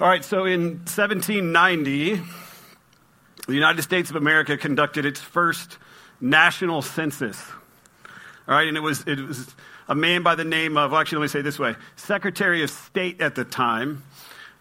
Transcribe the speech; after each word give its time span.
All 0.00 0.08
right, 0.08 0.24
so 0.24 0.44
in 0.44 0.78
1790, 0.78 2.20
the 3.46 3.54
United 3.54 3.80
States 3.82 4.10
of 4.10 4.16
America 4.16 4.56
conducted 4.56 5.06
its 5.06 5.20
first 5.20 5.78
national 6.20 6.82
census. 6.82 7.40
All 8.48 8.56
right, 8.56 8.66
and 8.66 8.76
it 8.76 8.80
was, 8.80 9.04
it 9.06 9.20
was 9.20 9.54
a 9.86 9.94
man 9.94 10.24
by 10.24 10.34
the 10.34 10.42
name 10.42 10.76
of, 10.76 10.90
well, 10.90 11.00
actually, 11.00 11.18
let 11.18 11.22
me 11.22 11.28
say 11.28 11.42
this 11.42 11.60
way 11.60 11.76
Secretary 11.94 12.64
of 12.64 12.70
State 12.70 13.20
at 13.20 13.36
the 13.36 13.44
time, 13.44 14.02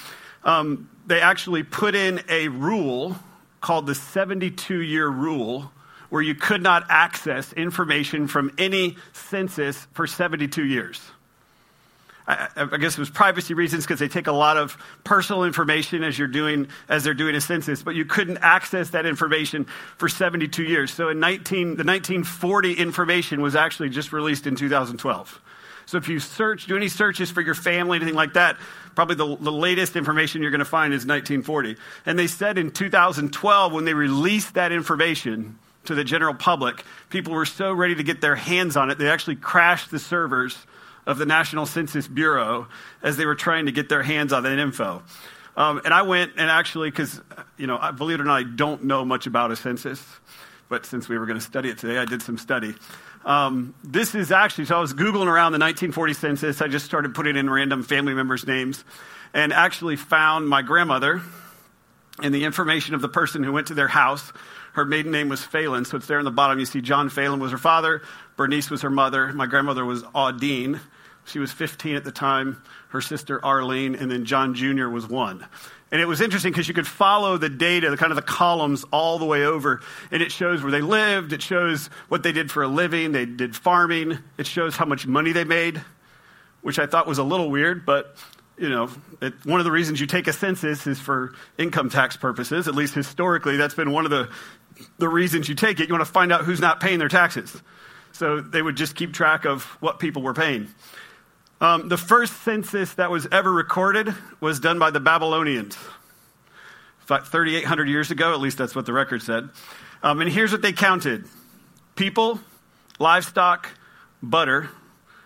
um, 0.44 0.90
they 1.06 1.20
actually 1.20 1.62
put 1.62 1.94
in 1.94 2.20
a 2.28 2.48
rule 2.48 3.16
called 3.60 3.86
the 3.86 3.94
72 3.94 4.80
year 4.80 5.08
rule 5.08 5.70
where 6.08 6.22
you 6.22 6.34
could 6.34 6.62
not 6.62 6.86
access 6.88 7.52
information 7.52 8.26
from 8.26 8.50
any 8.56 8.96
census 9.12 9.86
for 9.92 10.06
72 10.06 10.64
years. 10.64 11.00
I, 12.28 12.48
I 12.56 12.76
guess 12.76 12.92
it 12.92 12.98
was 12.98 13.08
privacy 13.08 13.54
reasons 13.54 13.84
because 13.84 13.98
they 13.98 14.08
take 14.08 14.26
a 14.26 14.32
lot 14.32 14.58
of 14.58 14.76
personal 15.02 15.44
information 15.44 16.04
as 16.04 16.18
you're 16.18 16.28
doing 16.28 16.68
as 16.88 17.02
they're 17.02 17.14
doing 17.14 17.34
a 17.34 17.40
census, 17.40 17.82
but 17.82 17.94
you 17.94 18.04
couldn't 18.04 18.38
access 18.38 18.90
that 18.90 19.06
information 19.06 19.64
for 19.96 20.08
72 20.08 20.62
years. 20.62 20.92
So 20.92 21.08
in 21.08 21.20
19, 21.20 21.68
the 21.68 21.84
1940 21.84 22.74
information 22.74 23.40
was 23.40 23.56
actually 23.56 23.88
just 23.88 24.12
released 24.12 24.46
in 24.46 24.56
2012. 24.56 25.40
So 25.86 25.96
if 25.96 26.06
you 26.10 26.20
search, 26.20 26.66
do 26.66 26.76
any 26.76 26.88
searches 26.88 27.30
for 27.30 27.40
your 27.40 27.54
family, 27.54 27.96
anything 27.96 28.14
like 28.14 28.34
that, 28.34 28.58
probably 28.94 29.14
the, 29.14 29.36
the 29.36 29.50
latest 29.50 29.96
information 29.96 30.42
you're 30.42 30.50
going 30.50 30.58
to 30.58 30.66
find 30.66 30.92
is 30.92 31.06
1940. 31.06 31.76
And 32.04 32.18
they 32.18 32.26
said 32.26 32.58
in 32.58 32.72
2012, 32.72 33.72
when 33.72 33.86
they 33.86 33.94
released 33.94 34.52
that 34.52 34.70
information 34.70 35.58
to 35.86 35.94
the 35.94 36.04
general 36.04 36.34
public, 36.34 36.84
people 37.08 37.32
were 37.32 37.46
so 37.46 37.72
ready 37.72 37.94
to 37.94 38.02
get 38.02 38.20
their 38.20 38.36
hands 38.36 38.76
on 38.76 38.90
it, 38.90 38.98
they 38.98 39.08
actually 39.08 39.36
crashed 39.36 39.90
the 39.90 39.98
servers 39.98 40.58
of 41.08 41.16
the 41.16 41.24
National 41.24 41.64
Census 41.64 42.06
Bureau 42.06 42.68
as 43.02 43.16
they 43.16 43.24
were 43.24 43.34
trying 43.34 43.64
to 43.66 43.72
get 43.72 43.88
their 43.88 44.02
hands 44.02 44.30
on 44.30 44.42
that 44.42 44.58
info. 44.58 45.02
Um, 45.56 45.80
and 45.82 45.94
I 45.94 46.02
went 46.02 46.32
and 46.36 46.50
actually, 46.50 46.90
because, 46.90 47.20
you 47.56 47.66
know, 47.66 47.80
believe 47.96 48.20
it 48.20 48.20
or 48.20 48.26
not, 48.26 48.36
I 48.36 48.42
don't 48.44 48.84
know 48.84 49.06
much 49.06 49.26
about 49.26 49.50
a 49.50 49.56
census, 49.56 50.04
but 50.68 50.84
since 50.84 51.08
we 51.08 51.18
were 51.18 51.24
going 51.24 51.38
to 51.38 51.44
study 51.44 51.70
it 51.70 51.78
today, 51.78 51.96
I 51.96 52.04
did 52.04 52.20
some 52.20 52.36
study. 52.36 52.74
Um, 53.24 53.74
this 53.82 54.14
is 54.14 54.30
actually, 54.30 54.66
so 54.66 54.76
I 54.76 54.80
was 54.80 54.92
Googling 54.92 55.26
around 55.26 55.52
the 55.52 55.58
1940 55.58 56.12
census. 56.12 56.60
I 56.60 56.68
just 56.68 56.84
started 56.84 57.14
putting 57.14 57.36
in 57.36 57.48
random 57.48 57.82
family 57.82 58.12
members' 58.12 58.46
names 58.46 58.84
and 59.32 59.50
actually 59.52 59.96
found 59.96 60.46
my 60.46 60.60
grandmother 60.60 61.22
and 62.22 62.34
the 62.34 62.44
information 62.44 62.94
of 62.94 63.00
the 63.00 63.08
person 63.08 63.42
who 63.42 63.52
went 63.52 63.68
to 63.68 63.74
their 63.74 63.88
house. 63.88 64.30
Her 64.74 64.84
maiden 64.84 65.10
name 65.10 65.30
was 65.30 65.42
Phelan, 65.42 65.86
so 65.86 65.96
it's 65.96 66.06
there 66.06 66.18
in 66.18 66.26
the 66.26 66.30
bottom. 66.30 66.58
You 66.58 66.66
see 66.66 66.82
John 66.82 67.08
Phelan 67.08 67.40
was 67.40 67.50
her 67.50 67.58
father, 67.58 68.02
Bernice 68.36 68.68
was 68.68 68.82
her 68.82 68.90
mother, 68.90 69.32
my 69.32 69.46
grandmother 69.46 69.86
was 69.86 70.02
Audine. 70.02 70.80
She 71.28 71.38
was 71.38 71.52
15 71.52 71.96
at 71.96 72.04
the 72.04 72.12
time, 72.12 72.62
her 72.88 73.00
sister 73.00 73.44
Arlene, 73.44 73.94
and 73.94 74.10
then 74.10 74.24
John 74.24 74.54
Jr. 74.54 74.88
was 74.88 75.06
one. 75.06 75.46
And 75.90 76.00
it 76.00 76.06
was 76.06 76.20
interesting 76.20 76.52
because 76.52 76.68
you 76.68 76.74
could 76.74 76.86
follow 76.86 77.38
the 77.38 77.48
data, 77.48 77.90
the 77.90 77.96
kind 77.96 78.12
of 78.12 78.16
the 78.16 78.22
columns 78.22 78.84
all 78.92 79.18
the 79.18 79.24
way 79.24 79.44
over, 79.44 79.80
and 80.10 80.22
it 80.22 80.30
shows 80.30 80.62
where 80.62 80.70
they 80.70 80.82
lived, 80.82 81.32
it 81.32 81.40
shows 81.40 81.88
what 82.08 82.22
they 82.22 82.32
did 82.32 82.50
for 82.50 82.62
a 82.62 82.68
living, 82.68 83.12
they 83.12 83.24
did 83.24 83.56
farming, 83.56 84.18
it 84.36 84.46
shows 84.46 84.76
how 84.76 84.84
much 84.84 85.06
money 85.06 85.32
they 85.32 85.44
made, 85.44 85.80
which 86.60 86.78
I 86.78 86.86
thought 86.86 87.06
was 87.06 87.18
a 87.18 87.24
little 87.24 87.50
weird, 87.50 87.86
but 87.86 88.16
you 88.58 88.68
know, 88.68 88.90
it, 89.22 89.34
one 89.46 89.60
of 89.60 89.64
the 89.64 89.70
reasons 89.70 90.00
you 90.00 90.06
take 90.06 90.26
a 90.26 90.32
census 90.32 90.86
is 90.86 90.98
for 90.98 91.32
income 91.56 91.90
tax 91.90 92.16
purposes. 92.16 92.66
At 92.66 92.74
least 92.74 92.94
historically, 92.94 93.56
that's 93.56 93.74
been 93.74 93.92
one 93.92 94.04
of 94.04 94.10
the, 94.10 94.28
the 94.98 95.08
reasons 95.08 95.48
you 95.48 95.54
take 95.54 95.80
it. 95.80 95.88
You 95.88 95.94
want 95.94 96.04
to 96.04 96.12
find 96.12 96.32
out 96.32 96.44
who's 96.44 96.60
not 96.60 96.80
paying 96.80 96.98
their 96.98 97.08
taxes. 97.08 97.62
So 98.12 98.40
they 98.40 98.60
would 98.60 98.76
just 98.76 98.96
keep 98.96 99.12
track 99.12 99.44
of 99.44 99.62
what 99.80 100.00
people 100.00 100.22
were 100.22 100.34
paying. 100.34 100.68
Um, 101.60 101.88
the 101.88 101.96
first 101.96 102.42
census 102.42 102.94
that 102.94 103.10
was 103.10 103.26
ever 103.32 103.52
recorded 103.52 104.14
was 104.40 104.60
done 104.60 104.78
by 104.78 104.90
the 104.90 105.00
Babylonians. 105.00 105.76
3,800 107.06 107.88
years 107.88 108.10
ago, 108.10 108.32
at 108.32 108.40
least 108.40 108.58
that's 108.58 108.74
what 108.74 108.86
the 108.86 108.92
record 108.92 109.22
said. 109.22 109.48
Um, 110.02 110.20
and 110.20 110.30
here's 110.30 110.52
what 110.52 110.62
they 110.62 110.72
counted 110.72 111.24
people, 111.96 112.38
livestock, 112.98 113.68
butter, 114.22 114.68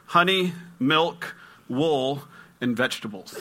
honey, 0.06 0.52
milk, 0.78 1.34
wool, 1.68 2.22
and 2.60 2.76
vegetables. 2.76 3.38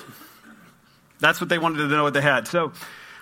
That's 1.19 1.39
what 1.39 1.49
they 1.49 1.59
wanted 1.59 1.77
to 1.77 1.87
know 1.87 2.03
what 2.03 2.13
they 2.13 2.21
had. 2.21 2.47
So 2.47 2.73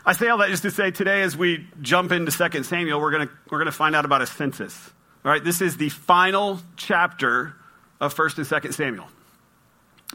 I 0.05 0.13
say 0.13 0.29
all 0.29 0.37
that 0.39 0.49
just 0.49 0.63
to 0.63 0.71
say 0.71 0.89
today, 0.89 1.21
as 1.21 1.35
we 1.37 1.67
jump 1.81 2.11
into 2.11 2.31
2 2.31 2.63
Samuel, 2.63 2.99
we're 2.99 3.11
going 3.11 3.29
we're 3.51 3.59
gonna 3.59 3.71
find 3.71 3.95
out 3.95 4.05
about 4.05 4.21
a 4.21 4.25
census. 4.25 4.89
All 5.23 5.31
right, 5.31 5.43
this 5.43 5.61
is 5.61 5.77
the 5.77 5.89
final 5.89 6.59
chapter 6.77 7.55
of 7.99 8.15
1st 8.15 8.37
and 8.37 8.47
2nd 8.47 8.73
Samuel. 8.73 9.07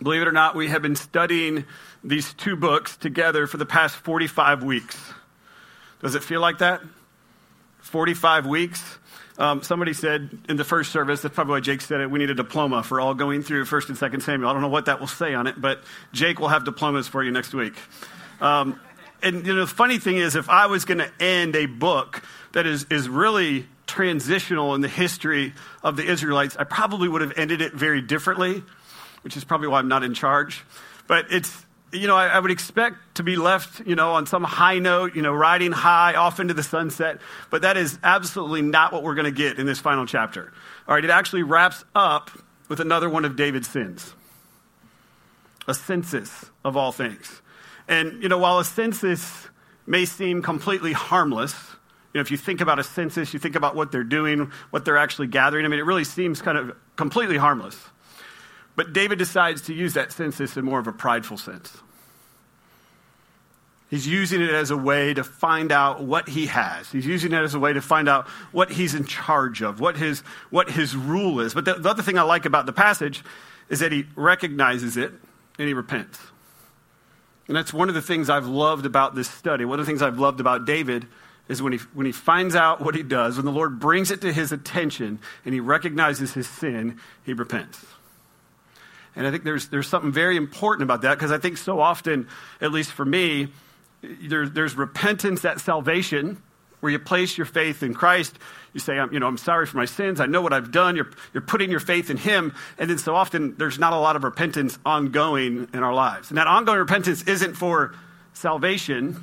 Believe 0.03 0.22
it 0.22 0.28
or 0.28 0.32
not, 0.32 0.56
we 0.56 0.69
have 0.69 0.82
been 0.82 0.97
studying 0.97 1.65
these 2.03 2.34
two 2.34 2.56
books 2.56 2.97
together 2.97 3.47
for 3.47 3.59
the 3.59 3.66
past 3.66 3.94
45 3.97 4.65
weeks. 4.65 4.99
Does 6.00 6.15
it 6.15 6.22
feel 6.22 6.41
like 6.41 6.59
that? 6.59 6.82
45 7.81 8.47
weeks? 8.47 8.99
Um, 9.38 9.62
somebody 9.62 9.93
said 9.93 10.38
in 10.49 10.56
the 10.56 10.65
first 10.65 10.93
service, 10.93 11.22
that's 11.22 11.34
probably 11.34 11.53
why 11.53 11.60
Jake 11.60 11.81
said 11.81 12.00
it, 12.00 12.10
we 12.10 12.19
need 12.19 12.31
a 12.31 12.34
diploma 12.34 12.82
for 12.82 13.00
all 13.00 13.15
going 13.15 13.43
through 13.43 13.65
1st 13.65 13.88
and 13.91 13.99
2nd 13.99 14.22
Samuel. 14.22 14.50
I 14.50 14.53
don't 14.53 14.62
know 14.62 14.69
what 14.69 14.87
that 14.87 15.00
will 15.00 15.06
say 15.06 15.34
on 15.34 15.47
it, 15.47 15.60
but 15.60 15.82
Jake 16.12 16.41
will 16.41 16.49
have 16.49 16.65
diplomas 16.65 17.09
for 17.09 17.22
you 17.22 17.31
next 17.31 17.55
week. 17.55 17.75
Um, 18.41 18.81
and 19.22 19.47
you 19.47 19.55
know, 19.55 19.61
the 19.61 19.66
funny 19.66 19.99
thing 19.99 20.19
is, 20.19 20.37
if 20.37 20.49
I 20.49 20.66
was 20.66 20.84
going 20.84 20.99
to 20.99 21.11
end 21.21 21.56
a 21.56 21.66
book 21.66 22.22
that 22.53 22.66
is, 22.66 22.87
is 22.91 23.09
really 23.09 23.66
transitional 23.87 24.75
in 24.75 24.81
the 24.81 24.88
history 24.88 25.55
of 25.82 25.97
the 25.97 26.05
Israelites, 26.05 26.56
I 26.59 26.65
probably 26.65 27.09
would 27.09 27.22
have 27.22 27.32
ended 27.37 27.61
it 27.61 27.72
very 27.72 28.03
differently 28.03 28.62
which 29.25 29.37
is 29.37 29.45
probably 29.45 29.69
why 29.69 29.79
I'm 29.79 29.89
not 29.89 30.05
in 30.05 30.15
charge. 30.15 30.65
But 31.07 31.27
it's, 31.33 31.65
you 31.93 32.07
know, 32.07 32.17
I, 32.17 32.29
I, 32.29 32.39
would 32.39 32.51
expect 32.51 32.97
to 33.17 33.23
be 33.23 33.37
left, 33.37 33.87
you 33.87 33.97
know, 33.97 34.12
on 34.12 34.27
some 34.27 34.45
high 34.45 34.79
note, 34.79 35.17
you 35.17 35.23
know, 35.23 35.33
riding 35.33 35.73
high 35.73 36.15
off 36.15 36.41
into 36.41 36.55
the 36.55 36.62
sunset. 36.62 37.19
But 37.51 37.62
that 37.62 37.77
is 37.77 37.99
absolutely 38.03 38.62
not 38.62 38.93
what 38.93 39.03
we're 39.03 39.15
going 39.15 39.33
to 39.33 39.37
get 39.37 39.59
in 39.59 39.67
this 39.67 39.81
final 39.81 40.07
chapter. 40.07 40.53
All 40.87 40.95
right, 40.95 41.05
it 41.05 41.11
actually 41.11 41.43
wraps 41.43 41.85
up 41.95 42.31
with 42.69 42.81
another 42.81 43.09
one 43.09 43.25
of 43.25 43.37
David's 43.37 43.69
sins 43.69 44.15
a 45.67 45.73
census 45.73 46.45
of 46.62 46.77
all 46.77 46.93
things. 46.93 47.41
And, 47.89 48.23
you 48.23 48.29
know, 48.29 48.37
while 48.37 48.59
a 48.59 48.65
census 48.65 49.49
may 49.87 50.05
seem 50.05 50.43
completely 50.43 50.93
harmless, 50.93 51.55
you 52.12 52.19
know, 52.19 52.21
if 52.21 52.31
you 52.31 52.37
think 52.37 52.61
about 52.61 52.79
a 52.79 52.85
census, 52.85 53.33
you 53.33 53.41
think 53.41 53.56
about 53.56 53.75
what 53.75 53.91
they're 53.91 54.05
doing, 54.05 54.53
what 54.71 54.85
they're 54.85 54.97
actually 54.97 55.27
gathering. 55.27 55.65
I 55.65 55.69
mean, 55.69 55.81
it 55.81 55.85
really 55.85 56.05
seems 56.05 56.41
kind 56.41 56.56
of 56.56 56.77
completely 56.97 57.37
harmless. 57.37 57.77
But 58.77 58.93
David 58.93 59.19
decides 59.19 59.62
to 59.62 59.75
use 59.75 59.94
that 59.94 60.12
census 60.12 60.56
in 60.56 60.65
more 60.65 60.79
of 60.79 60.87
a 60.87 60.93
prideful 60.93 61.37
sense. 61.37 61.76
He's 63.91 64.06
using 64.09 64.41
it 64.41 64.50
as 64.50 64.73
a 64.73 64.76
way 64.76 65.15
to 65.15 65.23
find 65.23 65.71
out 65.71 66.03
what 66.03 66.29
he 66.29 66.47
has. 66.47 66.91
He's 66.91 67.06
using 67.06 67.32
it 67.32 67.37
as 67.37 67.55
a 67.55 67.61
way 67.61 67.73
to 67.73 67.81
find 67.81 68.09
out 68.09 68.26
what 68.50 68.73
he's 68.73 68.94
in 68.94 69.05
charge 69.05 69.62
of, 69.62 69.79
what 69.79 69.97
his, 69.97 70.21
what 70.50 70.71
his 70.71 70.97
rule 70.97 71.38
is. 71.38 71.55
But 71.55 71.65
the, 71.65 71.75
the 71.75 71.91
other 71.91 72.03
thing 72.03 72.19
I 72.19 72.23
like 72.23 72.44
about 72.44 72.67
the 72.67 72.73
passage 72.73 73.23
is 73.69 73.81
that 73.81 73.93
he 73.93 74.06
recognizes 74.17 74.97
it 74.97 75.12
and 75.59 75.69
he 75.69 75.75
repents. 75.75 76.19
And 77.47 77.56
that's 77.56 77.73
one 77.73 77.88
of 77.88 77.94
the 77.94 78.03
things 78.03 78.31
I've 78.31 78.47
loved 78.47 78.87
about 78.87 79.15
this 79.15 79.31
study. 79.31 79.65
One 79.65 79.79
of 79.79 79.87
the 79.87 79.91
things 79.91 80.03
I've 80.03 80.19
loved 80.19 80.41
about 80.41 80.65
David 80.65 81.06
is 81.49 81.62
when 81.62 81.75
he, 81.75 81.79
when 81.93 82.06
he 82.06 82.12
finds 82.12 82.56
out 82.56 82.81
what 82.81 82.94
he 82.94 83.03
does, 83.03 83.37
when 83.37 83.44
the 83.44 83.53
Lord 83.53 83.79
brings 83.79 84.11
it 84.11 84.23
to 84.23 84.32
his 84.32 84.50
attention 84.50 85.19
and 85.44 85.55
he 85.55 85.61
recognizes 85.61 86.32
his 86.32 86.49
sin, 86.49 86.99
he 87.23 87.35
repents. 87.35 87.85
And 89.16 89.26
I 89.26 89.31
think 89.31 89.44
there's, 89.44 89.69
there's 89.69 89.88
something 89.88 90.12
very 90.12 90.37
important 90.37 90.82
about 90.82 91.02
that 91.02 91.14
because 91.14 91.31
I 91.31 91.38
think 91.38 91.58
so 91.58 91.81
often, 91.81 92.28
at 92.61 92.72
least 92.72 92.93
for 92.93 93.05
me, 93.05 93.49
there, 94.02 94.49
there's 94.49 94.76
repentance 94.76 95.44
at 95.44 95.61
salvation, 95.61 96.43
where 96.84 96.93
you 96.93 96.99
place 96.99 97.38
your 97.38 97.46
faith 97.46 97.82
in 97.82 97.94
Christ. 97.94 98.38
You 98.75 98.81
say, 98.81 98.99
I'm, 98.99 99.11
you 99.11 99.19
know, 99.19 99.26
I'm 99.26 99.38
sorry 99.38 99.64
for 99.64 99.78
my 99.78 99.87
sins. 99.87 100.20
I 100.20 100.26
know 100.26 100.43
what 100.43 100.52
I've 100.52 100.70
done. 100.70 100.96
You're, 100.96 101.08
you're 101.32 101.40
putting 101.40 101.70
your 101.70 101.81
faith 101.81 102.11
in 102.11 102.19
Him. 102.19 102.55
And 102.76 102.90
then 102.90 102.99
so 102.99 103.16
often 103.16 103.56
there's 103.56 103.78
not 103.78 103.94
a 103.94 103.96
lot 103.96 104.16
of 104.16 104.22
repentance 104.25 104.78
ongoing 104.84 105.66
in 105.72 105.82
our 105.82 105.94
lives. 105.94 106.31
And 106.31 106.37
that 106.37 106.46
ongoing 106.46 106.78
repentance 106.81 107.22
isn't 107.22 107.55
for 107.55 107.94
salvation, 108.34 109.16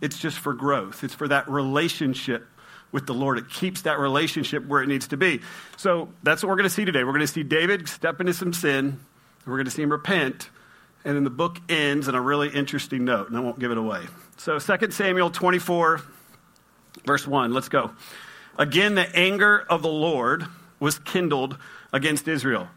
it's 0.00 0.18
just 0.18 0.38
for 0.38 0.52
growth. 0.52 1.04
It's 1.04 1.14
for 1.14 1.28
that 1.28 1.48
relationship 1.48 2.44
with 2.90 3.06
the 3.06 3.14
Lord. 3.14 3.38
It 3.38 3.48
keeps 3.48 3.82
that 3.82 4.00
relationship 4.00 4.66
where 4.66 4.82
it 4.82 4.88
needs 4.88 5.06
to 5.08 5.16
be. 5.16 5.42
So 5.76 6.08
that's 6.24 6.42
what 6.42 6.48
we're 6.48 6.56
going 6.56 6.68
to 6.68 6.74
see 6.74 6.84
today. 6.84 7.04
We're 7.04 7.12
going 7.12 7.20
to 7.20 7.28
see 7.28 7.44
David 7.44 7.88
step 7.88 8.18
into 8.20 8.34
some 8.34 8.52
sin, 8.52 8.98
we're 9.46 9.56
going 9.56 9.64
to 9.64 9.70
see 9.70 9.82
him 9.82 9.90
repent, 9.90 10.50
and 11.04 11.16
then 11.16 11.24
the 11.24 11.30
book 11.30 11.58
ends 11.68 12.08
in 12.08 12.14
a 12.14 12.20
really 12.20 12.48
interesting 12.48 13.04
note, 13.04 13.28
and 13.28 13.36
I 13.36 13.40
won't 13.40 13.58
give 13.58 13.70
it 13.70 13.78
away. 13.78 14.02
So 14.36 14.58
2 14.58 14.90
Samuel 14.90 15.30
24, 15.30 16.00
verse 17.06 17.26
1, 17.26 17.52
let's 17.52 17.68
go. 17.68 17.90
Again, 18.58 18.94
the 18.94 19.16
anger 19.16 19.64
of 19.68 19.82
the 19.82 19.88
Lord 19.88 20.44
was 20.78 20.98
kindled 20.98 21.56
against 21.92 22.28
Israel. 22.28 22.68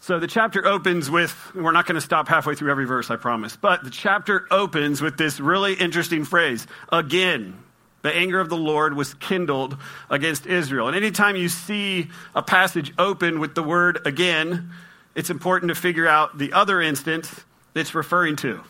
So 0.00 0.18
the 0.18 0.26
chapter 0.26 0.66
opens 0.66 1.10
with, 1.10 1.34
we're 1.54 1.72
not 1.72 1.86
going 1.86 1.94
to 1.94 2.00
stop 2.00 2.28
halfway 2.28 2.54
through 2.54 2.70
every 2.70 2.84
verse, 2.84 3.10
I 3.10 3.16
promise, 3.16 3.56
but 3.56 3.84
the 3.84 3.90
chapter 3.90 4.46
opens 4.50 5.00
with 5.00 5.16
this 5.16 5.40
really 5.40 5.72
interesting 5.74 6.24
phrase 6.24 6.66
again. 6.92 7.58
The 8.02 8.14
anger 8.14 8.38
of 8.38 8.50
the 8.50 8.56
Lord 8.56 8.94
was 8.94 9.14
kindled 9.14 9.78
against 10.10 10.44
Israel. 10.44 10.88
And 10.88 10.96
anytime 10.96 11.36
you 11.36 11.48
see 11.48 12.10
a 12.34 12.42
passage 12.42 12.92
open 12.98 13.40
with 13.40 13.54
the 13.54 13.62
word 13.62 14.06
again, 14.06 14.72
it's 15.14 15.30
important 15.30 15.70
to 15.70 15.74
figure 15.74 16.08
out 16.08 16.38
the 16.38 16.52
other 16.52 16.80
instance 16.80 17.32
it's 17.74 17.94
referring 17.94 18.36
to. 18.36 18.60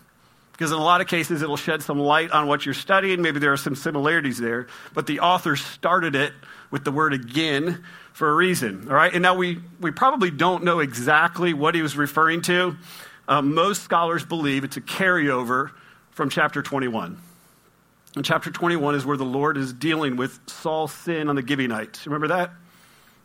Because 0.52 0.70
in 0.70 0.79
a 0.79 0.82
lot 0.82 1.00
of 1.00 1.08
cases, 1.08 1.43
it'll 1.43 1.56
shed 1.56 1.82
some 1.82 1.99
light 1.99 2.31
on 2.31 2.46
what 2.46 2.64
you're 2.64 2.75
studying. 2.75 3.23
Maybe 3.23 3.41
there 3.41 3.52
are 3.52 3.56
some 3.56 3.75
similarities 3.75 4.38
there. 4.38 4.69
But 4.94 5.08
the 5.08 5.20
author 5.20 5.56
started 5.56 6.14
it 6.14 6.32
with 6.70 6.85
the 6.85 6.93
word 6.93 7.12
again 7.12 7.82
for 8.12 8.31
a 8.31 8.35
reason. 8.35 8.87
All 8.88 8.94
right? 8.94 9.12
And 9.12 9.20
now 9.20 9.35
we, 9.35 9.61
we 9.81 9.91
probably 9.91 10.31
don't 10.31 10.62
know 10.62 10.79
exactly 10.79 11.55
what 11.55 11.75
he 11.75 11.82
was 11.82 11.96
referring 11.96 12.43
to. 12.43 12.76
Uh, 13.26 13.43
most 13.43 13.82
scholars 13.82 14.25
believe 14.25 14.62
it's 14.62 14.76
a 14.76 14.81
carryover 14.81 15.73
from 16.12 16.31
chapter 16.31 16.62
21. 16.62 17.19
And 18.14 18.25
chapter 18.25 18.52
21 18.52 18.94
is 18.94 19.05
where 19.05 19.17
the 19.17 19.25
Lord 19.25 19.56
is 19.56 19.73
dealing 19.73 20.14
with 20.14 20.38
Saul's 20.46 20.93
sin 20.93 21.29
on 21.29 21.35
the 21.35 21.44
Gibeonites. 21.44 22.06
Remember 22.06 22.29
that? 22.29 22.52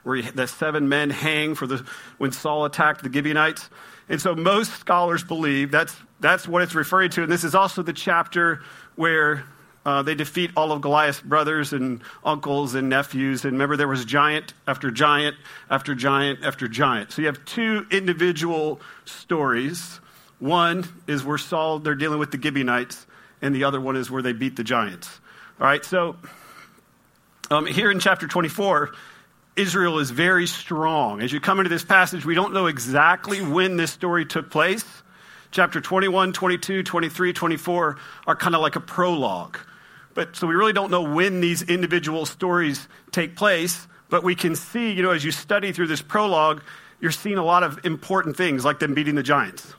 Where 0.09 0.17
he, 0.17 0.29
the 0.31 0.47
seven 0.47 0.89
men 0.89 1.11
hang 1.11 1.53
for 1.53 1.67
the 1.67 1.85
when 2.17 2.31
Saul 2.31 2.65
attacked 2.65 3.03
the 3.03 3.13
Gibeonites. 3.13 3.69
And 4.09 4.19
so 4.19 4.33
most 4.33 4.73
scholars 4.79 5.23
believe 5.23 5.69
that's 5.69 5.95
that's 6.19 6.47
what 6.47 6.63
it's 6.63 6.73
referring 6.73 7.11
to. 7.11 7.23
And 7.23 7.31
this 7.31 7.43
is 7.43 7.53
also 7.53 7.83
the 7.83 7.93
chapter 7.93 8.63
where 8.95 9.45
uh, 9.85 10.01
they 10.01 10.15
defeat 10.15 10.49
all 10.57 10.71
of 10.71 10.81
Goliath's 10.81 11.21
brothers 11.21 11.73
and 11.73 12.01
uncles 12.25 12.73
and 12.73 12.89
nephews. 12.89 13.45
And 13.45 13.53
remember, 13.53 13.77
there 13.77 13.87
was 13.87 14.03
giant 14.03 14.55
after 14.67 14.89
giant 14.89 15.37
after 15.69 15.93
giant 15.93 16.43
after 16.43 16.67
giant. 16.67 17.11
So 17.11 17.21
you 17.21 17.27
have 17.27 17.45
two 17.45 17.85
individual 17.91 18.81
stories. 19.05 19.99
One 20.39 20.85
is 21.05 21.23
where 21.23 21.37
Saul, 21.37 21.77
they're 21.77 21.93
dealing 21.93 22.17
with 22.17 22.31
the 22.31 22.41
Gibeonites 22.41 23.05
and 23.43 23.53
the 23.53 23.63
other 23.63 23.79
one 23.79 23.95
is 23.95 24.09
where 24.09 24.23
they 24.23 24.33
beat 24.33 24.55
the 24.55 24.63
giants. 24.63 25.19
All 25.59 25.67
right, 25.67 25.83
so 25.85 26.15
um, 27.51 27.65
here 27.65 27.91
in 27.91 27.99
chapter 27.99 28.27
24, 28.27 28.91
Israel 29.59 29.99
is 29.99 30.09
very 30.09 30.47
strong. 30.47 31.21
As 31.21 31.33
you 31.33 31.41
come 31.41 31.59
into 31.59 31.69
this 31.69 31.83
passage, 31.83 32.25
we 32.25 32.33
don't 32.33 32.53
know 32.53 32.67
exactly 32.67 33.41
when 33.41 33.75
this 33.75 33.91
story 33.91 34.25
took 34.25 34.49
place. 34.49 34.85
Chapter 35.51 35.81
21, 35.81 36.31
22, 36.31 36.81
23, 36.81 37.33
24 37.33 37.97
are 38.25 38.35
kind 38.37 38.55
of 38.55 38.61
like 38.61 38.77
a 38.77 38.79
prologue. 38.79 39.57
But 40.13 40.37
so 40.37 40.47
we 40.47 40.55
really 40.55 40.71
don't 40.71 40.91
know 40.91 41.01
when 41.01 41.41
these 41.41 41.61
individual 41.61 42.25
stories 42.25 42.87
take 43.11 43.35
place, 43.35 43.85
but 44.09 44.23
we 44.23 44.33
can 44.33 44.55
see, 44.55 44.93
you 44.93 45.03
know, 45.03 45.11
as 45.11 45.25
you 45.25 45.31
study 45.31 45.73
through 45.73 45.87
this 45.87 46.01
prologue, 46.01 46.61
you're 47.01 47.11
seeing 47.11 47.37
a 47.37 47.43
lot 47.43 47.63
of 47.63 47.85
important 47.85 48.37
things 48.37 48.63
like 48.63 48.79
them 48.79 48.93
beating 48.93 49.15
the 49.15 49.23
giants. 49.23 49.73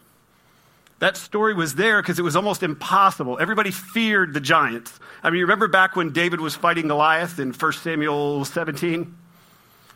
That 0.98 1.16
story 1.16 1.54
was 1.54 1.76
there 1.76 2.02
because 2.02 2.18
it 2.18 2.22
was 2.22 2.36
almost 2.36 2.62
impossible. 2.62 3.38
Everybody 3.40 3.70
feared 3.70 4.34
the 4.34 4.40
giants. 4.40 5.00
I 5.22 5.30
mean, 5.30 5.38
you 5.38 5.44
remember 5.44 5.68
back 5.68 5.96
when 5.96 6.12
David 6.12 6.42
was 6.42 6.54
fighting 6.54 6.88
Goliath 6.88 7.38
in 7.38 7.54
1 7.54 7.72
Samuel 7.72 8.44
17? 8.44 9.16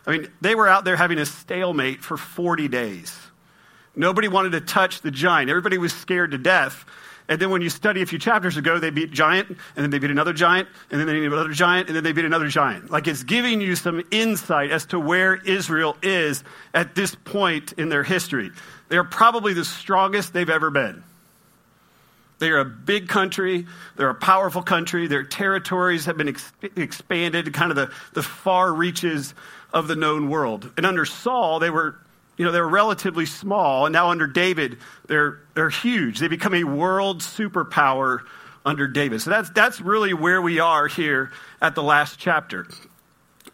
I 0.07 0.13
mean, 0.13 0.29
they 0.41 0.55
were 0.55 0.69
out 0.69 0.85
there 0.85 0.97
having 0.97 1.19
a 1.19 1.27
stalemate 1.27 2.03
for 2.03 2.17
40 2.17 2.69
days. 2.69 3.19
Nobody 3.97 4.29
wanted 4.29 4.53
to 4.53 4.61
touch 4.61 5.01
the 5.01 5.11
giant. 5.11 5.51
Everybody 5.51 5.79
was 5.79 5.93
scared 5.93 6.33
to 6.33 6.39
death. 6.39 6.85
And 7.27 7.41
then 7.41 7.49
when 7.49 7.63
you 7.63 7.71
study 7.71 8.03
a 8.03 8.07
few 8.07 8.19
chapters 8.19 8.59
ago, 8.59 8.79
they 8.79 8.91
beat 8.91 9.11
giant, 9.11 9.49
and 9.49 9.59
then 9.77 9.91
they 9.91 9.99
beat 9.99 10.11
another 10.11 10.35
giant, 10.35 10.69
and 10.91 11.01
then 11.01 11.07
they 11.07 11.15
beat 11.15 11.25
another 11.25 11.53
giant, 11.53 11.89
and 11.89 11.97
then 11.97 12.05
they 12.05 12.13
beat 12.13 12.27
another 12.27 12.49
giant. 12.49 12.91
Like 12.91 13.07
it's 13.09 13.23
giving 13.23 13.63
you 13.63 13.77
some 13.77 14.03
insight 14.11 14.71
as 14.71 14.85
to 14.87 15.01
where 15.01 15.37
Israel 15.37 15.97
is 16.03 16.45
at 16.75 16.95
this 16.95 17.15
point 17.15 17.73
in 17.75 17.89
their 17.89 18.03
history. 18.03 18.51
They 18.89 18.99
are 18.99 19.05
probably 19.05 19.55
the 19.55 19.65
strongest 19.65 20.35
they've 20.35 20.51
ever 20.51 20.71
been. 20.71 21.03
They 22.39 22.51
are 22.51 22.59
a 22.59 22.65
big 22.65 23.09
country. 23.09 23.67
They're 23.97 24.11
a 24.11 24.15
powerful 24.15 24.63
country. 24.63 25.07
Their 25.07 25.25
territories 25.25 26.07
have 26.07 26.17
been 26.17 26.29
ex- 26.29 26.53
expanded 26.77 27.47
to 27.47 27.51
kind 27.51 27.71
of 27.71 27.77
the, 27.77 27.93
the 28.13 28.23
far 28.23 28.73
reaches 28.73 29.35
of 29.73 29.89
the 29.89 29.97
known 29.97 30.29
world. 30.29 30.71
And 30.77 30.85
under 30.85 31.05
Saul, 31.05 31.59
they 31.59 31.71
were, 31.71 31.97
you 32.37 32.45
know, 32.45 32.53
they 32.53 32.61
were 32.61 32.69
relatively 32.69 33.27
small. 33.27 33.87
And 33.87 33.93
now 33.93 34.11
under 34.11 34.27
David, 34.27 34.79
they're, 35.07 35.41
they're 35.55 35.71
huge. 35.71 36.19
They 36.19 36.29
become 36.29 36.55
a 36.55 36.65
world 36.65 37.21
superpower 37.21 38.21
under 38.65 38.89
David. 38.89 39.21
So 39.21 39.31
that's, 39.31 39.51
that's 39.51 39.81
really 39.81 40.15
where 40.15 40.43
we 40.43 40.59
are 40.59 40.87
here 40.87 41.31
at 41.61 41.75
the 41.75 41.83
last 41.83 42.19
chapter. 42.19 42.67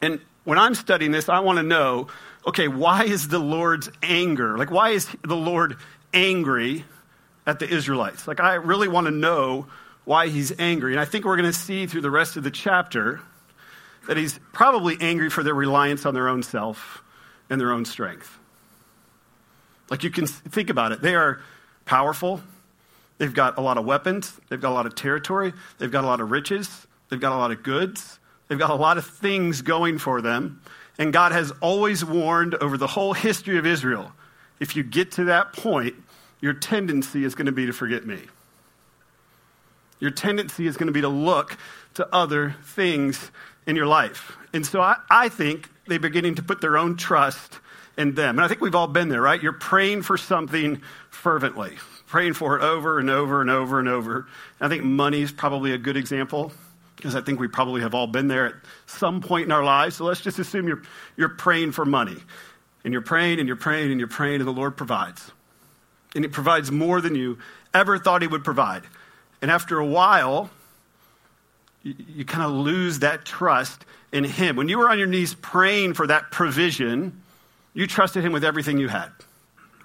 And 0.01 0.21
when 0.45 0.59
I'm 0.59 0.75
studying 0.75 1.13
this, 1.13 1.29
I 1.29 1.41
want 1.41 1.59
to 1.59 1.63
know 1.63 2.09
okay, 2.47 2.69
why 2.69 3.05
is 3.05 3.29
the 3.29 3.39
Lord's 3.39 3.91
anger? 4.03 4.57
Like, 4.57 4.71
why 4.71 4.91
is 4.91 5.07
the 5.23 5.37
Lord 5.37 5.77
angry 6.13 6.85
at 7.47 7.59
the 7.59 7.69
Israelites? 7.69 8.29
Like, 8.29 8.41
I 8.41 8.55
really 8.55 8.89
want 8.89 9.07
to 9.07 9.11
know 9.11 9.67
why 10.05 10.29
he's 10.29 10.53
angry. 10.59 10.93
And 10.93 11.01
I 11.01 11.05
think 11.05 11.25
we're 11.25 11.37
going 11.37 11.51
to 11.51 11.59
see 11.59 11.87
through 11.87 12.01
the 12.01 12.11
rest 12.11 12.37
of 12.37 12.43
the 12.43 12.51
chapter 12.51 13.21
that 14.09 14.17
he's 14.17 14.39
probably 14.53 14.97
angry 15.01 15.31
for 15.31 15.43
their 15.43 15.55
reliance 15.55 16.07
on 16.07 16.15
their 16.15 16.29
own 16.29 16.43
self 16.43 17.03
and 17.49 17.61
their 17.61 17.73
own 17.73 17.85
strength. 17.85 18.39
Like, 19.91 20.05
you 20.05 20.11
can 20.11 20.27
think 20.27 20.71
about 20.71 20.93
it. 20.93 21.03
They 21.03 21.15
are 21.15 21.41
powerful, 21.85 22.41
they've 23.19 23.35
got 23.35 23.59
a 23.59 23.61
lot 23.61 23.77
of 23.77 23.85
weapons, 23.85 24.33
they've 24.49 24.61
got 24.61 24.71
a 24.71 24.75
lot 24.75 24.87
of 24.87 24.95
territory, 24.95 25.53
they've 25.79 25.91
got 25.91 26.05
a 26.05 26.07
lot 26.07 26.21
of 26.21 26.31
riches, 26.31 26.87
they've 27.09 27.21
got 27.21 27.33
a 27.33 27.37
lot 27.37 27.51
of 27.51 27.65
goods, 27.65 28.21
they've 28.47 28.59
got 28.59 28.71
a 28.71 28.75
lot 28.75 28.97
of 28.97 29.05
things 29.05 29.63
going 29.63 29.99
for 29.99 30.23
them. 30.23 30.63
And 30.99 31.13
God 31.13 31.33
has 31.33 31.51
always 31.61 32.05
warned 32.05 32.55
over 32.55 32.77
the 32.77 32.87
whole 32.87 33.13
history 33.13 33.59
of 33.59 33.67
Israel 33.67 34.13
if 34.61 34.77
you 34.77 34.83
get 34.83 35.13
to 35.13 35.25
that 35.25 35.53
point, 35.53 35.97
your 36.41 36.55
tendency 36.55 37.25
is 37.25 37.35
going 37.35 37.47
to 37.47 37.53
be 37.53 37.67
to 37.67 37.73
forget 37.73 38.07
me. 38.07 38.21
Your 39.99 40.11
tendency 40.11 40.67
is 40.67 40.77
going 40.77 40.87
to 40.87 40.93
be 40.93 41.03
to 41.03 41.09
look 41.09 41.59
to 41.95 42.09
other 42.15 42.57
things 42.65 43.31
in 43.67 43.77
your 43.77 43.87
life. 43.87 44.37
And 44.53 44.65
so 44.65 44.81
I, 44.81 44.97
I 45.11 45.29
think 45.29 45.69
they're 45.87 45.99
beginning 45.99 46.37
to 46.37 46.43
put 46.43 46.61
their 46.61 46.79
own 46.79 46.97
trust 46.97 47.59
in 47.99 48.15
them. 48.15 48.39
And 48.39 48.45
I 48.45 48.49
think 48.49 48.61
we've 48.61 48.75
all 48.75 48.87
been 48.87 49.09
there, 49.09 49.21
right? 49.21 49.43
You're 49.43 49.53
praying 49.53 50.03
for 50.03 50.17
something 50.17 50.81
fervently, 51.11 51.77
praying 52.07 52.35
for 52.35 52.57
it 52.57 52.63
over 52.63 52.99
and 52.99 53.11
over 53.11 53.43
and 53.43 53.51
over 53.51 53.79
and 53.79 53.89
over. 53.89 54.27
And 54.59 54.67
I 54.67 54.69
think 54.69 54.85
money 54.85 55.21
is 55.21 55.33
probably 55.33 55.73
a 55.73 55.79
good 55.79 55.97
example 55.99 56.53
because 56.97 57.15
I 57.15 57.21
think 57.21 57.41
we 57.41 57.49
probably 57.49 57.83
have 57.83 57.95
all 57.95 58.07
been 58.07 58.29
there 58.29 58.47
at 58.47 58.55
some 58.87 59.21
point 59.21 59.45
in 59.45 59.53
our 59.53 59.65
lives. 59.65 59.97
So 59.97 60.05
let's 60.05 60.21
just 60.21 60.39
assume 60.39 60.69
you're, 60.69 60.83
you're 61.17 61.31
praying 61.31 61.73
for 61.73 61.85
money. 61.85 62.17
And 62.85 62.93
you're 62.93 63.03
praying 63.03 63.39
and 63.39 63.47
you're 63.47 63.57
praying 63.57 63.91
and 63.91 64.01
you're 64.01 64.09
praying, 64.09 64.37
and 64.37 64.49
the 64.49 64.53
Lord 64.53 64.77
provides. 64.77 65.31
And 66.15 66.25
He 66.25 66.29
provides 66.29 66.71
more 66.71 67.01
than 67.01 67.15
you 67.15 67.39
ever 67.73 67.99
thought 67.99 68.23
He 68.23 68.29
would 68.29 68.45
provide. 68.45 68.83
And 69.43 69.51
after 69.51 69.79
a 69.79 69.87
while, 69.87 70.51
you, 71.83 71.95
you 72.09 72.25
kind 72.25 72.45
of 72.45 72.53
lose 72.53 73.01
that 73.01 73.25
trust 73.25 73.85
in 74.13 74.25
Him. 74.25 74.57
When 74.57 74.69
you 74.69 74.79
were 74.79 74.89
on 74.89 74.99
your 74.99 75.07
knees 75.07 75.35
praying 75.35 75.95
for 75.95 76.07
that 76.07 76.31
provision, 76.31 77.23
you 77.75 77.87
trusted 77.87 78.25
Him 78.25 78.33
with 78.33 78.45
everything 78.45 78.79
you 78.79 78.89
had. 78.89 79.11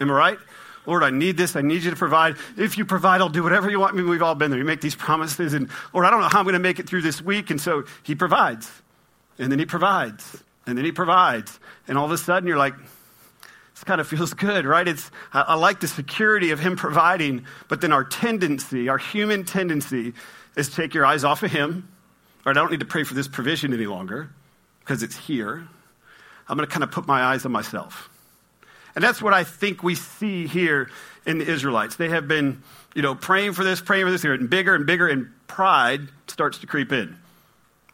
Am 0.02 0.10
I 0.10 0.14
right? 0.14 0.40
Lord, 0.86 1.04
I 1.04 1.10
need 1.10 1.38
this. 1.38 1.56
I 1.56 1.62
need 1.62 1.84
you 1.84 1.90
to 1.90 1.96
provide. 1.96 2.36
If 2.58 2.78
you 2.78 2.86
provide, 2.86 3.22
I'll 3.22 3.30
do 3.30 3.44
whatever 3.44 3.70
you 3.70 3.80
want. 3.80 3.94
I 3.94 3.98
mean, 3.98 4.10
we've 4.10 4.22
all 4.22 4.36
been 4.36 4.52
there. 4.52 4.60
You 4.60 4.66
make 4.66 4.82
these 4.82 4.96
promises, 4.96 5.54
and 5.54 5.70
Lord, 5.94 6.06
I 6.06 6.12
don't 6.12 6.22
know 6.22 6.28
how 6.28 6.40
I'm 6.40 6.46
going 6.46 6.54
to 6.54 6.60
make 6.60 6.80
it 6.80 6.88
through 6.88 7.02
this 7.02 7.22
week. 7.22 7.50
And 7.50 7.60
so 7.60 7.86
He 8.04 8.14
provides. 8.14 8.70
And 9.40 9.52
then 9.52 9.60
He 9.60 9.66
provides. 9.66 10.44
And 10.68 10.78
then 10.78 10.86
He 10.86 10.92
provides. 10.92 11.60
And 11.88 11.98
all 11.98 12.06
of 12.06 12.12
a 12.12 12.18
sudden, 12.18 12.48
you're 12.48 12.58
like, 12.58 12.76
this 13.76 13.84
kind 13.84 14.00
of 14.00 14.08
feels 14.08 14.34
good, 14.34 14.66
right? 14.66 14.88
It's, 14.88 15.12
I, 15.34 15.42
I 15.42 15.56
like 15.56 15.82
the 15.82 15.88
security 15.88 16.52
of 16.52 16.60
Him 16.60 16.78
providing, 16.78 17.46
but 17.68 17.82
then 17.82 17.92
our 17.92 18.06
tendency, 18.06 18.88
our 18.88 18.98
human 18.98 19.44
tendency, 19.44 20.14
is 20.56 20.74
take 20.74 20.94
your 20.94 21.06
eyes 21.06 21.26
off 21.26 21.44
of 21.44 21.52
Him. 21.52 21.90
Right? 22.46 22.56
I 22.56 22.60
don't 22.60 22.72
need 22.72 22.80
to 22.80 22.86
pray 22.86 23.04
for 23.04 23.14
this 23.14 23.28
provision 23.28 23.74
any 23.74 23.86
longer 23.86 24.30
because 24.80 25.04
it's 25.04 25.18
here. 25.18 25.68
I'm 26.48 26.58
going 26.58 26.68
to 26.68 26.72
kind 26.72 26.84
of 26.84 26.92
put 26.92 27.06
my 27.06 27.22
eyes 27.22 27.46
on 27.46 27.52
myself. 27.52 28.10
And 28.96 29.04
that's 29.04 29.22
what 29.22 29.34
I 29.34 29.44
think 29.44 29.84
we 29.84 29.96
see 29.96 30.48
here 30.48 30.90
in 31.26 31.40
the 31.40 31.46
Israelites. 31.46 31.98
They 31.98 32.10
have 32.10 32.30
been, 32.30 32.64
you 32.94 33.02
know, 33.02 33.14
praying 33.14 33.54
for 33.54 33.66
this, 33.66 33.82
praying 33.82 34.06
for 34.06 34.12
this. 34.12 34.22
They're 34.22 34.32
getting 34.32 34.48
bigger 34.48 34.74
and 34.74 34.86
bigger, 34.86 35.08
and 35.08 35.28
pride 35.48 36.08
starts 36.28 36.60
to 36.60 36.68
creep 36.68 36.94
in. 36.94 37.18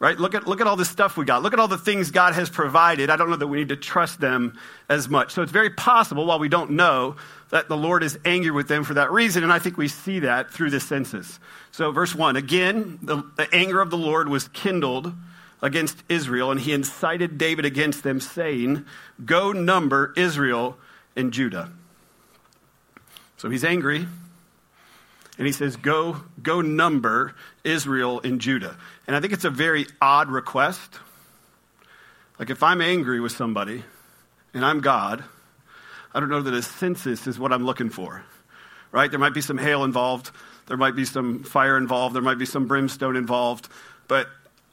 Right? 0.02 0.18
Look 0.18 0.34
at, 0.34 0.48
look 0.48 0.60
at 0.60 0.66
all 0.66 0.74
the 0.74 0.84
stuff 0.84 1.16
we 1.16 1.24
got. 1.24 1.44
Look 1.44 1.52
at 1.52 1.60
all 1.60 1.68
the 1.68 1.78
things 1.78 2.10
God 2.10 2.34
has 2.34 2.50
provided. 2.50 3.08
I 3.08 3.16
don't 3.16 3.30
know 3.30 3.36
that 3.36 3.46
we 3.46 3.58
need 3.58 3.68
to 3.68 3.76
trust 3.76 4.20
them 4.20 4.58
as 4.88 5.08
much. 5.08 5.30
So 5.30 5.42
it's 5.42 5.52
very 5.52 5.70
possible, 5.70 6.26
while 6.26 6.40
we 6.40 6.48
don't 6.48 6.72
know, 6.72 7.14
that 7.50 7.68
the 7.68 7.76
Lord 7.76 8.02
is 8.02 8.18
angry 8.24 8.50
with 8.50 8.66
them 8.66 8.82
for 8.82 8.94
that 8.94 9.12
reason. 9.12 9.44
And 9.44 9.52
I 9.52 9.60
think 9.60 9.76
we 9.76 9.86
see 9.86 10.18
that 10.18 10.50
through 10.50 10.70
this 10.70 10.82
census. 10.82 11.38
So, 11.70 11.92
verse 11.92 12.16
1 12.16 12.34
again, 12.34 12.98
the, 13.00 13.22
the 13.36 13.46
anger 13.54 13.80
of 13.80 13.90
the 13.90 13.96
Lord 13.96 14.28
was 14.28 14.48
kindled 14.48 15.12
against 15.62 16.02
Israel, 16.08 16.50
and 16.50 16.58
he 16.58 16.72
incited 16.72 17.38
David 17.38 17.64
against 17.64 18.02
them, 18.02 18.18
saying, 18.18 18.84
Go 19.24 19.52
number 19.52 20.12
Israel 20.16 20.78
and 21.14 21.32
Judah. 21.32 21.70
So 23.36 23.50
he's 23.50 23.62
angry, 23.62 24.08
and 25.38 25.46
he 25.46 25.52
says, 25.52 25.76
Go, 25.76 26.22
go 26.42 26.60
number 26.60 27.36
Israel 27.64 28.20
and 28.22 28.40
Judah. 28.40 28.76
And 29.06 29.14
I 29.14 29.20
think 29.20 29.32
it's 29.32 29.44
a 29.44 29.50
very 29.50 29.86
odd 30.00 30.30
request. 30.30 30.98
Like 32.38 32.50
if 32.50 32.62
I'm 32.62 32.80
angry 32.80 33.20
with 33.20 33.32
somebody 33.32 33.82
and 34.54 34.64
I'm 34.64 34.80
God, 34.80 35.24
I 36.14 36.20
don't 36.20 36.28
know 36.28 36.42
that 36.42 36.54
a 36.54 36.62
census 36.62 37.26
is 37.26 37.38
what 37.38 37.52
I'm 37.52 37.64
looking 37.64 37.90
for. 37.90 38.24
Right? 38.90 39.10
There 39.10 39.20
might 39.20 39.34
be 39.34 39.40
some 39.40 39.58
hail 39.58 39.84
involved, 39.84 40.30
there 40.66 40.76
might 40.76 40.94
be 40.94 41.04
some 41.04 41.44
fire 41.44 41.78
involved, 41.78 42.14
there 42.14 42.22
might 42.22 42.38
be 42.38 42.46
some 42.46 42.66
brimstone 42.66 43.16
involved, 43.16 43.68
but 44.06 44.28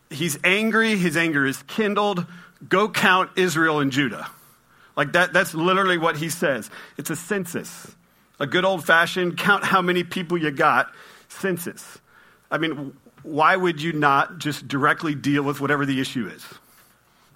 he's 0.10 0.38
angry, 0.43 0.98
his 0.98 1.15
anger 1.15 1.46
is 1.46 1.63
kindled. 1.63 2.25
Go 2.67 2.89
count 2.89 3.31
Israel 3.38 3.79
and 3.79 3.91
Judah. 3.91 4.29
Like 4.98 5.13
that, 5.13 5.31
that's 5.31 5.53
literally 5.53 5.98
what 5.98 6.17
he 6.17 6.29
says. 6.29 6.69
It's 6.98 7.10
a 7.10 7.15
census, 7.15 7.96
a 8.38 8.46
good 8.46 8.65
old 8.65 8.86
fashioned 8.86 9.38
count 9.38 9.63
how 9.63 9.81
many 9.81 10.03
people 10.03 10.38
you 10.38 10.51
got 10.51 10.93
census. 11.29 12.00
I 12.51 12.58
mean, 12.58 12.94
why 13.24 13.56
would 13.56 13.82
you 13.82 13.94
not 13.94 14.39
just 14.39 14.68
directly 14.68 15.15
deal 15.15 15.44
with 15.44 15.62
whatever 15.62 15.86
the 15.86 16.00
issue 16.00 16.27
is? 16.27 16.44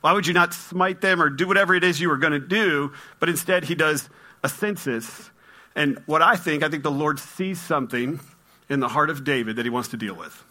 Why 0.02 0.12
would 0.12 0.28
you 0.28 0.34
not 0.34 0.54
smite 0.54 1.02
them 1.02 1.22
or 1.22 1.30
do 1.30 1.48
whatever 1.48 1.74
it 1.76 1.84
is 1.84 2.00
you 2.02 2.10
were 2.10 2.18
going 2.18 2.34
to 2.34 2.40
do? 2.40 2.92
But 3.20 3.30
instead, 3.30 3.64
he 3.64 3.76
does 3.76 4.10
a 4.44 4.50
census. 4.50 5.30
And 5.76 6.02
what 6.06 6.22
I 6.22 6.36
think, 6.36 6.64
I 6.64 6.70
think 6.70 6.84
the 6.84 6.92
Lord 6.92 7.20
sees 7.20 7.60
something 7.60 8.20
in 8.70 8.80
the 8.80 8.90
heart 8.90 9.10
of 9.10 9.24
David 9.24 9.56
that 9.56 9.66
he 9.66 9.70
wants 9.70 9.90
to 9.90 9.98
deal 9.98 10.16
with. 10.16 10.44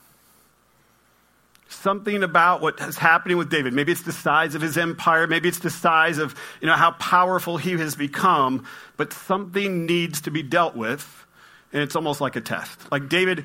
Something 1.69 2.23
about 2.23 2.61
what 2.61 2.81
is 2.81 2.99
happening 2.99 3.37
with 3.37 3.51
David. 3.51 3.73
Maybe 3.73 3.93
it's 3.93 4.03
the 4.03 4.13
size 4.13 4.55
of 4.55 4.63
his 4.63 4.77
empire. 4.77 5.27
Maybe 5.27 5.49
it's 5.49 5.59
the 5.59 5.71
size 5.71 6.19
of 6.19 6.35
you 6.61 6.67
know, 6.67 6.75
how 6.75 6.93
powerful 6.93 7.57
he 7.57 7.73
has 7.73 7.95
become. 7.95 8.67
But 8.97 9.13
something 9.13 9.87
needs 9.87 10.23
to 10.23 10.31
be 10.31 10.43
dealt 10.43 10.77
with. 10.77 11.27
And 11.73 11.83
it's 11.83 11.97
almost 11.97 12.21
like 12.21 12.37
a 12.37 12.41
test. 12.41 12.91
Like 12.91 13.09
David 13.09 13.45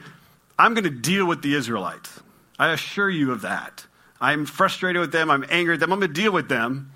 I'm 0.58 0.74
going 0.74 0.86
to 0.86 0.90
deal 0.90 1.26
with 1.26 1.42
the 1.42 1.54
Israelites. 1.56 2.20
I 2.58 2.72
assure 2.72 3.10
you 3.10 3.32
of 3.32 3.42
that. 3.42 3.86
I'm 4.20 4.46
frustrated 4.46 5.00
with 5.00 5.12
them. 5.12 5.30
I'm 5.30 5.46
angry 5.50 5.76
at 5.76 5.80
them. 5.80 5.94
I'm 5.94 6.00
going 6.00 6.14
to 6.14 6.22
deal 6.22 6.32
with 6.32 6.50
them. 6.50 6.92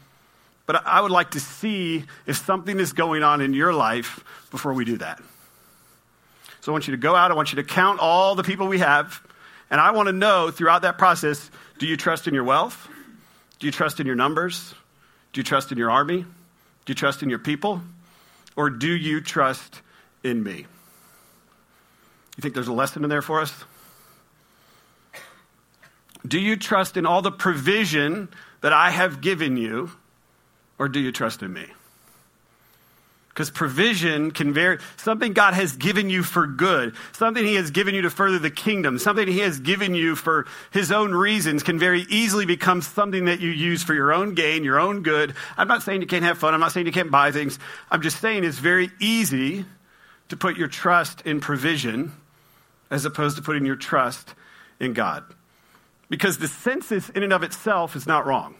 But 0.65 0.85
I 0.85 1.01
would 1.01 1.11
like 1.11 1.31
to 1.31 1.39
see 1.39 2.05
if 2.25 2.37
something 2.37 2.79
is 2.79 2.93
going 2.93 3.23
on 3.23 3.41
in 3.41 3.53
your 3.53 3.73
life 3.73 4.23
before 4.49 4.73
we 4.73 4.85
do 4.85 4.97
that. 4.97 5.21
So 6.61 6.71
I 6.71 6.73
want 6.73 6.87
you 6.87 6.91
to 6.91 6.97
go 7.01 7.15
out. 7.15 7.31
I 7.31 7.33
want 7.33 7.51
you 7.51 7.57
to 7.57 7.63
count 7.63 7.99
all 7.99 8.35
the 8.35 8.43
people 8.43 8.67
we 8.67 8.79
have. 8.79 9.21
And 9.69 9.79
I 9.79 9.91
want 9.91 10.07
to 10.07 10.13
know 10.13 10.51
throughout 10.51 10.83
that 10.83 10.97
process 10.97 11.49
do 11.79 11.87
you 11.87 11.97
trust 11.97 12.27
in 12.27 12.33
your 12.33 12.43
wealth? 12.43 12.87
Do 13.59 13.67
you 13.67 13.71
trust 13.71 13.99
in 13.99 14.07
your 14.07 14.15
numbers? 14.15 14.73
Do 15.33 15.39
you 15.39 15.43
trust 15.43 15.71
in 15.71 15.77
your 15.77 15.89
army? 15.89 16.21
Do 16.21 16.27
you 16.87 16.95
trust 16.95 17.23
in 17.23 17.29
your 17.29 17.39
people? 17.39 17.81
Or 18.55 18.69
do 18.69 18.91
you 18.91 19.21
trust 19.21 19.81
in 20.23 20.43
me? 20.43 20.65
You 22.37 22.41
think 22.41 22.53
there's 22.53 22.67
a 22.67 22.73
lesson 22.73 23.03
in 23.03 23.09
there 23.09 23.21
for 23.21 23.41
us? 23.41 23.53
Do 26.25 26.39
you 26.39 26.55
trust 26.55 26.97
in 26.97 27.05
all 27.05 27.21
the 27.21 27.31
provision 27.31 28.29
that 28.61 28.73
I 28.73 28.91
have 28.91 29.21
given 29.21 29.57
you, 29.57 29.91
or 30.77 30.87
do 30.87 30.99
you 30.99 31.11
trust 31.11 31.41
in 31.41 31.51
me? 31.51 31.65
Because 33.29 33.49
provision 33.49 34.31
can 34.31 34.53
vary. 34.53 34.77
Something 34.97 35.31
God 35.33 35.53
has 35.53 35.75
given 35.77 36.09
you 36.09 36.21
for 36.21 36.45
good, 36.45 36.95
something 37.13 37.43
He 37.43 37.55
has 37.55 37.71
given 37.71 37.95
you 37.95 38.01
to 38.03 38.09
further 38.09 38.39
the 38.39 38.51
kingdom, 38.51 38.99
something 38.99 39.25
He 39.25 39.39
has 39.39 39.59
given 39.59 39.95
you 39.95 40.15
for 40.15 40.47
His 40.71 40.91
own 40.91 41.13
reasons 41.13 41.63
can 41.63 41.79
very 41.79 42.01
easily 42.09 42.45
become 42.45 42.81
something 42.81 43.25
that 43.25 43.39
you 43.39 43.49
use 43.49 43.83
for 43.83 43.93
your 43.93 44.13
own 44.13 44.35
gain, 44.35 44.63
your 44.63 44.79
own 44.79 45.01
good. 45.01 45.33
I'm 45.57 45.69
not 45.69 45.81
saying 45.81 46.01
you 46.01 46.07
can't 46.07 46.25
have 46.25 46.37
fun. 46.37 46.53
I'm 46.53 46.59
not 46.59 46.73
saying 46.73 46.85
you 46.85 46.91
can't 46.91 47.09
buy 47.09 47.31
things. 47.31 47.57
I'm 47.89 48.01
just 48.01 48.19
saying 48.19 48.43
it's 48.43 48.59
very 48.59 48.91
easy 48.99 49.65
to 50.31 50.37
put 50.37 50.57
your 50.57 50.69
trust 50.69 51.21
in 51.21 51.41
provision 51.41 52.13
as 52.89 53.03
opposed 53.03 53.35
to 53.35 53.41
putting 53.41 53.65
your 53.65 53.75
trust 53.75 54.33
in 54.79 54.93
God. 54.93 55.25
Because 56.09 56.37
the 56.37 56.47
census, 56.47 57.09
in 57.09 57.23
and 57.23 57.33
of 57.33 57.43
itself, 57.43 57.97
is 57.97 58.07
not 58.07 58.25
wrong. 58.25 58.55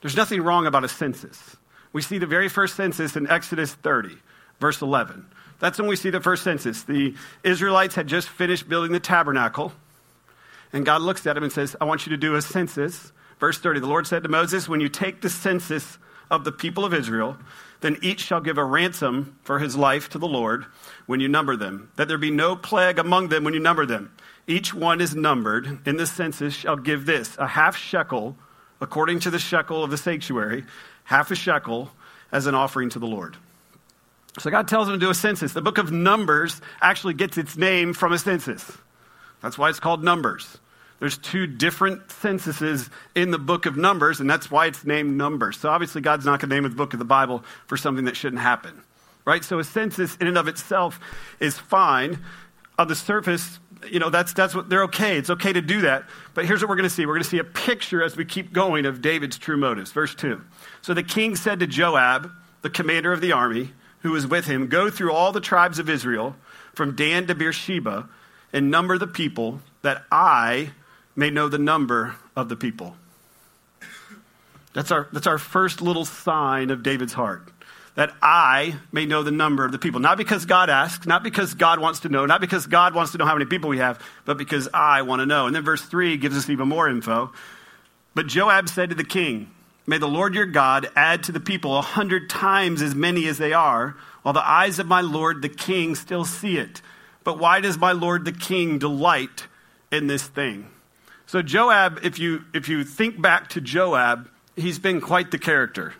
There's 0.00 0.16
nothing 0.16 0.42
wrong 0.42 0.66
about 0.66 0.82
a 0.82 0.88
census. 0.88 1.56
We 1.92 2.00
see 2.00 2.16
the 2.16 2.26
very 2.26 2.48
first 2.48 2.74
census 2.74 3.16
in 3.16 3.30
Exodus 3.30 3.74
30, 3.74 4.16
verse 4.60 4.80
11. 4.80 5.26
That's 5.60 5.78
when 5.78 5.88
we 5.88 5.96
see 5.96 6.08
the 6.08 6.22
first 6.22 6.42
census. 6.42 6.84
The 6.84 7.14
Israelites 7.42 7.94
had 7.94 8.06
just 8.06 8.28
finished 8.30 8.66
building 8.66 8.92
the 8.92 9.00
tabernacle, 9.00 9.72
and 10.72 10.86
God 10.86 11.02
looks 11.02 11.26
at 11.26 11.34
them 11.34 11.44
and 11.44 11.52
says, 11.52 11.76
I 11.82 11.84
want 11.84 12.06
you 12.06 12.10
to 12.10 12.16
do 12.16 12.34
a 12.34 12.40
census. 12.40 13.12
Verse 13.40 13.58
30 13.58 13.80
The 13.80 13.86
Lord 13.86 14.06
said 14.06 14.22
to 14.22 14.30
Moses, 14.30 14.70
When 14.70 14.80
you 14.80 14.88
take 14.88 15.20
the 15.20 15.28
census 15.28 15.98
of 16.30 16.44
the 16.44 16.52
people 16.52 16.86
of 16.86 16.94
Israel, 16.94 17.36
then 17.84 17.98
each 18.00 18.20
shall 18.20 18.40
give 18.40 18.56
a 18.56 18.64
ransom 18.64 19.38
for 19.42 19.58
his 19.58 19.76
life 19.76 20.08
to 20.08 20.18
the 20.18 20.26
Lord 20.26 20.64
when 21.04 21.20
you 21.20 21.28
number 21.28 21.54
them, 21.54 21.90
that 21.96 22.08
there 22.08 22.16
be 22.16 22.30
no 22.30 22.56
plague 22.56 22.98
among 22.98 23.28
them 23.28 23.44
when 23.44 23.52
you 23.52 23.60
number 23.60 23.84
them. 23.84 24.10
Each 24.46 24.72
one 24.72 25.02
is 25.02 25.14
numbered 25.14 25.86
in 25.86 25.98
the 25.98 26.06
census 26.06 26.54
shall 26.54 26.76
give 26.76 27.04
this 27.04 27.36
a 27.36 27.46
half 27.46 27.76
shekel 27.76 28.38
according 28.80 29.20
to 29.20 29.30
the 29.30 29.38
shekel 29.38 29.84
of 29.84 29.90
the 29.90 29.98
sanctuary, 29.98 30.64
half 31.04 31.30
a 31.30 31.34
shekel 31.34 31.90
as 32.32 32.46
an 32.46 32.54
offering 32.54 32.88
to 32.88 32.98
the 32.98 33.06
Lord. 33.06 33.36
So 34.38 34.50
God 34.50 34.66
tells 34.66 34.86
them 34.86 34.98
to 34.98 35.04
do 35.04 35.10
a 35.10 35.14
census. 35.14 35.52
The 35.52 35.60
book 35.60 35.76
of 35.76 35.92
Numbers 35.92 36.62
actually 36.80 37.12
gets 37.12 37.36
its 37.36 37.54
name 37.54 37.92
from 37.92 38.14
a 38.14 38.18
census. 38.18 38.64
That's 39.42 39.58
why 39.58 39.68
it's 39.68 39.78
called 39.78 40.02
Numbers. 40.02 40.56
There's 41.04 41.18
two 41.18 41.46
different 41.46 42.10
censuses 42.10 42.88
in 43.14 43.30
the 43.30 43.38
book 43.38 43.66
of 43.66 43.76
Numbers, 43.76 44.20
and 44.20 44.30
that's 44.30 44.50
why 44.50 44.64
it's 44.64 44.86
named 44.86 45.18
Numbers. 45.18 45.58
So 45.58 45.68
obviously, 45.68 46.00
God's 46.00 46.24
not 46.24 46.40
going 46.40 46.48
to 46.48 46.54
name 46.54 46.62
the 46.62 46.70
book 46.70 46.94
of 46.94 46.98
the 46.98 47.04
Bible 47.04 47.44
for 47.66 47.76
something 47.76 48.06
that 48.06 48.16
shouldn't 48.16 48.40
happen, 48.40 48.82
right? 49.26 49.44
So 49.44 49.58
a 49.58 49.64
census 49.64 50.16
in 50.16 50.28
and 50.28 50.38
of 50.38 50.48
itself 50.48 50.98
is 51.40 51.58
fine. 51.58 52.20
On 52.78 52.88
the 52.88 52.94
surface, 52.94 53.60
you 53.90 53.98
know, 53.98 54.08
that's, 54.08 54.32
that's 54.32 54.54
what 54.54 54.70
they're 54.70 54.84
okay. 54.84 55.18
It's 55.18 55.28
okay 55.28 55.52
to 55.52 55.60
do 55.60 55.82
that. 55.82 56.04
But 56.32 56.46
here's 56.46 56.62
what 56.62 56.70
we're 56.70 56.76
going 56.76 56.88
to 56.88 56.94
see 56.94 57.04
we're 57.04 57.12
going 57.12 57.22
to 57.22 57.28
see 57.28 57.38
a 57.38 57.44
picture 57.44 58.02
as 58.02 58.16
we 58.16 58.24
keep 58.24 58.54
going 58.54 58.86
of 58.86 59.02
David's 59.02 59.36
true 59.36 59.58
motives. 59.58 59.92
Verse 59.92 60.14
2. 60.14 60.40
So 60.80 60.94
the 60.94 61.02
king 61.02 61.36
said 61.36 61.60
to 61.60 61.66
Joab, 61.66 62.30
the 62.62 62.70
commander 62.70 63.12
of 63.12 63.20
the 63.20 63.32
army, 63.32 63.74
who 63.98 64.12
was 64.12 64.26
with 64.26 64.46
him, 64.46 64.68
Go 64.68 64.88
through 64.88 65.12
all 65.12 65.32
the 65.32 65.40
tribes 65.42 65.78
of 65.78 65.90
Israel, 65.90 66.34
from 66.72 66.96
Dan 66.96 67.26
to 67.26 67.34
Beersheba, 67.34 68.08
and 68.54 68.70
number 68.70 68.96
the 68.96 69.06
people, 69.06 69.60
that 69.82 70.02
I 70.10 70.70
may 71.16 71.30
know 71.30 71.48
the 71.48 71.58
number 71.58 72.16
of 72.36 72.48
the 72.48 72.56
people. 72.56 72.96
That's 74.72 74.90
our, 74.90 75.08
that's 75.12 75.26
our 75.26 75.38
first 75.38 75.80
little 75.80 76.04
sign 76.04 76.70
of 76.70 76.82
David's 76.82 77.12
heart. 77.12 77.48
That 77.94 78.12
I 78.20 78.74
may 78.90 79.06
know 79.06 79.22
the 79.22 79.30
number 79.30 79.64
of 79.64 79.70
the 79.70 79.78
people. 79.78 80.00
Not 80.00 80.18
because 80.18 80.46
God 80.46 80.68
asks, 80.68 81.06
not 81.06 81.22
because 81.22 81.54
God 81.54 81.78
wants 81.78 82.00
to 82.00 82.08
know, 82.08 82.26
not 82.26 82.40
because 82.40 82.66
God 82.66 82.92
wants 82.92 83.12
to 83.12 83.18
know 83.18 83.24
how 83.24 83.34
many 83.34 83.44
people 83.44 83.70
we 83.70 83.78
have, 83.78 84.04
but 84.24 84.36
because 84.36 84.68
I 84.74 85.02
want 85.02 85.20
to 85.20 85.26
know. 85.26 85.46
And 85.46 85.54
then 85.54 85.62
verse 85.62 85.82
3 85.82 86.16
gives 86.16 86.36
us 86.36 86.50
even 86.50 86.68
more 86.68 86.88
info. 86.88 87.32
But 88.14 88.26
Joab 88.26 88.68
said 88.68 88.90
to 88.90 88.96
the 88.96 89.04
king, 89.04 89.48
May 89.86 89.98
the 89.98 90.08
Lord 90.08 90.34
your 90.34 90.46
God 90.46 90.88
add 90.96 91.22
to 91.24 91.32
the 91.32 91.40
people 91.40 91.76
a 91.78 91.82
hundred 91.82 92.28
times 92.28 92.82
as 92.82 92.96
many 92.96 93.28
as 93.28 93.38
they 93.38 93.52
are, 93.52 93.96
while 94.22 94.32
the 94.32 94.48
eyes 94.48 94.80
of 94.80 94.86
my 94.88 95.02
Lord 95.02 95.40
the 95.40 95.48
king 95.48 95.94
still 95.94 96.24
see 96.24 96.56
it. 96.58 96.82
But 97.22 97.38
why 97.38 97.60
does 97.60 97.78
my 97.78 97.92
Lord 97.92 98.24
the 98.24 98.32
king 98.32 98.78
delight 98.78 99.46
in 99.92 100.08
this 100.08 100.26
thing? 100.26 100.68
So 101.26 101.42
Joab, 101.42 102.00
if 102.02 102.18
you 102.18 102.44
if 102.52 102.68
you 102.68 102.84
think 102.84 103.20
back 103.20 103.48
to 103.50 103.60
Joab, 103.60 104.28
he's 104.56 104.78
been 104.78 105.00
quite 105.00 105.30
the 105.30 105.38
character. 105.38 105.94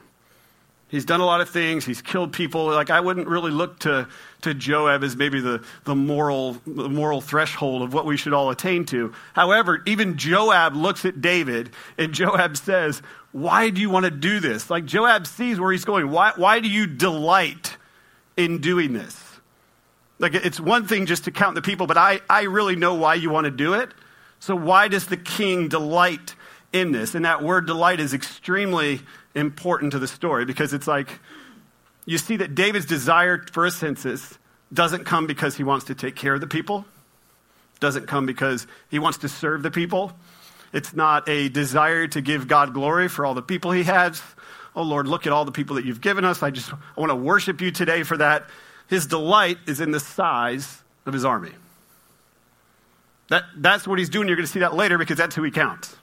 He's 0.94 1.04
done 1.04 1.20
a 1.20 1.24
lot 1.24 1.40
of 1.40 1.48
things. 1.48 1.84
He's 1.84 2.00
killed 2.00 2.32
people. 2.32 2.66
Like 2.66 2.88
I 2.88 3.00
wouldn't 3.00 3.26
really 3.26 3.50
look 3.50 3.80
to, 3.80 4.06
to 4.42 4.54
Joab 4.54 5.02
as 5.02 5.16
maybe 5.16 5.40
the, 5.40 5.64
the 5.82 5.96
moral 5.96 6.52
the 6.66 6.88
moral 6.88 7.20
threshold 7.20 7.82
of 7.82 7.92
what 7.92 8.06
we 8.06 8.16
should 8.16 8.32
all 8.32 8.50
attain 8.50 8.84
to. 8.86 9.12
However, 9.32 9.82
even 9.86 10.16
Joab 10.16 10.76
looks 10.76 11.04
at 11.04 11.20
David 11.20 11.70
and 11.98 12.12
Joab 12.12 12.56
says, 12.56 13.02
Why 13.32 13.70
do 13.70 13.80
you 13.80 13.90
want 13.90 14.04
to 14.04 14.10
do 14.12 14.38
this? 14.38 14.70
Like 14.70 14.84
Joab 14.84 15.26
sees 15.26 15.58
where 15.58 15.72
he's 15.72 15.84
going. 15.84 16.10
Why 16.10 16.32
why 16.36 16.60
do 16.60 16.68
you 16.68 16.86
delight 16.86 17.76
in 18.36 18.60
doing 18.60 18.92
this? 18.92 19.20
Like 20.20 20.34
it's 20.34 20.60
one 20.60 20.86
thing 20.86 21.06
just 21.06 21.24
to 21.24 21.32
count 21.32 21.56
the 21.56 21.62
people, 21.62 21.88
but 21.88 21.98
I, 21.98 22.20
I 22.30 22.42
really 22.42 22.76
know 22.76 22.94
why 22.94 23.14
you 23.14 23.30
want 23.30 23.46
to 23.46 23.50
do 23.50 23.74
it. 23.74 23.92
So, 24.44 24.54
why 24.54 24.88
does 24.88 25.06
the 25.06 25.16
king 25.16 25.68
delight 25.68 26.34
in 26.70 26.92
this? 26.92 27.14
And 27.14 27.24
that 27.24 27.42
word 27.42 27.66
delight 27.66 27.98
is 27.98 28.12
extremely 28.12 29.00
important 29.34 29.92
to 29.92 29.98
the 29.98 30.06
story 30.06 30.44
because 30.44 30.74
it's 30.74 30.86
like 30.86 31.18
you 32.04 32.18
see 32.18 32.36
that 32.36 32.54
David's 32.54 32.84
desire 32.84 33.42
for 33.52 33.64
a 33.64 33.70
census 33.70 34.38
doesn't 34.70 35.06
come 35.06 35.26
because 35.26 35.56
he 35.56 35.64
wants 35.64 35.86
to 35.86 35.94
take 35.94 36.14
care 36.14 36.34
of 36.34 36.42
the 36.42 36.46
people, 36.46 36.84
doesn't 37.80 38.06
come 38.06 38.26
because 38.26 38.66
he 38.90 38.98
wants 38.98 39.16
to 39.16 39.30
serve 39.30 39.62
the 39.62 39.70
people. 39.70 40.12
It's 40.74 40.92
not 40.92 41.26
a 41.26 41.48
desire 41.48 42.06
to 42.08 42.20
give 42.20 42.46
God 42.46 42.74
glory 42.74 43.08
for 43.08 43.24
all 43.24 43.32
the 43.32 43.40
people 43.40 43.70
he 43.70 43.84
has. 43.84 44.20
Oh 44.76 44.82
Lord, 44.82 45.08
look 45.08 45.26
at 45.26 45.32
all 45.32 45.46
the 45.46 45.52
people 45.52 45.76
that 45.76 45.86
you've 45.86 46.02
given 46.02 46.22
us. 46.26 46.42
I 46.42 46.50
just 46.50 46.70
I 46.70 47.00
want 47.00 47.08
to 47.08 47.16
worship 47.16 47.62
you 47.62 47.70
today 47.70 48.02
for 48.02 48.18
that. 48.18 48.44
His 48.88 49.06
delight 49.06 49.56
is 49.66 49.80
in 49.80 49.90
the 49.90 50.00
size 50.00 50.82
of 51.06 51.14
his 51.14 51.24
army. 51.24 51.52
That, 53.28 53.44
that's 53.56 53.86
what 53.86 53.98
he's 53.98 54.08
doing. 54.08 54.28
You're 54.28 54.36
going 54.36 54.46
to 54.46 54.52
see 54.52 54.60
that 54.60 54.74
later 54.74 54.98
because 54.98 55.16
that's 55.16 55.34
who 55.34 55.42
he 55.42 55.50
counts. 55.50 55.96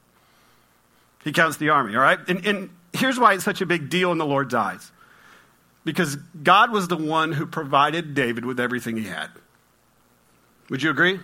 He 1.24 1.32
counts 1.32 1.58
the 1.58 1.70
army, 1.70 1.96
all 1.96 2.01
right? 2.01 2.20
And, 2.28 2.46
and 2.46 2.70
here's 2.94 3.20
why 3.20 3.34
it's 3.34 3.44
such 3.44 3.62
a 3.62 3.66
big 3.66 3.90
deal 3.90 4.12
in 4.12 4.18
the 4.18 4.25
Lord's 4.25 4.54
eyes 4.54 4.92
because 5.84 6.16
God 6.16 6.72
was 6.72 6.88
the 6.88 6.98
one 6.98 7.32
who 7.32 7.46
provided 7.46 8.13
David 8.13 8.46
with 8.46 8.60
everything 8.60 8.98
he 8.98 9.06
had. 9.06 9.30
Would 10.70 10.84
you 10.84 10.90
agree? 10.90 11.20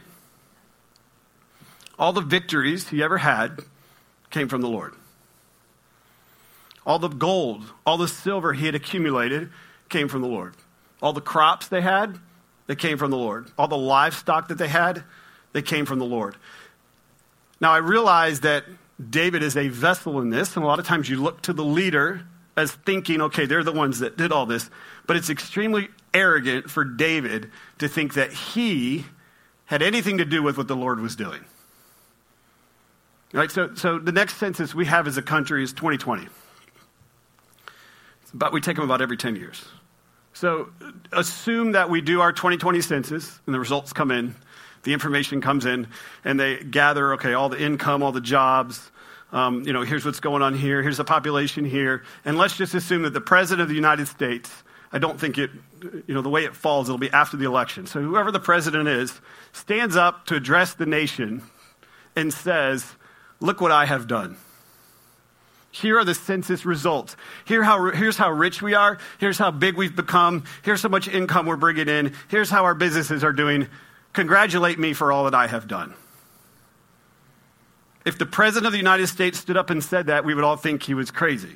All 1.98 2.14
the 2.14 2.22
victories 2.22 2.90
he 2.90 3.02
ever 3.02 3.18
had 3.18 3.60
came 4.30 4.48
from 4.48 4.62
the 4.62 4.68
Lord. 4.68 4.94
All 6.86 7.00
the 7.00 7.08
gold, 7.08 7.66
all 7.86 7.98
the 7.98 8.08
silver 8.08 8.54
he 8.54 8.66
had 8.66 8.76
accumulated 8.76 9.50
came 9.90 10.08
from 10.08 10.22
the 10.22 10.28
Lord. 10.28 10.56
All 11.02 11.14
the 11.14 11.22
crops 11.22 11.68
they 11.68 11.82
had, 11.82 12.20
they 12.68 12.76
came 12.76 12.98
from 12.98 13.12
the 13.12 13.18
Lord. 13.18 13.52
All 13.58 13.68
the 13.68 13.78
livestock 13.78 14.48
that 14.48 14.58
they 14.58 14.68
had, 14.68 15.04
they 15.58 15.64
came 15.64 15.88
from 15.88 15.98
the 15.98 16.06
Lord. 16.06 16.36
Now, 17.60 17.72
I 17.72 17.78
realize 17.78 18.42
that 18.42 18.66
David 19.10 19.42
is 19.42 19.58
a 19.58 19.70
vessel 19.70 20.22
in 20.22 20.30
this, 20.30 20.56
and 20.56 20.64
a 20.64 20.68
lot 20.68 20.78
of 20.78 20.86
times 20.86 21.10
you 21.10 21.20
look 21.20 21.42
to 21.42 21.54
the 21.54 21.64
leader 21.64 22.22
as 22.56 22.72
thinking, 22.72 23.22
okay, 23.22 23.48
they're 23.48 23.64
the 23.64 23.72
ones 23.72 23.98
that 24.00 24.18
did 24.18 24.32
all 24.32 24.46
this. 24.46 24.70
But 25.08 25.16
it's 25.16 25.32
extremely 25.32 25.90
arrogant 26.14 26.70
for 26.70 26.84
David 26.84 27.50
to 27.80 27.88
think 27.88 28.14
that 28.14 28.32
he 28.32 29.06
had 29.66 29.82
anything 29.82 30.20
to 30.20 30.26
do 30.26 30.44
with 30.44 30.58
what 30.60 30.68
the 30.68 30.76
Lord 30.76 31.00
was 31.00 31.16
doing. 31.16 31.44
Right? 33.34 33.50
So, 33.50 33.74
so 33.74 33.98
the 33.98 34.12
next 34.12 34.38
census 34.38 34.76
we 34.76 34.86
have 34.86 35.08
as 35.08 35.18
a 35.18 35.24
country 35.24 35.64
is 35.64 35.74
2020. 35.74 36.28
But 38.32 38.54
we 38.54 38.62
take 38.62 38.76
them 38.76 38.86
about 38.86 39.02
every 39.02 39.18
10 39.18 39.36
years. 39.36 39.66
So 40.34 40.70
assume 41.12 41.72
that 41.72 41.90
we 41.90 42.02
do 42.02 42.22
our 42.22 42.32
2020 42.32 42.80
census 42.82 43.40
and 43.48 43.56
the 43.56 43.60
results 43.60 43.92
come 43.92 44.12
in, 44.12 44.36
the 44.84 44.94
information 44.94 45.42
comes 45.42 45.66
in, 45.66 45.88
and 46.24 46.40
they 46.40 46.64
gather, 46.64 47.14
okay, 47.14 47.34
all 47.34 47.50
the 47.50 47.62
income, 47.62 48.04
all 48.04 48.12
the 48.12 48.22
jobs, 48.22 48.92
um, 49.32 49.64
you 49.64 49.74
know, 49.74 49.82
here's 49.82 50.06
what's 50.06 50.20
going 50.20 50.42
on 50.42 50.56
here, 50.56 50.82
here's 50.82 50.98
the 50.98 51.04
population 51.04 51.66
here, 51.66 52.04
and 52.24 52.38
let's 52.38 52.56
just 52.56 52.74
assume 52.74 53.02
that 53.02 53.14
the 53.14 53.22
President 53.22 53.62
of 53.62 53.70
the 53.70 53.76
United 53.76 54.08
States, 54.08 54.52
I 54.92 55.00
don't 55.00 55.20
think 55.20 55.38
it, 55.38 55.52
you 55.82 56.14
know, 56.14 56.22
the 56.22 56.30
way 56.30 56.46
it 56.46 56.56
falls, 56.56 56.88
it'll 56.88 56.98
be 56.98 57.12
after 57.12 57.36
the 57.36 57.46
election. 57.46 57.88
So 57.88 58.02
whoever 58.02 58.32
the 58.32 58.40
president 58.40 58.88
is 58.88 59.20
stands 59.52 59.98
up 59.98 60.26
to 60.28 60.36
address 60.36 60.76
the 60.76 60.86
nation 60.86 61.44
and 62.16 62.34
says, 62.34 62.96
Look 63.40 63.62
what 63.62 63.72
I 63.72 63.86
have 63.86 64.08
done. 64.08 64.38
Here 65.70 66.00
are 66.00 66.06
the 66.06 66.16
census 66.16 66.66
results. 66.66 67.16
Here 67.46 67.62
how, 67.62 67.92
here's 67.92 68.18
how 68.18 68.32
rich 68.32 68.64
we 68.64 68.74
are. 68.74 68.98
Here's 69.20 69.38
how 69.38 69.52
big 69.52 69.76
we've 69.76 69.96
become. 69.96 70.44
Here's 70.64 70.82
how 70.82 70.90
much 70.90 71.08
income 71.08 71.46
we're 71.46 71.56
bringing 71.56 71.88
in. 71.88 72.14
Here's 72.30 72.50
how 72.50 72.64
our 72.64 72.74
businesses 72.74 73.24
are 73.24 73.34
doing. 73.34 73.68
Congratulate 74.18 74.80
me 74.80 74.94
for 74.94 75.12
all 75.12 75.26
that 75.26 75.36
I 75.36 75.46
have 75.46 75.68
done. 75.68 75.94
If 78.04 78.18
the 78.18 78.26
President 78.26 78.66
of 78.66 78.72
the 78.72 78.80
United 78.80 79.06
States 79.06 79.38
stood 79.38 79.56
up 79.56 79.70
and 79.70 79.84
said 79.84 80.08
that, 80.08 80.26
we 80.26 80.34
would 80.34 80.44
all 80.44 80.58
think 80.58 80.82
he 80.82 80.96
was 80.96 81.12
crazy. 81.12 81.54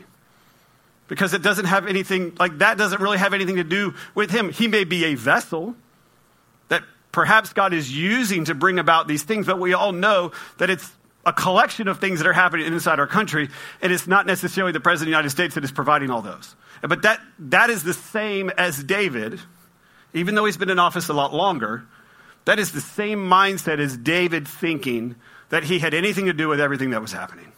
Because 1.08 1.34
it 1.34 1.42
doesn't 1.42 1.66
have 1.66 1.88
anything, 1.88 2.36
like 2.40 2.60
that 2.60 2.78
doesn't 2.78 3.02
really 3.02 3.18
have 3.18 3.34
anything 3.34 3.56
to 3.56 3.64
do 3.64 3.96
with 4.14 4.30
him. 4.30 4.52
He 4.52 4.68
may 4.68 4.84
be 4.84 5.06
a 5.06 5.16
vessel 5.16 5.76
that 6.68 6.84
perhaps 7.12 7.52
God 7.52 7.74
is 7.74 7.92
using 7.92 8.46
to 8.46 8.54
bring 8.54 8.78
about 8.78 9.08
these 9.08 9.24
things, 9.24 9.48
but 9.48 9.58
we 9.58 9.74
all 9.74 9.92
know 9.92 10.32
that 10.60 10.70
it's 10.70 10.88
a 11.26 11.34
collection 11.34 11.88
of 11.88 12.00
things 12.00 12.20
that 12.20 12.28
are 12.28 12.34
happening 12.34 12.68
inside 12.68 13.00
our 13.00 13.08
country, 13.08 13.50
and 13.82 13.92
it's 13.92 14.06
not 14.06 14.28
necessarily 14.28 14.72
the 14.72 14.80
President 14.80 15.08
of 15.08 15.14
the 15.14 15.18
United 15.18 15.32
States 15.32 15.56
that 15.56 15.64
is 15.64 15.72
providing 15.72 16.12
all 16.12 16.22
those. 16.22 16.56
But 16.84 17.02
that, 17.02 17.22
that 17.40 17.72
is 17.72 17.82
the 17.82 17.96
same 17.96 18.52
as 18.52 18.84
David, 18.84 19.40
even 20.14 20.36
though 20.36 20.46
he's 20.46 20.58
been 20.58 20.70
in 20.70 20.78
office 20.78 21.10
a 21.10 21.14
lot 21.14 21.34
longer. 21.34 21.86
That 22.46 22.60
is 22.60 22.72
the 22.72 22.82
same 22.82 23.20
mindset 23.20 23.80
as 23.80 23.96
David 23.96 24.48
thinking 24.48 25.16
that 25.50 25.64
he 25.64 25.80
had 25.80 25.94
anything 25.94 26.26
to 26.26 26.34
do 26.34 26.48
with 26.48 26.60
everything 26.60 26.92
that 26.92 27.02
was 27.02 27.12
happening. 27.12 27.52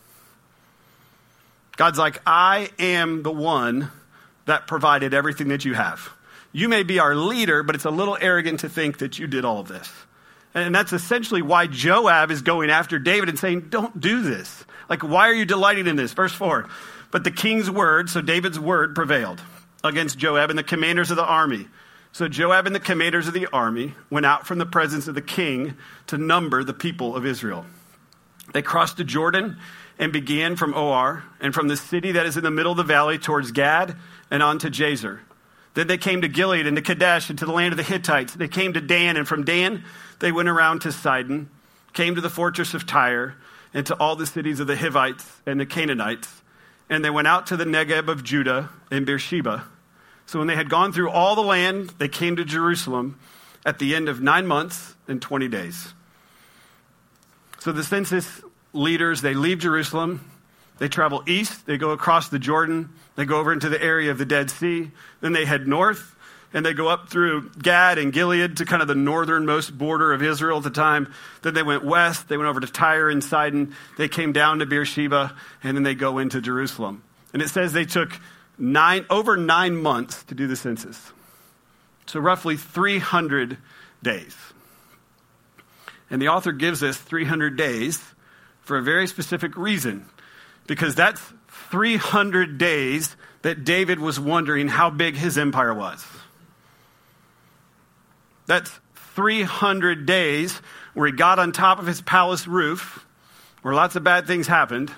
God's 1.75 1.97
like, 1.97 2.21
I 2.25 2.69
am 2.79 3.23
the 3.23 3.31
one 3.31 3.91
that 4.45 4.67
provided 4.67 5.13
everything 5.13 5.47
that 5.49 5.65
you 5.65 5.73
have. 5.73 6.09
You 6.51 6.69
may 6.69 6.83
be 6.83 6.99
our 6.99 7.15
leader, 7.15 7.63
but 7.63 7.75
it's 7.75 7.85
a 7.85 7.91
little 7.91 8.17
arrogant 8.19 8.59
to 8.59 8.69
think 8.69 8.99
that 8.99 9.17
you 9.17 9.25
did 9.25 9.45
all 9.45 9.59
of 9.59 9.67
this. 9.67 9.91
And 10.53 10.75
that's 10.75 10.93
essentially 10.93 11.41
why 11.41 11.65
Joab 11.65 12.29
is 12.29 12.43
going 12.43 12.69
after 12.69 12.99
David 12.99 13.29
and 13.29 13.39
saying, 13.39 13.69
Don't 13.69 13.99
do 13.99 14.21
this. 14.21 14.65
Like, 14.87 15.01
why 15.01 15.29
are 15.29 15.33
you 15.33 15.45
delighting 15.45 15.87
in 15.87 15.95
this? 15.95 16.13
Verse 16.13 16.33
4. 16.33 16.69
But 17.09 17.23
the 17.23 17.31
king's 17.31 17.71
word, 17.71 18.09
so 18.09 18.21
David's 18.21 18.59
word, 18.59 18.93
prevailed 18.93 19.41
against 19.83 20.17
Joab 20.17 20.49
and 20.51 20.59
the 20.59 20.63
commanders 20.63 21.09
of 21.09 21.17
the 21.17 21.25
army. 21.25 21.67
So 22.13 22.27
Joab 22.27 22.67
and 22.67 22.75
the 22.75 22.79
commanders 22.79 23.27
of 23.27 23.33
the 23.33 23.47
army 23.47 23.95
went 24.11 24.27
out 24.27 24.45
from 24.45 24.59
the 24.59 24.67
presence 24.67 25.07
of 25.07 25.15
the 25.15 25.21
king 25.21 25.75
to 26.07 26.17
number 26.17 26.63
the 26.63 26.73
people 26.73 27.15
of 27.15 27.25
Israel. 27.25 27.65
They 28.53 28.61
crossed 28.61 28.97
the 28.97 29.03
Jordan 29.03 29.57
and 29.97 30.13
began 30.13 30.55
from 30.55 30.73
Aroer 30.73 31.23
and 31.41 31.55
from 31.55 31.69
the 31.69 31.75
city 31.75 32.11
that 32.11 32.27
is 32.27 32.37
in 32.37 32.43
the 32.43 32.51
middle 32.51 32.71
of 32.71 32.77
the 32.77 32.83
valley 32.83 33.17
towards 33.17 33.51
Gad 33.51 33.95
and 34.29 34.43
on 34.43 34.59
to 34.59 34.69
Jazer. 34.69 35.21
Then 35.73 35.87
they 35.87 35.97
came 35.97 36.21
to 36.21 36.27
Gilead 36.27 36.67
and 36.67 36.75
to 36.77 36.83
Kadesh 36.83 37.31
and 37.31 37.39
to 37.39 37.47
the 37.47 37.51
land 37.51 37.73
of 37.73 37.77
the 37.77 37.83
Hittites. 37.83 38.35
They 38.35 38.47
came 38.47 38.73
to 38.73 38.81
Dan, 38.81 39.17
and 39.17 39.27
from 39.27 39.43
Dan 39.43 39.83
they 40.19 40.31
went 40.31 40.49
around 40.49 40.81
to 40.81 40.91
Sidon, 40.91 41.49
came 41.93 42.13
to 42.13 42.21
the 42.21 42.29
fortress 42.29 42.75
of 42.75 42.85
Tyre, 42.85 43.35
and 43.73 43.87
to 43.87 43.95
all 43.95 44.15
the 44.15 44.27
cities 44.27 44.59
of 44.59 44.67
the 44.67 44.77
Hivites 44.77 45.41
and 45.47 45.59
the 45.59 45.65
Canaanites. 45.65 46.43
And 46.91 47.03
they 47.03 47.09
went 47.09 47.27
out 47.27 47.47
to 47.47 47.57
the 47.57 47.65
Negeb 47.65 48.07
of 48.07 48.23
Judah 48.23 48.69
and 48.91 49.03
Beersheba. 49.03 49.65
So 50.25 50.39
when 50.39 50.47
they 50.47 50.55
had 50.55 50.69
gone 50.69 50.93
through 50.93 51.09
all 51.09 51.35
the 51.35 51.41
land, 51.41 51.91
they 51.97 52.07
came 52.07 52.35
to 52.37 52.45
Jerusalem 52.45 53.19
at 53.65 53.79
the 53.79 53.95
end 53.95 54.09
of 54.09 54.21
nine 54.21 54.47
months 54.47 54.95
and 55.07 55.21
20 55.21 55.47
days. 55.47 55.93
So 57.59 57.71
the 57.71 57.83
census 57.83 58.41
leaders, 58.73 59.21
they 59.21 59.33
leave 59.33 59.59
Jerusalem, 59.59 60.29
they 60.79 60.87
travel 60.87 61.23
east, 61.27 61.65
they 61.65 61.77
go 61.77 61.91
across 61.91 62.29
the 62.29 62.39
Jordan, 62.39 62.89
they 63.15 63.25
go 63.25 63.39
over 63.39 63.53
into 63.53 63.69
the 63.69 63.81
area 63.81 64.11
of 64.11 64.17
the 64.17 64.25
Dead 64.25 64.49
Sea, 64.49 64.91
then 65.21 65.33
they 65.33 65.45
head 65.45 65.67
north, 65.67 66.15
and 66.53 66.65
they 66.65 66.73
go 66.73 66.87
up 66.87 67.09
through 67.09 67.49
Gad 67.51 67.97
and 67.97 68.13
Gilead 68.13 68.57
to 68.57 68.65
kind 68.65 68.81
of 68.81 68.87
the 68.87 68.95
northernmost 68.95 69.77
border 69.77 70.13
of 70.13 70.21
Israel 70.21 70.57
at 70.57 70.63
the 70.63 70.69
time. 70.69 71.11
Then 71.41 71.53
they 71.53 71.63
went 71.63 71.83
west, 71.83 72.27
they 72.27 72.37
went 72.37 72.49
over 72.49 72.59
to 72.59 72.67
Tyre 72.67 73.09
and 73.09 73.23
Sidon, 73.23 73.75
they 73.97 74.07
came 74.07 74.33
down 74.33 74.59
to 74.59 74.65
Beersheba, 74.65 75.35
and 75.63 75.75
then 75.75 75.83
they 75.83 75.95
go 75.95 76.19
into 76.19 76.41
Jerusalem. 76.41 77.03
And 77.33 77.41
it 77.41 77.49
says 77.49 77.73
they 77.73 77.85
took 77.85 78.19
nine, 78.57 79.05
over 79.09 79.37
nine 79.37 79.75
months 79.75 80.23
to 80.25 80.35
do 80.35 80.47
the 80.47 80.55
census. 80.55 81.11
So 82.05 82.19
roughly 82.19 82.57
300 82.57 83.57
days. 84.01 84.35
And 86.09 86.21
the 86.21 86.27
author 86.27 86.51
gives 86.51 86.83
us 86.83 86.97
300 86.97 87.57
days 87.57 88.01
for 88.61 88.77
a 88.77 88.81
very 88.81 89.07
specific 89.07 89.57
reason, 89.57 90.05
because 90.67 90.95
that's 90.95 91.21
300 91.69 92.57
days 92.57 93.15
that 93.41 93.63
David 93.63 93.99
was 93.99 94.19
wondering 94.19 94.67
how 94.67 94.89
big 94.89 95.15
his 95.15 95.37
empire 95.37 95.73
was. 95.73 96.05
That's 98.45 98.71
300 99.15 100.05
days 100.05 100.61
where 100.93 101.07
he 101.07 101.13
got 101.13 101.39
on 101.39 101.51
top 101.51 101.79
of 101.79 101.85
his 101.85 102.01
palace 102.01 102.47
roof, 102.47 103.05
where 103.61 103.73
lots 103.73 103.95
of 103.95 104.03
bad 104.03 104.27
things 104.27 104.47
happened, 104.47 104.91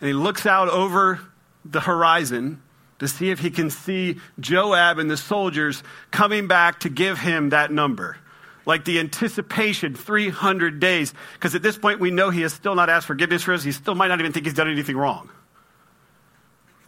and 0.00 0.08
he 0.08 0.14
looks 0.14 0.46
out 0.46 0.68
over 0.68 1.20
the 1.64 1.80
horizon 1.80 2.62
to 2.98 3.08
see 3.08 3.30
if 3.30 3.38
he 3.38 3.50
can 3.50 3.70
see 3.70 4.18
Joab 4.40 4.98
and 4.98 5.10
the 5.10 5.16
soldiers 5.16 5.82
coming 6.10 6.46
back 6.46 6.80
to 6.80 6.88
give 6.88 7.18
him 7.18 7.50
that 7.50 7.70
number. 7.70 8.16
Like 8.64 8.84
the 8.84 8.98
anticipation, 8.98 9.94
300 9.94 10.80
days. 10.80 11.14
Because 11.34 11.54
at 11.54 11.62
this 11.62 11.78
point, 11.78 12.00
we 12.00 12.10
know 12.10 12.30
he 12.30 12.40
has 12.40 12.52
still 12.52 12.74
not 12.74 12.88
asked 12.88 13.06
forgiveness 13.06 13.42
for 13.42 13.54
us. 13.54 13.62
He 13.62 13.72
still 13.72 13.94
might 13.94 14.08
not 14.08 14.18
even 14.18 14.32
think 14.32 14.46
he's 14.46 14.54
done 14.54 14.68
anything 14.68 14.96
wrong. 14.96 15.30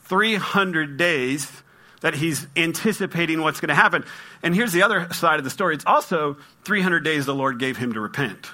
300 0.05 0.97
days 0.97 1.51
that 2.01 2.14
he's 2.14 2.47
anticipating 2.57 3.40
what's 3.40 3.61
going 3.61 3.68
to 3.68 3.75
happen. 3.75 4.05
And 4.42 4.55
here's 4.55 4.73
the 4.73 4.83
other 4.83 5.12
side 5.12 5.38
of 5.38 5.44
the 5.44 5.51
story 5.51 5.75
it's 5.75 5.87
also 5.87 6.37
300 6.64 7.01
days 7.01 7.27
the 7.27 7.35
Lord 7.35 7.59
gave 7.59 7.77
him 7.77 7.92
to 7.92 8.01
repent. 8.01 8.47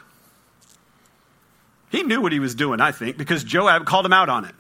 He 1.90 2.02
knew 2.02 2.20
what 2.20 2.32
he 2.32 2.40
was 2.40 2.54
doing, 2.54 2.80
I 2.80 2.90
think, 2.90 3.16
because 3.16 3.44
Joab 3.44 3.86
called 3.86 4.04
him 4.04 4.12
out 4.12 4.28
on 4.28 4.44
it. 4.44 4.54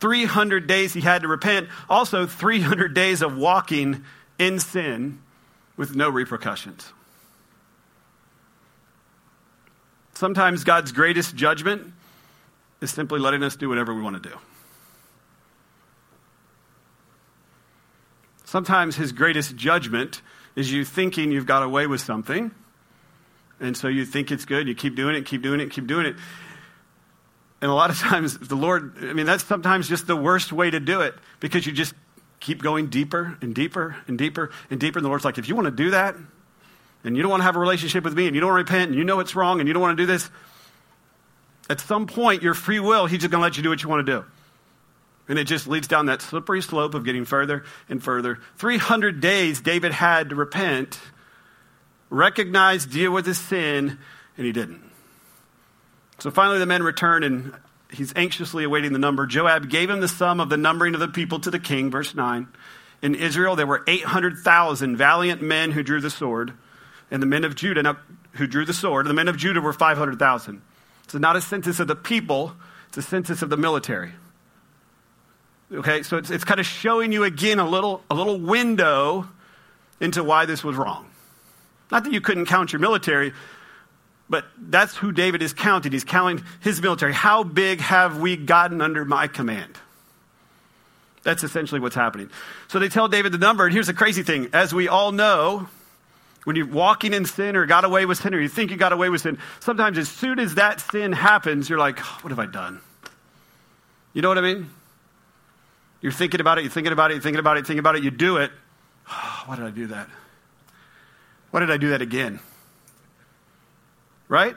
300 0.00 0.66
days 0.66 0.92
he 0.92 1.00
had 1.00 1.22
to 1.22 1.28
repent, 1.28 1.68
also 1.88 2.26
300 2.26 2.94
days 2.94 3.22
of 3.22 3.36
walking 3.36 4.04
in 4.38 4.58
sin 4.58 5.20
with 5.76 5.94
no 5.94 6.08
repercussions. 6.08 6.92
Sometimes 10.14 10.64
God's 10.64 10.92
greatest 10.92 11.34
judgment 11.34 11.92
is 12.80 12.90
simply 12.90 13.18
letting 13.18 13.42
us 13.42 13.56
do 13.56 13.68
whatever 13.68 13.94
we 13.94 14.02
want 14.02 14.22
to 14.22 14.28
do. 14.28 14.36
Sometimes 18.44 18.94
his 18.94 19.10
greatest 19.10 19.56
judgment 19.56 20.22
is 20.54 20.70
you 20.70 20.84
thinking 20.84 21.32
you've 21.32 21.46
got 21.46 21.62
away 21.64 21.86
with 21.88 22.00
something. 22.00 22.52
And 23.58 23.76
so 23.76 23.88
you 23.88 24.04
think 24.04 24.30
it's 24.30 24.44
good, 24.44 24.68
you 24.68 24.74
keep 24.74 24.94
doing 24.94 25.16
it, 25.16 25.26
keep 25.26 25.42
doing 25.42 25.60
it, 25.60 25.70
keep 25.70 25.86
doing 25.86 26.06
it. 26.06 26.16
And 27.64 27.70
a 27.70 27.74
lot 27.74 27.88
of 27.88 27.98
times, 27.98 28.36
the 28.36 28.56
Lord, 28.56 28.92
I 29.00 29.14
mean, 29.14 29.24
that's 29.24 29.42
sometimes 29.42 29.88
just 29.88 30.06
the 30.06 30.14
worst 30.14 30.52
way 30.52 30.70
to 30.70 30.78
do 30.80 31.00
it 31.00 31.14
because 31.40 31.64
you 31.64 31.72
just 31.72 31.94
keep 32.38 32.60
going 32.60 32.88
deeper 32.88 33.38
and 33.40 33.54
deeper 33.54 33.96
and 34.06 34.18
deeper 34.18 34.50
and 34.68 34.78
deeper. 34.78 34.98
And 34.98 35.04
the 35.06 35.08
Lord's 35.08 35.24
like, 35.24 35.38
if 35.38 35.48
you 35.48 35.54
want 35.54 35.64
to 35.64 35.70
do 35.70 35.92
that, 35.92 36.14
and 37.04 37.16
you 37.16 37.22
don't 37.22 37.30
want 37.30 37.40
to 37.40 37.44
have 37.44 37.56
a 37.56 37.58
relationship 37.58 38.04
with 38.04 38.12
me, 38.12 38.26
and 38.26 38.34
you 38.34 38.42
don't 38.42 38.52
repent, 38.52 38.90
and 38.90 38.98
you 38.98 39.02
know 39.02 39.18
it's 39.18 39.34
wrong, 39.34 39.60
and 39.60 39.66
you 39.66 39.72
don't 39.72 39.80
want 39.80 39.96
to 39.96 40.02
do 40.02 40.06
this, 40.06 40.28
at 41.70 41.80
some 41.80 42.06
point, 42.06 42.42
your 42.42 42.52
free 42.52 42.80
will, 42.80 43.06
He's 43.06 43.20
just 43.20 43.30
going 43.30 43.40
to 43.40 43.42
let 43.42 43.56
you 43.56 43.62
do 43.62 43.70
what 43.70 43.82
you 43.82 43.88
want 43.88 44.04
to 44.04 44.12
do. 44.12 44.24
And 45.26 45.38
it 45.38 45.44
just 45.44 45.66
leads 45.66 45.88
down 45.88 46.04
that 46.04 46.20
slippery 46.20 46.60
slope 46.60 46.92
of 46.92 47.06
getting 47.06 47.24
further 47.24 47.64
and 47.88 48.02
further. 48.02 48.40
300 48.56 49.22
days 49.22 49.62
David 49.62 49.92
had 49.92 50.28
to 50.28 50.34
repent, 50.34 51.00
recognize, 52.10 52.84
deal 52.84 53.10
with 53.10 53.24
his 53.24 53.38
sin, 53.38 53.96
and 54.36 54.44
he 54.44 54.52
didn't. 54.52 54.82
So 56.18 56.30
finally, 56.30 56.58
the 56.58 56.66
men 56.66 56.82
return, 56.82 57.22
and 57.22 57.54
he's 57.90 58.12
anxiously 58.16 58.64
awaiting 58.64 58.92
the 58.92 58.98
number. 58.98 59.26
Joab 59.26 59.68
gave 59.68 59.90
him 59.90 60.00
the 60.00 60.08
sum 60.08 60.40
of 60.40 60.48
the 60.48 60.56
numbering 60.56 60.94
of 60.94 61.00
the 61.00 61.08
people 61.08 61.40
to 61.40 61.50
the 61.50 61.58
king, 61.58 61.90
verse 61.90 62.14
9. 62.14 62.48
In 63.02 63.14
Israel, 63.14 63.56
there 63.56 63.66
were 63.66 63.84
800,000 63.86 64.96
valiant 64.96 65.42
men 65.42 65.72
who 65.72 65.82
drew 65.82 66.00
the 66.00 66.10
sword, 66.10 66.54
and 67.10 67.22
the 67.22 67.26
men 67.26 67.44
of 67.44 67.54
Judah 67.54 67.96
who 68.32 68.46
drew 68.46 68.64
the 68.64 68.72
sword. 68.72 69.06
The 69.06 69.14
men 69.14 69.28
of 69.28 69.36
Judah 69.36 69.60
were 69.60 69.72
500,000. 69.72 70.62
So, 71.08 71.18
not 71.18 71.36
a 71.36 71.40
census 71.40 71.80
of 71.80 71.86
the 71.86 71.96
people, 71.96 72.54
it's 72.88 72.96
a 72.96 73.02
census 73.02 73.42
of 73.42 73.50
the 73.50 73.56
military. 73.56 74.12
Okay, 75.72 76.02
so 76.02 76.16
it's, 76.16 76.30
it's 76.30 76.44
kind 76.44 76.60
of 76.60 76.66
showing 76.66 77.12
you 77.12 77.24
again 77.24 77.58
a 77.58 77.68
little, 77.68 78.02
a 78.10 78.14
little 78.14 78.38
window 78.38 79.28
into 80.00 80.22
why 80.22 80.46
this 80.46 80.62
was 80.62 80.76
wrong. 80.76 81.10
Not 81.90 82.04
that 82.04 82.12
you 82.12 82.20
couldn't 82.20 82.46
count 82.46 82.72
your 82.72 82.80
military, 82.80 83.32
but 84.28 84.46
that's 84.56 84.96
who 84.96 85.12
David 85.12 85.42
is 85.42 85.52
counting. 85.52 85.92
He's 85.92 86.04
counting 86.04 86.44
his 86.60 86.80
military. 86.80 87.12
How 87.12 87.44
big 87.44 87.80
have 87.80 88.20
we 88.20 88.36
gotten 88.36 88.80
under 88.80 89.04
my 89.04 89.26
command? 89.28 89.78
That's 91.22 91.42
essentially 91.42 91.80
what's 91.80 91.94
happening. 91.94 92.30
So 92.68 92.78
they 92.78 92.88
tell 92.88 93.08
David 93.08 93.32
the 93.32 93.38
number, 93.38 93.64
and 93.64 93.72
here's 93.72 93.86
the 93.86 93.94
crazy 93.94 94.22
thing. 94.22 94.48
As 94.52 94.74
we 94.74 94.88
all 94.88 95.12
know, 95.12 95.68
when 96.44 96.56
you're 96.56 96.66
walking 96.66 97.14
in 97.14 97.24
sin 97.24 97.56
or 97.56 97.66
got 97.66 97.84
away 97.84 98.06
with 98.06 98.18
sin 98.18 98.34
or 98.34 98.40
you 98.40 98.48
think 98.48 98.70
you 98.70 98.76
got 98.76 98.92
away 98.92 99.08
with 99.08 99.22
sin, 99.22 99.38
sometimes 99.60 99.98
as 99.98 100.08
soon 100.08 100.38
as 100.38 100.56
that 100.56 100.80
sin 100.80 101.12
happens, 101.12 101.68
you're 101.68 101.78
like, 101.78 101.98
what 101.98 102.30
have 102.30 102.38
I 102.38 102.46
done? 102.46 102.80
You 104.12 104.22
know 104.22 104.28
what 104.28 104.38
I 104.38 104.42
mean? 104.42 104.70
You're 106.00 106.12
thinking 106.12 106.40
about 106.40 106.58
it, 106.58 106.62
you're 106.62 106.70
thinking 106.70 106.92
about 106.92 107.10
it, 107.10 107.14
you're 107.14 107.22
thinking 107.22 107.40
about 107.40 107.56
it, 107.56 107.66
thinking 107.66 107.78
about 107.78 107.96
it, 107.96 108.04
you 108.04 108.10
do 108.10 108.36
it. 108.36 108.52
Oh, 109.10 109.42
why 109.46 109.56
did 109.56 109.64
I 109.64 109.70
do 109.70 109.86
that? 109.88 110.08
Why 111.50 111.60
did 111.60 111.70
I 111.70 111.78
do 111.78 111.90
that 111.90 112.02
again? 112.02 112.40
Right? 114.34 114.56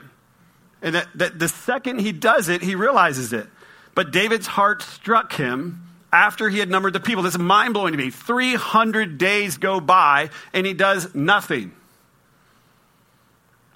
And 0.82 0.96
that, 0.96 1.06
that 1.14 1.38
the 1.38 1.46
second 1.46 2.00
he 2.00 2.10
does 2.10 2.48
it, 2.48 2.62
he 2.62 2.74
realizes 2.74 3.32
it. 3.32 3.46
But 3.94 4.10
David's 4.10 4.48
heart 4.48 4.82
struck 4.82 5.34
him 5.34 5.84
after 6.12 6.48
he 6.48 6.58
had 6.58 6.68
numbered 6.68 6.94
the 6.94 7.00
people. 7.00 7.22
This 7.22 7.34
is 7.34 7.38
mind 7.38 7.74
blowing 7.74 7.92
to 7.92 7.96
me. 7.96 8.10
300 8.10 9.18
days 9.18 9.56
go 9.56 9.78
by 9.78 10.30
and 10.52 10.66
he 10.66 10.74
does 10.74 11.14
nothing. 11.14 11.70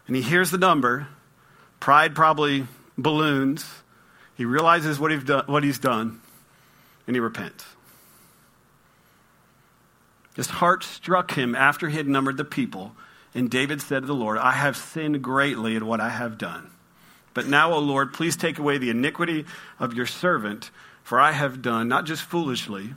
And 0.08 0.16
he 0.16 0.22
hears 0.22 0.50
the 0.50 0.58
number. 0.58 1.06
Pride 1.78 2.16
probably 2.16 2.66
balloons. 2.98 3.64
He 4.34 4.44
realizes 4.44 4.98
what, 4.98 5.12
he's 5.12 5.22
done, 5.22 5.44
what 5.46 5.62
he's 5.62 5.78
done 5.78 6.20
and 7.06 7.14
he 7.14 7.20
repents. 7.20 7.64
His 10.34 10.48
heart 10.48 10.82
struck 10.82 11.34
him 11.34 11.54
after 11.54 11.88
he 11.88 11.96
had 11.96 12.08
numbered 12.08 12.38
the 12.38 12.44
people, 12.44 12.96
and 13.34 13.50
David 13.50 13.80
said 13.80 14.02
to 14.02 14.06
the 14.06 14.14
Lord, 14.14 14.38
I 14.38 14.52
have 14.52 14.76
sinned 14.76 15.22
greatly 15.22 15.76
in 15.76 15.86
what 15.86 16.00
I 16.00 16.10
have 16.10 16.38
done. 16.38 16.70
But 17.34 17.46
now, 17.46 17.72
O 17.72 17.78
Lord, 17.78 18.12
please 18.12 18.36
take 18.36 18.58
away 18.58 18.78
the 18.78 18.90
iniquity 18.90 19.46
of 19.78 19.94
your 19.94 20.06
servant, 20.06 20.70
for 21.02 21.18
I 21.18 21.32
have 21.32 21.62
done, 21.62 21.88
not 21.88 22.04
just 22.04 22.22
foolishly, 22.22 22.94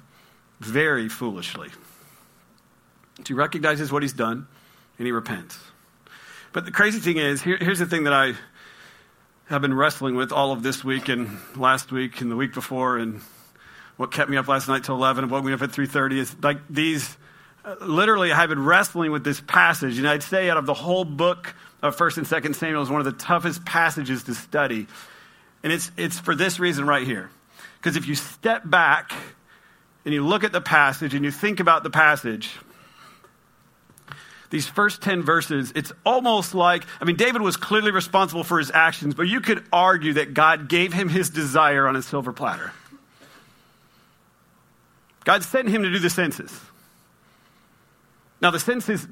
very 0.59 1.07
foolishly. 1.07 1.69
So 3.19 3.23
he 3.27 3.33
recognizes 3.33 3.91
what 3.91 4.01
he's 4.01 4.13
done, 4.13 4.47
and 4.97 5.05
he 5.05 5.11
repents. 5.13 5.57
But 6.51 6.65
the 6.65 6.71
crazy 6.71 6.99
thing 6.99 7.17
is, 7.17 7.41
here, 7.41 7.57
here's 7.57 7.79
the 7.79 7.85
thing 7.85 8.03
that 8.03 8.13
I 8.13 8.33
have 9.47 9.61
been 9.61 9.73
wrestling 9.73 10.15
with 10.15 10.31
all 10.31 10.51
of 10.51 10.63
this 10.63 10.83
week 10.83 11.07
and 11.07 11.37
last 11.55 11.91
week 11.91 12.19
and 12.19 12.31
the 12.31 12.35
week 12.35 12.53
before 12.53 12.97
and 12.97 13.21
what 13.97 14.11
kept 14.11 14.29
me 14.29 14.37
up 14.37 14.47
last 14.47 14.67
night 14.67 14.83
till 14.83 14.95
11 14.95 15.25
and 15.25 15.31
woke 15.31 15.45
me 15.45 15.53
up 15.53 15.61
at 15.61 15.69
3.30 15.69 16.17
is 16.17 16.35
like 16.41 16.57
these 16.69 17.15
literally 17.81 18.31
i've 18.31 18.49
been 18.49 18.63
wrestling 18.63 19.11
with 19.11 19.23
this 19.23 19.41
passage 19.41 19.97
and 19.97 20.07
i'd 20.07 20.23
say 20.23 20.49
out 20.49 20.57
of 20.57 20.65
the 20.65 20.73
whole 20.73 21.05
book 21.05 21.55
of 21.81 21.95
1st 21.95 22.17
and 22.17 22.27
2nd 22.27 22.55
samuel 22.55 22.81
is 22.81 22.89
one 22.89 22.99
of 22.99 23.05
the 23.05 23.23
toughest 23.23 23.65
passages 23.65 24.23
to 24.23 24.33
study 24.35 24.87
and 25.63 25.73
it's, 25.73 25.91
it's 25.97 26.19
for 26.19 26.35
this 26.35 26.59
reason 26.59 26.85
right 26.85 27.05
here 27.05 27.29
because 27.77 27.95
if 27.95 28.07
you 28.07 28.15
step 28.15 28.61
back 28.65 29.11
and 30.03 30.13
you 30.13 30.25
look 30.25 30.43
at 30.43 30.51
the 30.51 30.61
passage 30.61 31.13
and 31.13 31.25
you 31.25 31.31
think 31.31 31.59
about 31.59 31.83
the 31.83 31.89
passage 31.89 32.51
these 34.51 34.67
first 34.67 35.01
10 35.01 35.23
verses, 35.23 35.73
it's 35.75 35.91
almost 36.05 36.55
like, 36.55 36.85
I 37.01 37.05
mean, 37.05 37.17
David 37.17 37.41
was 37.41 37.57
clearly 37.57 37.91
responsible 37.91 38.43
for 38.43 38.57
his 38.59 38.71
actions, 38.71 39.13
but 39.13 39.23
you 39.23 39.41
could 39.41 39.65
argue 39.73 40.13
that 40.13 40.33
God 40.33 40.69
gave 40.69 40.93
him 40.93 41.09
his 41.09 41.29
desire 41.29 41.87
on 41.87 41.95
a 41.95 42.01
silver 42.01 42.31
platter. 42.31 42.71
God 45.25 45.43
sent 45.43 45.67
him 45.67 45.81
to 45.83 45.91
do 45.91 45.99
the 45.99 46.09
census. 46.09 46.57
Now, 48.45 48.51
the 48.51 48.59
census, 48.59 49.07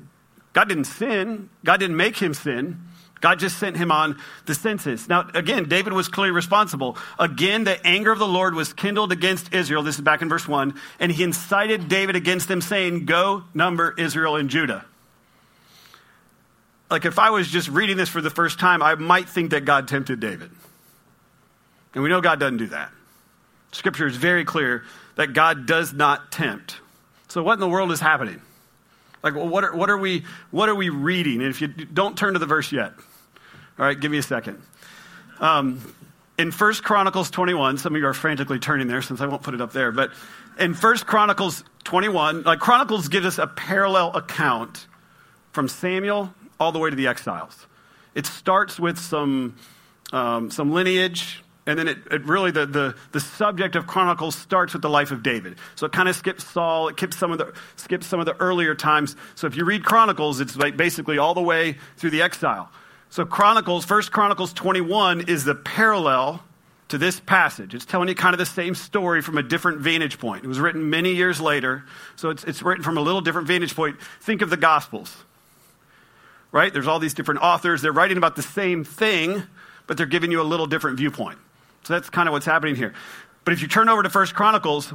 God 0.53 0.69
didn't 0.69 0.83
sin, 0.83 1.49
God 1.65 1.79
didn't 1.79 1.97
make 1.97 2.17
him 2.17 2.35
sin. 2.35 2.81
God 3.19 3.39
just 3.39 3.57
sent 3.57 3.75
him 3.75 3.91
on 3.91 4.19
the 4.45 4.53
census. 4.53 5.09
Now, 5.09 5.27
again, 5.33 5.67
David 5.67 5.91
was 5.91 6.07
clearly 6.07 6.29
responsible. 6.29 6.99
Again, 7.17 7.63
the 7.63 7.83
anger 7.83 8.11
of 8.11 8.19
the 8.19 8.27
Lord 8.27 8.53
was 8.53 8.73
kindled 8.73 9.11
against 9.11 9.51
Israel. 9.51 9.81
This 9.81 9.95
is 9.95 10.01
back 10.01 10.21
in 10.21 10.29
verse 10.29 10.47
1. 10.47 10.79
And 10.99 11.11
he 11.11 11.23
incited 11.23 11.87
David 11.87 12.15
against 12.15 12.47
them, 12.47 12.61
saying, 12.61 13.05
Go 13.05 13.43
number 13.55 13.95
Israel 13.97 14.35
and 14.35 14.51
Judah. 14.51 14.85
Like, 16.91 17.05
if 17.05 17.17
I 17.17 17.31
was 17.31 17.47
just 17.47 17.69
reading 17.69 17.97
this 17.97 18.09
for 18.09 18.21
the 18.21 18.29
first 18.29 18.59
time, 18.59 18.83
I 18.83 18.93
might 18.93 19.27
think 19.27 19.49
that 19.49 19.65
God 19.65 19.87
tempted 19.87 20.19
David. 20.19 20.51
And 21.95 22.03
we 22.03 22.09
know 22.09 22.21
God 22.21 22.39
doesn't 22.39 22.57
do 22.57 22.67
that. 22.67 22.91
Scripture 23.71 24.05
is 24.05 24.15
very 24.15 24.45
clear 24.45 24.83
that 25.15 25.33
God 25.33 25.65
does 25.65 25.91
not 25.91 26.31
tempt. 26.31 26.77
So, 27.29 27.41
what 27.41 27.53
in 27.53 27.61
the 27.61 27.67
world 27.67 27.91
is 27.91 27.99
happening? 27.99 28.39
Like, 29.23 29.35
well, 29.35 29.47
what, 29.47 29.63
are, 29.63 29.75
what, 29.75 29.89
are 29.89 29.97
we, 29.97 30.25
what 30.51 30.69
are 30.69 30.75
we 30.75 30.89
reading? 30.89 31.41
And 31.41 31.49
if 31.49 31.61
you 31.61 31.67
don't 31.67 32.17
turn 32.17 32.33
to 32.33 32.39
the 32.39 32.45
verse 32.45 32.71
yet, 32.71 32.91
all 33.79 33.85
right, 33.85 33.99
give 33.99 34.11
me 34.11 34.17
a 34.17 34.23
second. 34.23 34.61
Um, 35.39 35.95
in 36.37 36.51
First 36.51 36.83
Chronicles 36.83 37.31
21, 37.31 37.77
some 37.77 37.95
of 37.95 38.01
you 38.01 38.07
are 38.07 38.13
frantically 38.13 38.59
turning 38.59 38.87
there 38.87 39.01
since 39.01 39.21
I 39.21 39.27
won't 39.27 39.41
put 39.41 39.53
it 39.53 39.61
up 39.61 39.71
there, 39.71 39.91
but 39.91 40.11
in 40.59 40.73
First 40.73 41.07
Chronicles 41.07 41.63
21, 41.85 42.43
like 42.43 42.59
Chronicles 42.59 43.07
gives 43.07 43.25
us 43.25 43.37
a 43.37 43.47
parallel 43.47 44.15
account 44.15 44.87
from 45.51 45.67
Samuel 45.67 46.33
all 46.59 46.71
the 46.71 46.79
way 46.79 46.89
to 46.89 46.95
the 46.95 47.07
exiles. 47.07 47.67
It 48.15 48.25
starts 48.25 48.79
with 48.79 48.99
some, 48.99 49.55
um, 50.11 50.51
some 50.51 50.71
lineage, 50.71 51.43
and 51.65 51.79
then 51.79 51.87
it, 51.87 51.97
it, 52.11 52.25
really, 52.25 52.51
the, 52.51 52.65
the, 52.65 52.95
the 53.13 53.21
subject 53.21 53.75
of 53.75 53.87
Chronicles 53.87 54.35
starts 54.35 54.73
with 54.73 54.81
the 54.81 54.89
life 54.89 55.11
of 55.11 55.23
David. 55.23 55.57
So 55.75 55.85
it 55.85 55.93
kind 55.93 56.09
of 56.09 56.15
skips 56.15 56.43
Saul, 56.43 56.89
it 56.89 56.97
skips 56.97 57.17
some, 57.17 57.31
of 57.31 57.37
the, 57.37 57.53
skips 57.77 58.05
some 58.05 58.19
of 58.19 58.25
the 58.25 58.35
earlier 58.41 58.75
times. 58.75 59.15
So 59.35 59.47
if 59.47 59.55
you 59.55 59.63
read 59.63 59.85
Chronicles, 59.85 60.41
it's 60.41 60.57
like 60.57 60.75
basically 60.75 61.17
all 61.17 61.33
the 61.33 61.41
way 61.41 61.77
through 61.95 62.09
the 62.09 62.21
exile. 62.21 62.69
So 63.09 63.25
Chronicles, 63.25 63.85
First 63.85 64.11
Chronicles 64.11 64.51
21 64.53 65.29
is 65.29 65.45
the 65.45 65.55
parallel 65.55 66.43
to 66.89 66.97
this 66.97 67.19
passage. 67.21 67.73
It's 67.73 67.85
telling 67.85 68.09
you 68.09 68.15
kind 68.15 68.33
of 68.33 68.39
the 68.39 68.45
same 68.45 68.75
story 68.75 69.21
from 69.21 69.37
a 69.37 69.43
different 69.43 69.79
vantage 69.79 70.19
point. 70.19 70.43
It 70.43 70.47
was 70.47 70.59
written 70.59 70.89
many 70.89 71.13
years 71.13 71.39
later, 71.39 71.85
so 72.17 72.29
it's, 72.29 72.43
it's 72.43 72.61
written 72.61 72.83
from 72.83 72.97
a 72.97 73.01
little 73.01 73.21
different 73.21 73.47
vantage 73.47 73.75
point. 73.75 73.99
Think 74.19 74.41
of 74.41 74.49
the 74.49 74.57
Gospels, 74.57 75.15
right? 76.51 76.73
There's 76.73 76.87
all 76.87 76.99
these 76.99 77.13
different 77.13 77.41
authors. 77.41 77.81
They're 77.81 77.93
writing 77.93 78.17
about 78.17 78.35
the 78.35 78.43
same 78.43 78.83
thing, 78.83 79.43
but 79.87 79.95
they're 79.95 80.05
giving 80.05 80.29
you 80.29 80.41
a 80.41 80.43
little 80.43 80.67
different 80.67 80.97
viewpoint. 80.97 81.39
So 81.83 81.93
that's 81.93 82.09
kind 82.09 82.29
of 82.29 82.33
what's 82.33 82.45
happening 82.45 82.75
here. 82.75 82.93
But 83.45 83.53
if 83.53 83.61
you 83.61 83.67
turn 83.67 83.89
over 83.89 84.03
to 84.03 84.09
First 84.09 84.35
Chronicles, 84.35 84.93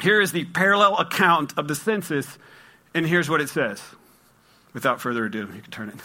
here 0.00 0.20
is 0.20 0.32
the 0.32 0.44
parallel 0.44 0.98
account 0.98 1.58
of 1.58 1.68
the 1.68 1.74
census, 1.74 2.38
and 2.94 3.06
here's 3.06 3.28
what 3.28 3.40
it 3.40 3.48
says. 3.48 3.82
Without 4.72 5.00
further 5.00 5.24
ado, 5.24 5.48
you 5.54 5.62
can 5.62 5.70
turn 5.70 5.88
it. 5.88 5.96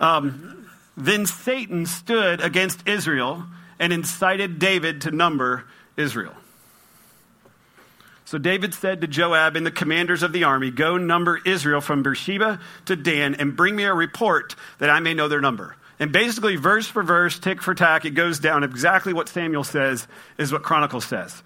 Um, 0.00 0.68
then 0.96 1.26
Satan 1.26 1.86
stood 1.86 2.40
against 2.40 2.88
Israel 2.88 3.44
and 3.78 3.92
incited 3.92 4.58
David 4.58 5.02
to 5.02 5.10
number 5.10 5.64
Israel. 5.96 6.34
So 8.24 8.38
David 8.38 8.72
said 8.72 9.02
to 9.02 9.06
Joab 9.06 9.56
and 9.56 9.66
the 9.66 9.70
commanders 9.70 10.22
of 10.22 10.32
the 10.32 10.44
army, 10.44 10.70
Go 10.70 10.96
number 10.96 11.38
Israel 11.44 11.82
from 11.82 12.02
Beersheba 12.02 12.60
to 12.86 12.96
Dan 12.96 13.34
and 13.34 13.56
bring 13.56 13.76
me 13.76 13.84
a 13.84 13.92
report 13.92 14.56
that 14.78 14.88
I 14.88 15.00
may 15.00 15.12
know 15.12 15.28
their 15.28 15.40
number. 15.40 15.76
And 16.02 16.10
basically, 16.10 16.56
verse 16.56 16.88
for 16.88 17.04
verse, 17.04 17.38
tick 17.38 17.62
for 17.62 17.76
tack, 17.76 18.04
it 18.04 18.10
goes 18.10 18.40
down 18.40 18.64
exactly 18.64 19.12
what 19.12 19.28
Samuel 19.28 19.62
says 19.62 20.08
is 20.36 20.50
what 20.50 20.64
Chronicles 20.64 21.04
says. 21.04 21.44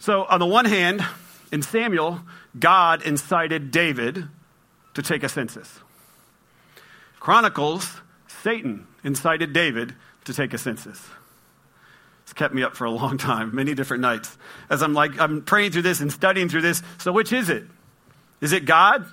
So, 0.00 0.24
on 0.24 0.40
the 0.40 0.46
one 0.46 0.64
hand, 0.64 1.06
in 1.52 1.62
Samuel, 1.62 2.20
God 2.58 3.02
incited 3.02 3.70
David 3.70 4.26
to 4.94 5.02
take 5.02 5.22
a 5.22 5.28
census. 5.28 5.78
Chronicles, 7.20 7.88
Satan 8.42 8.84
incited 9.04 9.52
David 9.52 9.94
to 10.24 10.34
take 10.34 10.54
a 10.54 10.58
census. 10.58 11.00
It's 12.24 12.32
kept 12.32 12.52
me 12.52 12.64
up 12.64 12.74
for 12.74 12.84
a 12.84 12.90
long 12.90 13.16
time, 13.16 13.54
many 13.54 13.74
different 13.74 14.00
nights. 14.00 14.36
As 14.68 14.82
I'm 14.82 14.92
like, 14.92 15.20
I'm 15.20 15.42
praying 15.42 15.70
through 15.70 15.82
this 15.82 16.00
and 16.00 16.10
studying 16.10 16.48
through 16.48 16.62
this. 16.62 16.82
So, 16.98 17.12
which 17.12 17.32
is 17.32 17.48
it? 17.48 17.62
Is 18.40 18.50
it 18.50 18.64
God? 18.64 19.06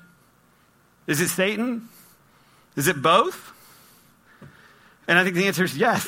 Is 1.06 1.22
it 1.22 1.28
Satan? 1.28 1.88
Is 2.76 2.88
it 2.88 3.00
both? 3.00 3.52
And 5.08 5.18
I 5.18 5.24
think 5.24 5.36
the 5.36 5.48
answer 5.48 5.64
is 5.64 5.78
yes. 5.78 6.08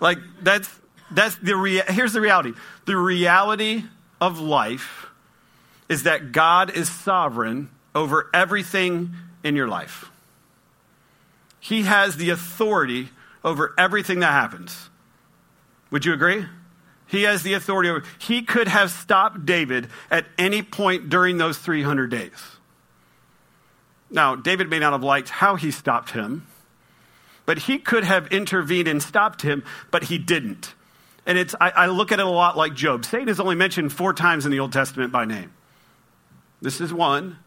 Like, 0.00 0.18
that's, 0.42 0.68
that's 1.10 1.36
the 1.36 1.56
rea- 1.56 1.84
here's 1.88 2.12
the 2.12 2.20
reality 2.20 2.54
the 2.84 2.96
reality 2.96 3.84
of 4.20 4.40
life 4.40 5.06
is 5.88 6.04
that 6.04 6.32
God 6.32 6.70
is 6.70 6.88
sovereign 6.88 7.70
over 7.94 8.28
everything 8.32 9.14
in 9.44 9.56
your 9.56 9.68
life. 9.68 10.10
He 11.60 11.82
has 11.82 12.16
the 12.16 12.30
authority 12.30 13.10
over 13.44 13.74
everything 13.78 14.20
that 14.20 14.32
happens. 14.32 14.90
Would 15.90 16.04
you 16.04 16.12
agree? 16.12 16.46
He 17.06 17.24
has 17.24 17.42
the 17.42 17.52
authority 17.52 17.90
over. 17.90 18.02
He 18.18 18.42
could 18.42 18.68
have 18.68 18.90
stopped 18.90 19.44
David 19.44 19.88
at 20.10 20.24
any 20.38 20.62
point 20.62 21.10
during 21.10 21.36
those 21.36 21.58
300 21.58 22.10
days. 22.10 22.32
Now, 24.10 24.34
David 24.34 24.70
may 24.70 24.78
not 24.78 24.92
have 24.92 25.02
liked 25.02 25.28
how 25.28 25.56
he 25.56 25.70
stopped 25.70 26.10
him, 26.10 26.46
but 27.46 27.58
he 27.58 27.78
could 27.78 28.04
have 28.04 28.28
intervened 28.28 28.88
and 28.88 29.02
stopped 29.02 29.42
him, 29.42 29.64
but 29.90 30.04
he 30.04 30.18
didn't. 30.18 30.74
And 31.26 31.38
it's, 31.38 31.54
I, 31.60 31.70
I 31.70 31.86
look 31.86 32.12
at 32.12 32.18
it 32.18 32.26
a 32.26 32.28
lot 32.28 32.56
like 32.56 32.74
Job. 32.74 33.04
Satan 33.04 33.28
is 33.28 33.38
only 33.38 33.54
mentioned 33.54 33.92
four 33.92 34.12
times 34.12 34.44
in 34.44 34.50
the 34.50 34.60
Old 34.60 34.72
Testament 34.72 35.12
by 35.12 35.24
name. 35.24 35.52
This 36.60 36.80
is 36.80 36.92
one. 36.92 37.38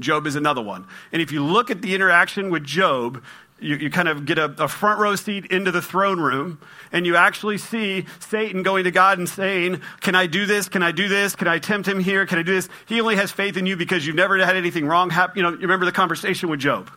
Job 0.00 0.26
is 0.26 0.36
another 0.36 0.62
one. 0.62 0.86
And 1.12 1.22
if 1.22 1.30
you 1.30 1.44
look 1.44 1.70
at 1.70 1.82
the 1.82 1.94
interaction 1.94 2.50
with 2.50 2.64
Job, 2.64 3.22
you, 3.60 3.76
you 3.76 3.90
kind 3.90 4.08
of 4.08 4.26
get 4.26 4.38
a, 4.38 4.46
a, 4.58 4.68
front 4.68 4.98
row 5.00 5.14
seat 5.14 5.46
into 5.46 5.70
the 5.70 5.80
throne 5.80 6.20
room, 6.20 6.60
and 6.92 7.06
you 7.06 7.16
actually 7.16 7.58
see 7.58 8.04
Satan 8.18 8.64
going 8.64 8.84
to 8.84 8.90
God 8.90 9.18
and 9.18 9.28
saying, 9.28 9.80
Can 10.00 10.16
I 10.16 10.26
do 10.26 10.46
this? 10.46 10.68
Can 10.68 10.82
I 10.82 10.90
do 10.90 11.08
this? 11.08 11.36
Can 11.36 11.46
I 11.46 11.60
tempt 11.60 11.88
him 11.88 12.00
here? 12.00 12.26
Can 12.26 12.38
I 12.38 12.42
do 12.42 12.52
this? 12.52 12.68
He 12.86 13.00
only 13.00 13.16
has 13.16 13.30
faith 13.30 13.56
in 13.56 13.66
you 13.66 13.76
because 13.76 14.06
you've 14.06 14.16
never 14.16 14.36
had 14.44 14.56
anything 14.56 14.86
wrong 14.86 15.10
happen. 15.10 15.36
You 15.36 15.42
know, 15.44 15.50
you 15.50 15.60
remember 15.60 15.86
the 15.86 15.92
conversation 15.92 16.48
with 16.48 16.60
Job. 16.60 16.90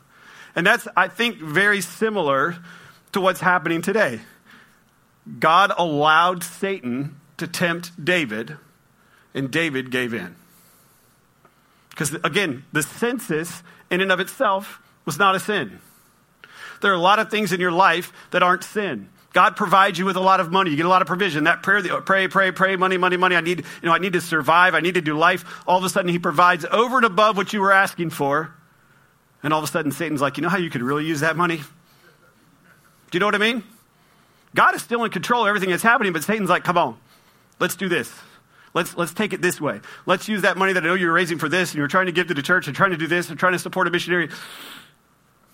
And 0.58 0.65
that's, 0.65 0.88
I 0.98 1.08
think, 1.08 1.38
very 1.38 1.82
similar 1.82 2.58
to 3.12 3.22
what's 3.22 3.39
happening 3.39 3.84
today. 3.84 4.20
God 5.39 5.72
allowed 5.78 6.43
Satan 6.43 7.15
to 7.38 7.46
tempt 7.46 8.04
David, 8.04 8.58
and 9.36 9.52
David 9.52 9.91
gave 9.91 10.15
in. 10.15 10.36
Because, 11.91 12.15
again, 12.24 12.65
the 12.74 12.82
census 12.82 13.62
in 13.91 14.02
and 14.02 14.12
of 14.12 14.20
itself 14.20 14.82
was 15.06 15.20
not 15.20 15.36
a 15.36 15.39
sin. 15.39 15.80
There 16.82 16.91
are 16.91 16.96
a 16.96 17.00
lot 17.00 17.20
of 17.20 17.30
things 17.30 17.54
in 17.54 17.60
your 17.60 17.72
life 17.72 18.12
that 18.32 18.41
aren't 18.41 18.63
sin. 18.63 19.10
God 19.34 19.56
provides 19.56 20.00
you 20.00 20.06
with 20.06 20.15
a 20.15 20.22
lot 20.22 20.39
of 20.39 20.52
money. 20.52 20.72
You 20.72 20.76
get 20.76 20.88
a 20.88 20.89
lot 20.89 21.04
of 21.04 21.08
provision. 21.08 21.43
That 21.43 21.62
prayer, 21.62 21.84
pray, 22.02 22.28
pray, 22.28 22.52
pray, 22.52 22.76
money, 22.78 22.98
money, 22.98 23.17
money. 23.17 23.36
I 23.36 23.41
need, 23.41 23.60
you 23.60 23.88
know, 23.88 23.93
I 23.93 24.00
need 24.00 24.13
to 24.13 24.22
survive. 24.22 24.74
I 24.74 24.80
need 24.80 24.96
to 24.96 25.02
do 25.02 25.15
life. 25.15 25.46
All 25.67 25.78
of 25.78 25.84
a 25.84 25.89
sudden, 25.89 26.10
He 26.10 26.17
provides 26.17 26.65
over 26.72 26.98
and 26.98 27.06
above 27.06 27.38
what 27.38 27.54
you 27.54 27.62
were 27.62 27.72
asking 27.72 28.10
for. 28.10 28.57
And 29.43 29.54
all 29.54 29.60
of 29.60 29.63
a 29.63 29.71
sudden, 29.71 29.91
Satan's 29.91 30.21
like, 30.21 30.38
you 30.38 30.43
know 30.43 30.50
how 30.50 30.58
you 30.58 30.69
could 30.69 30.82
really 30.82 31.06
use 31.06 31.19
that 31.21 31.36
money? 31.36 31.58
Do 31.58 31.63
you 33.13 33.19
know 33.19 33.28
what 33.28 33.36
I 33.36 33.39
mean? 33.39 33.63
God 34.56 34.76
is 34.76 34.82
still 34.82 35.04
in 35.04 35.12
control 35.12 35.43
of 35.43 35.47
everything 35.47 35.69
that's 35.69 35.84
happening, 35.84 36.13
but 36.13 36.23
Satan's 36.23 36.50
like, 36.50 36.63
come 36.63 36.78
on, 36.78 36.97
let's 37.60 37.76
do 37.76 37.88
this. 37.88 38.12
Let's, 38.73 38.97
let's 38.97 39.13
take 39.13 39.34
it 39.34 39.41
this 39.41 39.62
way. 39.62 39.80
Let's 40.06 40.28
use 40.28 40.41
that 40.41 40.58
money 40.58 40.73
that 40.73 40.84
I 40.84 40.88
know 40.88 40.93
you're 40.93 41.13
raising 41.13 41.38
for 41.38 41.50
this, 41.50 41.71
and 41.71 41.78
you're 41.78 41.88
trying 41.88 42.08
to 42.08 42.12
give 42.12 42.28
to 42.28 42.34
the 42.34 42.41
church, 42.41 42.67
and 42.67 42.76
trying 42.76 42.91
to 42.91 42.97
do 42.97 43.08
this, 43.08 43.30
and 43.30 43.39
trying 43.39 43.54
to 43.54 43.60
support 43.60 43.88
a 43.88 43.91
missionary. 43.91 44.30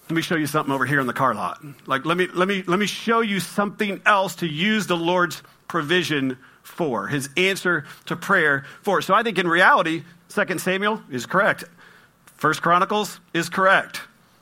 Let 0.10 0.16
me 0.16 0.22
show 0.22 0.36
you 0.36 0.48
something 0.48 0.74
over 0.74 0.86
here 0.86 1.00
in 1.00 1.08
the 1.08 1.14
car 1.14 1.34
lot. 1.34 1.64
Like, 1.86 2.06
let 2.06 2.18
me, 2.18 2.28
let 2.34 2.48
me, 2.48 2.64
let 2.68 2.80
me 2.80 2.86
show 2.86 3.22
you 3.22 3.40
something 3.40 4.02
else 4.06 4.36
to 4.38 4.48
use 4.48 4.88
the 4.88 4.98
Lord's 4.98 5.42
provision 5.68 6.38
for, 6.64 7.08
his 7.08 7.30
answer 7.38 7.86
to 8.06 8.16
prayer 8.16 8.66
for. 8.82 9.02
So 9.02 9.14
I 9.14 9.24
think 9.24 9.38
in 9.38 9.48
reality, 9.48 10.04
2 10.30 10.58
Samuel 10.58 11.02
is 11.10 11.26
correct. 11.26 11.64
First 12.36 12.62
Chronicles 12.62 13.20
is 13.34 13.50
correct. 13.50 14.02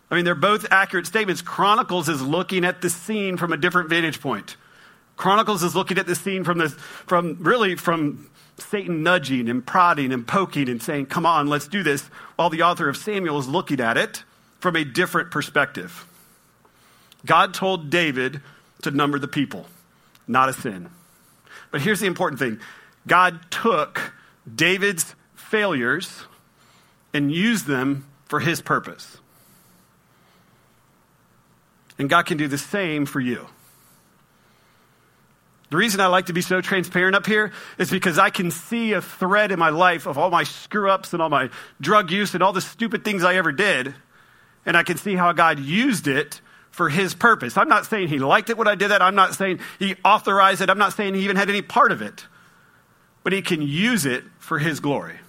I 0.09 0.15
mean, 0.15 0.25
they're 0.25 0.35
both 0.35 0.65
accurate 0.71 1.07
statements. 1.07 1.41
Chronicles 1.41 2.09
is 2.09 2.21
looking 2.21 2.65
at 2.65 2.81
the 2.81 2.89
scene 2.89 3.37
from 3.37 3.53
a 3.53 3.57
different 3.57 3.89
vantage 3.89 4.19
point. 4.19 4.57
Chronicles 5.15 5.63
is 5.63 5.75
looking 5.75 5.97
at 5.97 6.07
the 6.07 6.15
scene 6.15 6.43
from 6.43 6.57
this, 6.57 6.73
from 6.73 7.37
really 7.39 7.75
from 7.75 8.29
Satan 8.57 9.03
nudging 9.03 9.49
and 9.49 9.65
prodding 9.65 10.11
and 10.11 10.27
poking 10.27 10.67
and 10.67 10.81
saying, 10.81 11.05
Come 11.07 11.25
on, 11.25 11.47
let's 11.47 11.67
do 11.67 11.83
this, 11.83 12.03
while 12.35 12.49
the 12.49 12.63
author 12.63 12.89
of 12.89 12.97
Samuel 12.97 13.39
is 13.39 13.47
looking 13.47 13.79
at 13.79 13.97
it 13.97 14.23
from 14.59 14.75
a 14.75 14.83
different 14.83 15.31
perspective. 15.31 16.05
God 17.25 17.53
told 17.53 17.89
David 17.89 18.41
to 18.81 18.91
number 18.91 19.19
the 19.19 19.27
people, 19.27 19.67
not 20.27 20.49
a 20.49 20.53
sin. 20.53 20.89
But 21.71 21.81
here's 21.81 21.99
the 21.99 22.07
important 22.07 22.39
thing 22.39 22.59
God 23.07 23.39
took 23.51 24.13
David's 24.53 25.15
failures 25.35 26.23
and 27.13 27.31
use 27.31 27.63
them 27.63 28.05
for 28.25 28.39
his 28.39 28.61
purpose. 28.61 29.17
And 31.99 32.09
God 32.09 32.25
can 32.25 32.37
do 32.37 32.47
the 32.47 32.57
same 32.57 33.05
for 33.05 33.19
you. 33.19 33.47
The 35.69 35.77
reason 35.77 36.01
I 36.01 36.07
like 36.07 36.25
to 36.25 36.33
be 36.33 36.41
so 36.41 36.59
transparent 36.59 37.15
up 37.15 37.25
here 37.25 37.53
is 37.77 37.89
because 37.89 38.19
I 38.19 38.29
can 38.29 38.51
see 38.51 38.91
a 38.91 39.01
thread 39.01 39.53
in 39.53 39.59
my 39.59 39.69
life 39.69 40.05
of 40.05 40.17
all 40.17 40.29
my 40.29 40.43
screw 40.43 40.91
ups 40.91 41.13
and 41.13 41.21
all 41.21 41.29
my 41.29 41.49
drug 41.79 42.11
use 42.11 42.33
and 42.33 42.43
all 42.43 42.51
the 42.51 42.59
stupid 42.59 43.05
things 43.05 43.23
I 43.23 43.35
ever 43.35 43.53
did. 43.53 43.95
And 44.65 44.75
I 44.75 44.83
can 44.83 44.97
see 44.97 45.15
how 45.15 45.31
God 45.31 45.59
used 45.59 46.07
it 46.07 46.41
for 46.71 46.89
his 46.89 47.13
purpose. 47.13 47.55
I'm 47.55 47.69
not 47.69 47.85
saying 47.85 48.09
he 48.09 48.19
liked 48.19 48.49
it 48.49 48.57
when 48.57 48.67
I 48.67 48.75
did 48.75 48.91
that. 48.91 49.01
I'm 49.01 49.15
not 49.15 49.33
saying 49.33 49.59
he 49.79 49.95
authorized 50.03 50.61
it. 50.61 50.69
I'm 50.69 50.77
not 50.77 50.91
saying 50.93 51.13
he 51.13 51.23
even 51.23 51.37
had 51.37 51.49
any 51.49 51.61
part 51.61 51.93
of 51.93 52.01
it. 52.01 52.25
But 53.23 53.31
he 53.31 53.41
can 53.41 53.61
use 53.61 54.05
it 54.05 54.23
for 54.39 54.59
his 54.59 54.81
glory. 54.81 55.19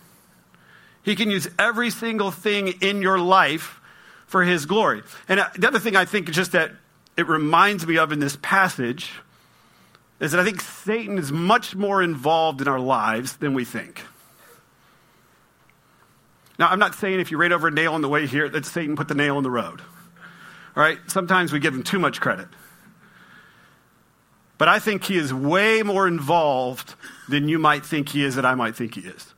He 1.03 1.17
can 1.17 1.31
use 1.31 1.49
every 1.59 1.91
single 1.91 2.31
thing 2.31 2.69
in 2.81 3.03
your 3.03 3.19
life 3.19 3.81
for 4.27 4.45
his 4.45 4.67
glory. 4.67 5.03
And 5.29 5.41
uh, 5.41 5.49
the 5.57 5.69
other 5.69 5.79
thing 5.79 5.97
I 5.97 6.05
think 6.05 6.31
just 6.31 6.53
that 6.53 6.73
it 7.17 7.29
reminds 7.29 7.87
me 7.87 7.99
of 7.99 8.13
in 8.13 8.21
this 8.21 8.37
passage 8.41 9.13
is 10.21 10.31
that 10.31 10.41
I 10.41 10.45
think 10.45 10.61
Satan 10.61 11.19
is 11.19 11.33
much 11.33 11.75
more 11.75 12.03
involved 12.03 12.61
in 12.61 12.69
our 12.69 12.81
lives 12.81 13.37
than 13.37 13.55
we 13.55 13.65
think. 13.65 14.03
Now, 16.59 16.69
I'm 16.69 16.79
not 16.79 16.95
saying 16.95 17.19
if 17.19 17.31
you 17.31 17.39
ran 17.39 17.53
over 17.53 17.69
a 17.69 17.71
nail 17.71 17.95
on 17.95 18.03
the 18.03 18.09
way 18.09 18.27
here 18.27 18.49
that 18.49 18.65
Satan 18.65 18.95
put 18.95 19.09
the 19.09 19.15
nail 19.15 19.37
in 19.37 19.43
the 19.43 19.51
road. 19.51 19.81
All 20.77 20.83
right? 20.83 20.99
Sometimes 21.09 21.53
we 21.53 21.59
give 21.59 21.75
him 21.75 21.83
too 21.83 21.99
much 21.99 22.21
credit. 22.21 22.47
But 24.59 24.69
I 24.69 24.79
think 24.79 25.03
he 25.05 25.19
is 25.19 25.35
way 25.35 25.83
more 25.83 26.07
involved 26.07 26.95
than 27.29 27.49
you 27.49 27.59
might 27.59 27.85
think 27.85 28.11
he 28.11 28.25
is, 28.25 28.37
that 28.37 28.47
I 28.47 28.55
might 28.55 28.77
think 28.77 28.95
he 28.95 29.01
is. 29.01 29.35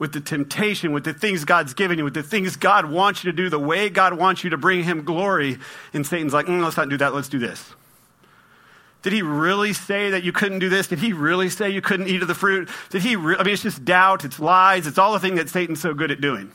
With 0.00 0.12
the 0.12 0.20
temptation, 0.20 0.90
with 0.90 1.04
the 1.04 1.14
things 1.14 1.44
God's 1.44 1.74
given 1.74 1.98
you, 1.98 2.04
with 2.04 2.14
the 2.14 2.24
things 2.24 2.56
God 2.56 2.90
wants 2.90 3.22
you 3.22 3.30
to 3.30 3.36
do, 3.36 3.48
the 3.48 3.58
way 3.60 3.88
God 3.88 4.14
wants 4.14 4.42
you 4.42 4.50
to 4.50 4.56
bring 4.56 4.82
him 4.82 5.04
glory. 5.04 5.58
And 5.92 6.04
Satan's 6.04 6.32
like, 6.32 6.46
mm, 6.46 6.64
let's 6.64 6.76
not 6.76 6.88
do 6.88 6.96
that, 6.96 7.14
let's 7.14 7.28
do 7.28 7.38
this. 7.38 7.72
Did 9.02 9.12
he 9.12 9.22
really 9.22 9.72
say 9.72 10.10
that 10.10 10.24
you 10.24 10.32
couldn't 10.32 10.58
do 10.58 10.68
this? 10.68 10.88
Did 10.88 10.98
he 10.98 11.12
really 11.12 11.48
say 11.48 11.70
you 11.70 11.80
couldn't 11.80 12.08
eat 12.08 12.22
of 12.22 12.28
the 12.28 12.34
fruit? 12.34 12.68
Did 12.90 13.02
he 13.02 13.16
re- 13.16 13.36
I 13.38 13.44
mean, 13.44 13.54
it's 13.54 13.62
just 13.62 13.84
doubt, 13.84 14.24
it's 14.24 14.38
lies, 14.38 14.86
it's 14.86 14.98
all 14.98 15.12
the 15.12 15.20
thing 15.20 15.36
that 15.36 15.48
Satan's 15.48 15.80
so 15.80 15.94
good 15.94 16.10
at 16.10 16.20
doing. 16.20 16.50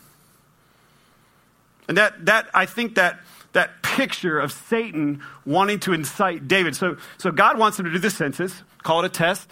And 1.88 1.98
that, 1.98 2.26
that 2.26 2.50
I 2.54 2.66
think 2.66 2.96
that, 2.96 3.20
that 3.54 3.82
picture 3.82 4.40
of 4.40 4.52
Satan 4.52 5.22
wanting 5.46 5.80
to 5.82 5.94
incite 5.94 6.48
David. 6.48 6.76
So, 6.76 6.98
so 7.18 7.32
God 7.32 7.58
wants 7.58 7.80
him 7.80 7.86
to 7.86 7.92
do 7.92 8.00
the 8.00 8.10
census, 8.10 8.64
call 8.84 9.04
it 9.04 9.06
a 9.06 9.10
test. 9.10 9.50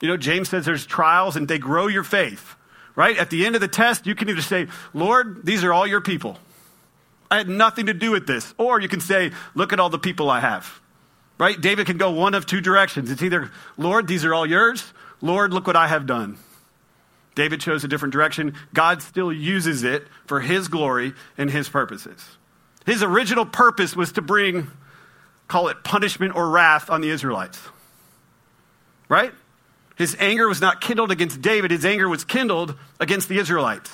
You 0.00 0.08
know, 0.08 0.16
James 0.16 0.48
says 0.48 0.64
there's 0.64 0.86
trials 0.86 1.36
and 1.36 1.46
they 1.48 1.58
grow 1.58 1.86
your 1.86 2.04
faith, 2.04 2.56
right? 2.94 3.16
At 3.16 3.30
the 3.30 3.46
end 3.46 3.54
of 3.54 3.60
the 3.60 3.68
test, 3.68 4.06
you 4.06 4.14
can 4.14 4.28
either 4.28 4.42
say, 4.42 4.68
Lord, 4.92 5.44
these 5.44 5.64
are 5.64 5.72
all 5.72 5.86
your 5.86 6.00
people. 6.00 6.38
I 7.30 7.38
had 7.38 7.48
nothing 7.48 7.86
to 7.86 7.94
do 7.94 8.10
with 8.10 8.26
this. 8.26 8.54
Or 8.58 8.80
you 8.80 8.88
can 8.88 9.00
say, 9.00 9.32
look 9.54 9.72
at 9.72 9.80
all 9.80 9.88
the 9.88 9.98
people 9.98 10.28
I 10.28 10.40
have. 10.40 10.80
Right? 11.38 11.58
David 11.60 11.86
can 11.86 11.96
go 11.96 12.10
one 12.10 12.34
of 12.34 12.46
two 12.46 12.60
directions. 12.60 13.10
It's 13.10 13.22
either, 13.22 13.50
Lord, 13.76 14.06
these 14.06 14.24
are 14.24 14.34
all 14.34 14.46
yours. 14.46 14.92
Lord, 15.20 15.52
look 15.52 15.66
what 15.66 15.76
I 15.76 15.88
have 15.88 16.06
done. 16.06 16.36
David 17.34 17.60
chose 17.60 17.82
a 17.84 17.88
different 17.88 18.12
direction. 18.12 18.54
God 18.74 19.00
still 19.00 19.32
uses 19.32 19.82
it 19.82 20.06
for 20.26 20.40
his 20.40 20.68
glory 20.68 21.14
and 21.38 21.50
his 21.50 21.68
purposes. 21.68 22.22
His 22.84 23.02
original 23.02 23.46
purpose 23.46 23.96
was 23.96 24.12
to 24.12 24.22
bring, 24.22 24.70
call 25.48 25.68
it 25.68 25.82
punishment 25.82 26.34
or 26.36 26.50
wrath 26.50 26.90
on 26.90 27.00
the 27.00 27.08
Israelites. 27.08 27.58
Right? 29.08 29.32
His 29.96 30.16
anger 30.18 30.48
was 30.48 30.60
not 30.60 30.80
kindled 30.80 31.10
against 31.10 31.42
David, 31.42 31.70
his 31.70 31.84
anger 31.84 32.08
was 32.08 32.24
kindled 32.24 32.74
against 32.98 33.28
the 33.28 33.38
Israelites. 33.38 33.90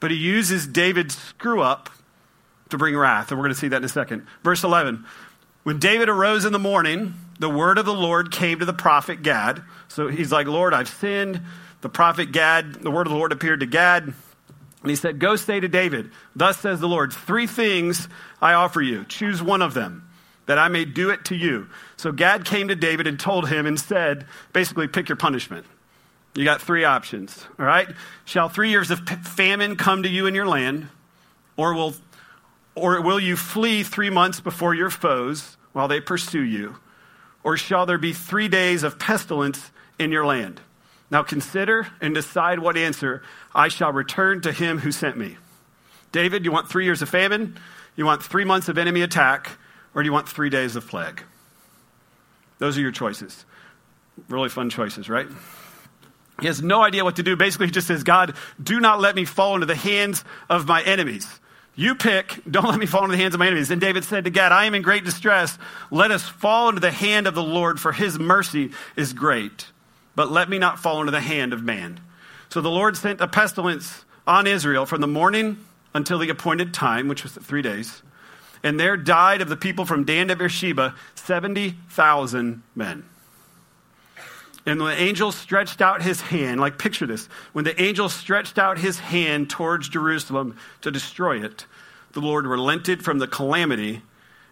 But 0.00 0.10
he 0.10 0.16
uses 0.16 0.66
David's 0.66 1.16
screw 1.16 1.62
up 1.62 1.90
to 2.70 2.78
bring 2.78 2.96
wrath, 2.96 3.30
and 3.30 3.38
we're 3.38 3.44
going 3.44 3.54
to 3.54 3.60
see 3.60 3.68
that 3.68 3.76
in 3.76 3.84
a 3.84 3.88
second. 3.88 4.26
Verse 4.42 4.64
11 4.64 5.04
when 5.62 5.78
David 5.78 6.08
arose 6.08 6.44
in 6.44 6.52
the 6.52 6.58
morning, 6.58 7.14
the 7.38 7.48
word 7.48 7.78
of 7.78 7.86
the 7.86 7.94
Lord 7.94 8.32
came 8.32 8.58
to 8.58 8.64
the 8.64 8.72
prophet 8.72 9.22
Gad. 9.22 9.62
So 9.88 10.08
he's 10.08 10.32
like, 10.32 10.46
Lord, 10.46 10.74
I've 10.74 10.88
sinned. 10.88 11.40
The 11.82 11.88
prophet 11.88 12.32
Gad, 12.32 12.74
the 12.74 12.90
word 12.90 13.06
of 13.06 13.12
the 13.12 13.18
Lord 13.18 13.32
appeared 13.32 13.60
to 13.60 13.66
Gad. 13.66 14.04
And 14.04 14.90
he 14.90 14.96
said, 14.96 15.20
Go 15.20 15.36
say 15.36 15.60
to 15.60 15.68
David, 15.68 16.10
Thus 16.34 16.58
says 16.58 16.80
the 16.80 16.88
Lord, 16.88 17.12
three 17.12 17.46
things 17.46 18.08
I 18.40 18.54
offer 18.54 18.82
you. 18.82 19.04
Choose 19.04 19.40
one 19.40 19.62
of 19.62 19.74
them. 19.74 20.08
that 20.46 20.58
I 20.58 20.66
may 20.66 20.84
do 20.84 21.10
it 21.10 21.26
to 21.26 21.36
you. 21.36 21.68
So 22.02 22.10
Gad 22.10 22.44
came 22.44 22.66
to 22.66 22.74
David 22.74 23.06
and 23.06 23.16
told 23.16 23.48
him 23.48 23.64
and 23.64 23.78
said, 23.78 24.26
basically, 24.52 24.88
pick 24.88 25.08
your 25.08 25.14
punishment. 25.14 25.64
You 26.34 26.42
got 26.42 26.60
three 26.60 26.82
options, 26.82 27.46
all 27.60 27.64
right? 27.64 27.86
Shall 28.24 28.48
three 28.48 28.70
years 28.70 28.90
of 28.90 29.08
famine 29.08 29.76
come 29.76 30.02
to 30.02 30.08
you 30.08 30.26
in 30.26 30.34
your 30.34 30.48
land, 30.48 30.88
or 31.56 31.74
will, 31.74 31.94
or 32.74 33.00
will 33.02 33.20
you 33.20 33.36
flee 33.36 33.84
three 33.84 34.10
months 34.10 34.40
before 34.40 34.74
your 34.74 34.90
foes 34.90 35.56
while 35.74 35.86
they 35.86 36.00
pursue 36.00 36.42
you? 36.42 36.74
Or 37.44 37.56
shall 37.56 37.86
there 37.86 37.98
be 37.98 38.12
three 38.12 38.48
days 38.48 38.82
of 38.82 38.98
pestilence 38.98 39.70
in 39.96 40.10
your 40.10 40.26
land? 40.26 40.60
Now 41.08 41.22
consider 41.22 41.86
and 42.00 42.16
decide 42.16 42.58
what 42.58 42.76
answer 42.76 43.22
I 43.54 43.68
shall 43.68 43.92
return 43.92 44.40
to 44.40 44.50
him 44.50 44.78
who 44.78 44.90
sent 44.90 45.16
me. 45.16 45.36
David, 46.10 46.44
you 46.44 46.50
want 46.50 46.68
three 46.68 46.84
years 46.84 47.00
of 47.00 47.08
famine? 47.08 47.60
You 47.94 48.06
want 48.06 48.24
three 48.24 48.44
months 48.44 48.68
of 48.68 48.76
enemy 48.76 49.02
attack? 49.02 49.56
Or 49.94 50.02
do 50.02 50.08
you 50.08 50.12
want 50.12 50.28
three 50.28 50.50
days 50.50 50.74
of 50.74 50.88
plague? 50.88 51.22
Those 52.62 52.78
are 52.78 52.80
your 52.80 52.92
choices. 52.92 53.44
Really 54.28 54.48
fun 54.48 54.70
choices, 54.70 55.08
right? 55.08 55.26
He 56.40 56.46
has 56.46 56.62
no 56.62 56.80
idea 56.80 57.02
what 57.02 57.16
to 57.16 57.24
do. 57.24 57.34
Basically, 57.34 57.66
he 57.66 57.72
just 57.72 57.88
says, 57.88 58.04
God, 58.04 58.36
do 58.62 58.78
not 58.78 59.00
let 59.00 59.16
me 59.16 59.24
fall 59.24 59.56
into 59.56 59.66
the 59.66 59.74
hands 59.74 60.22
of 60.48 60.68
my 60.68 60.80
enemies. 60.80 61.26
You 61.74 61.96
pick, 61.96 62.40
don't 62.48 62.68
let 62.68 62.78
me 62.78 62.86
fall 62.86 63.02
into 63.02 63.16
the 63.16 63.20
hands 63.20 63.34
of 63.34 63.40
my 63.40 63.48
enemies. 63.48 63.72
And 63.72 63.80
David 63.80 64.04
said 64.04 64.22
to 64.26 64.30
God, 64.30 64.52
I 64.52 64.66
am 64.66 64.76
in 64.76 64.82
great 64.82 65.04
distress. 65.04 65.58
Let 65.90 66.12
us 66.12 66.22
fall 66.22 66.68
into 66.68 66.80
the 66.80 66.92
hand 66.92 67.26
of 67.26 67.34
the 67.34 67.42
Lord, 67.42 67.80
for 67.80 67.90
his 67.90 68.16
mercy 68.16 68.70
is 68.94 69.12
great. 69.12 69.66
But 70.14 70.30
let 70.30 70.48
me 70.48 70.60
not 70.60 70.78
fall 70.78 71.00
into 71.00 71.10
the 71.10 71.20
hand 71.20 71.52
of 71.52 71.64
man. 71.64 71.98
So 72.48 72.60
the 72.60 72.70
Lord 72.70 72.96
sent 72.96 73.20
a 73.20 73.26
pestilence 73.26 74.04
on 74.24 74.46
Israel 74.46 74.86
from 74.86 75.00
the 75.00 75.08
morning 75.08 75.58
until 75.94 76.20
the 76.20 76.30
appointed 76.30 76.72
time, 76.72 77.08
which 77.08 77.24
was 77.24 77.32
three 77.32 77.62
days. 77.62 78.04
And 78.62 78.78
there 78.78 78.96
died 78.96 79.40
of 79.40 79.48
the 79.48 79.56
people 79.56 79.84
from 79.84 80.04
Dan 80.04 80.28
to 80.28 80.36
Beersheba 80.36 80.94
70,000 81.14 82.62
men. 82.74 83.04
And 84.64 84.80
the 84.80 84.86
angel 84.86 85.32
stretched 85.32 85.80
out 85.80 86.02
his 86.02 86.20
hand, 86.20 86.60
like 86.60 86.78
picture 86.78 87.06
this. 87.06 87.26
When 87.52 87.64
the 87.64 87.80
angel 87.82 88.08
stretched 88.08 88.58
out 88.58 88.78
his 88.78 89.00
hand 89.00 89.50
towards 89.50 89.88
Jerusalem 89.88 90.56
to 90.82 90.90
destroy 90.92 91.44
it, 91.44 91.66
the 92.12 92.20
Lord 92.20 92.46
relented 92.46 93.04
from 93.04 93.18
the 93.18 93.26
calamity 93.26 94.02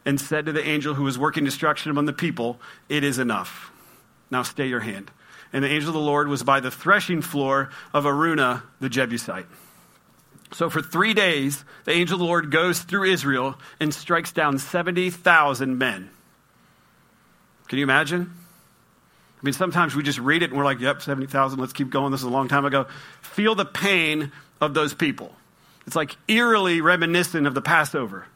and 0.05 0.21
said 0.21 0.47
to 0.47 0.53
the 0.53 0.67
angel 0.67 0.95
who 0.95 1.05
was 1.05 1.19
working 1.19 1.45
destruction 1.45 1.91
among 1.91 2.07
the 2.07 2.13
people, 2.13 2.59
It 2.89 3.05
is 3.05 3.19
enough. 3.19 3.71
Now 4.31 4.43
stay 4.43 4.67
your 4.67 4.81
hand. 4.81 5.11
And 5.53 5.63
the 5.63 5.69
angel 5.69 5.91
of 5.91 5.95
the 5.95 6.01
Lord 6.01 6.29
was 6.29 6.43
by 6.43 6.61
the 6.61 6.71
threshing 6.71 7.23
floor 7.23 7.71
of 7.93 8.05
Araunah 8.05 8.63
the 8.81 8.89
Jebusite. 8.89 9.47
So 10.53 10.69
for 10.69 10.83
three 10.83 11.15
days, 11.15 11.65
the 11.85 11.93
angel 11.93 12.17
of 12.17 12.21
the 12.21 12.27
Lord 12.27 12.51
goes 12.51 12.81
through 12.81 13.05
Israel 13.05 13.57
and 13.79 13.95
strikes 13.95 14.33
down 14.33 14.59
70,000 14.59 15.79
men. 15.79 16.11
Can 17.69 17.79
you 17.79 17.85
imagine? 17.85 18.33
I 19.41 19.43
mean, 19.43 19.55
sometimes 19.55 19.95
we 19.95 20.03
just 20.03 20.19
read 20.19 20.43
it 20.43 20.51
and 20.51 20.59
we're 20.59 20.65
like, 20.65 20.81
yep, 20.81 21.01
70,000, 21.01 21.59
let's 21.59 21.73
keep 21.73 21.91
going. 21.91 22.11
This 22.11 22.21
is 22.21 22.27
a 22.27 22.31
long 22.31 22.49
time 22.49 22.65
ago. 22.65 22.87
Feel 23.23 23.55
the 23.55 23.65
pain 23.65 24.33
of 24.61 24.75
those 24.75 24.93
people. 24.93 25.35
It's 25.87 25.97
like 25.97 26.17
eerily 26.29 26.81
reminiscent 26.81 27.47
of 27.47 27.55
the 27.55 27.63
Passover. 27.63 28.27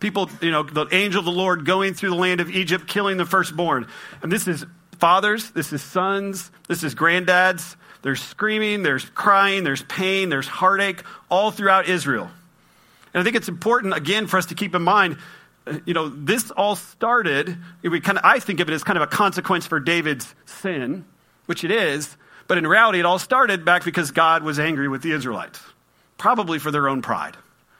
People, 0.00 0.28
you 0.40 0.50
know, 0.50 0.62
the 0.62 0.86
angel 0.90 1.20
of 1.20 1.24
the 1.24 1.30
Lord 1.30 1.64
going 1.64 1.94
through 1.94 2.10
the 2.10 2.16
land 2.16 2.40
of 2.40 2.50
Egypt, 2.50 2.86
killing 2.86 3.18
the 3.18 3.24
firstborn. 3.24 3.86
And 4.22 4.32
this 4.32 4.48
is 4.48 4.66
fathers, 4.98 5.50
this 5.50 5.72
is 5.72 5.82
sons, 5.82 6.50
this 6.68 6.82
is 6.82 6.94
granddads. 6.94 7.76
There's 8.06 8.22
screaming, 8.22 8.84
there's 8.84 9.04
crying, 9.04 9.64
there's 9.64 9.82
pain, 9.82 10.28
there's 10.28 10.46
heartache 10.46 11.02
all 11.28 11.50
throughout 11.50 11.88
Israel. 11.88 12.30
And 13.12 13.20
I 13.20 13.24
think 13.24 13.34
it's 13.34 13.48
important, 13.48 13.94
again, 13.94 14.28
for 14.28 14.36
us 14.36 14.46
to 14.46 14.54
keep 14.54 14.76
in 14.76 14.82
mind 14.82 15.16
uh, 15.66 15.80
you 15.84 15.92
know, 15.92 16.08
this 16.08 16.52
all 16.52 16.76
started, 16.76 17.58
we 17.82 18.00
kind 18.00 18.16
of, 18.16 18.24
I 18.24 18.38
think 18.38 18.60
of 18.60 18.68
it 18.68 18.72
as 18.72 18.84
kind 18.84 18.96
of 18.96 19.02
a 19.02 19.08
consequence 19.08 19.66
for 19.66 19.80
David's 19.80 20.32
sin, 20.44 21.04
which 21.46 21.64
it 21.64 21.72
is, 21.72 22.16
but 22.46 22.58
in 22.58 22.66
reality, 22.68 23.00
it 23.00 23.06
all 23.06 23.18
started 23.18 23.64
back 23.64 23.82
because 23.84 24.12
God 24.12 24.44
was 24.44 24.60
angry 24.60 24.86
with 24.86 25.02
the 25.02 25.10
Israelites, 25.10 25.60
probably 26.16 26.60
for 26.60 26.70
their 26.70 26.88
own 26.88 27.02
pride, 27.02 27.36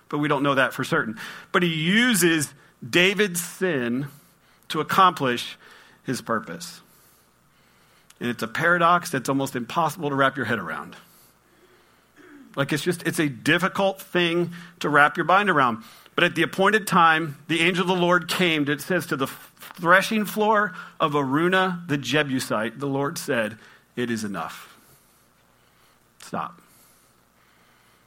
but 0.08 0.18
we 0.18 0.26
don't 0.26 0.42
know 0.42 0.56
that 0.56 0.72
for 0.72 0.82
certain. 0.82 1.20
But 1.52 1.62
he 1.62 1.72
uses 1.72 2.52
David's 2.90 3.40
sin 3.40 4.08
to 4.70 4.80
accomplish 4.80 5.56
his 6.02 6.20
purpose. 6.20 6.80
And 8.20 8.31
it's 8.31 8.42
a 8.42 8.48
paradox 8.48 9.11
that's 9.11 9.29
almost 9.29 9.57
impossible 9.57 10.09
to 10.11 10.14
wrap 10.14 10.37
your 10.37 10.46
head 10.46 10.59
around. 10.59 10.96
Like 12.57 12.72
it's 12.72 12.83
just, 12.83 13.02
it's 13.02 13.18
a 13.20 13.29
difficult 13.29 14.00
thing 14.00 14.52
to 14.81 14.88
wrap 14.88 15.16
your 15.16 15.26
mind 15.26 15.50
around. 15.50 15.85
But 16.14 16.24
at 16.24 16.35
the 16.35 16.42
appointed 16.42 16.87
time, 16.87 17.37
the 17.46 17.61
angel 17.61 17.83
of 17.83 17.88
the 17.88 18.02
Lord 18.02 18.26
came, 18.26 18.68
it 18.70 18.81
says, 18.81 19.05
to 19.07 19.16
the 19.16 19.26
threshing 19.26 20.24
floor 20.24 20.72
of 20.98 21.12
Araunah 21.12 21.87
the 21.87 21.98
Jebusite. 21.98 22.81
The 22.81 22.87
Lord 22.87 23.18
said, 23.18 23.59
It 23.94 24.11
is 24.11 24.24
enough. 24.24 24.74
Stop. 26.20 26.62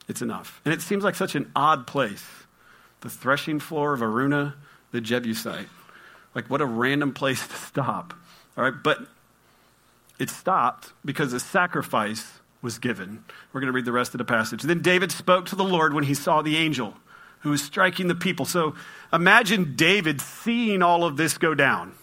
It's 0.08 0.24
enough. 0.24 0.60
And 0.66 0.74
it 0.74 0.82
seems 0.82 1.04
like 1.04 1.14
such 1.14 1.36
an 1.36 1.52
odd 1.56 1.86
place. 1.86 2.26
The 3.02 3.10
threshing 3.10 3.60
floor 3.60 3.94
of 3.94 4.02
Araunah 4.02 4.56
the 4.92 5.00
Jebusite. 5.00 5.68
Like, 6.34 6.50
what 6.50 6.62
a 6.62 6.66
random 6.66 7.14
place 7.14 7.48
to 7.48 7.56
stop. 7.56 8.16
All 8.58 8.64
right, 8.64 8.74
but 8.84 9.00
it 10.20 10.30
stopped 10.30 10.94
because 11.04 11.34
a 11.34 11.40
sacrifice 11.40 12.40
was 12.62 12.78
given. 12.78 13.24
We're 13.54 13.62
going 13.62 13.72
to 13.72 13.76
read 13.76 13.86
the 13.86 13.92
rest 13.92 14.14
of 14.14 14.18
the 14.18 14.26
passage. 14.26 14.64
Then 14.64 14.82
David 14.82 15.12
spoke 15.12 15.46
to 15.48 15.56
the 15.56 15.64
Lord 15.64 15.94
when 15.94 16.04
he 16.04 16.14
saw 16.14 16.42
the 16.42 16.58
angel 16.58 16.94
who 17.40 17.52
was 17.52 17.64
striking 17.64 18.10
the 18.10 18.16
people. 18.16 18.46
So 18.46 18.76
imagine 19.14 19.76
David 19.76 20.20
seeing 20.20 20.82
all 20.82 21.06
of 21.06 21.16
this 21.16 21.38
go 21.38 21.56
down. 21.56 21.94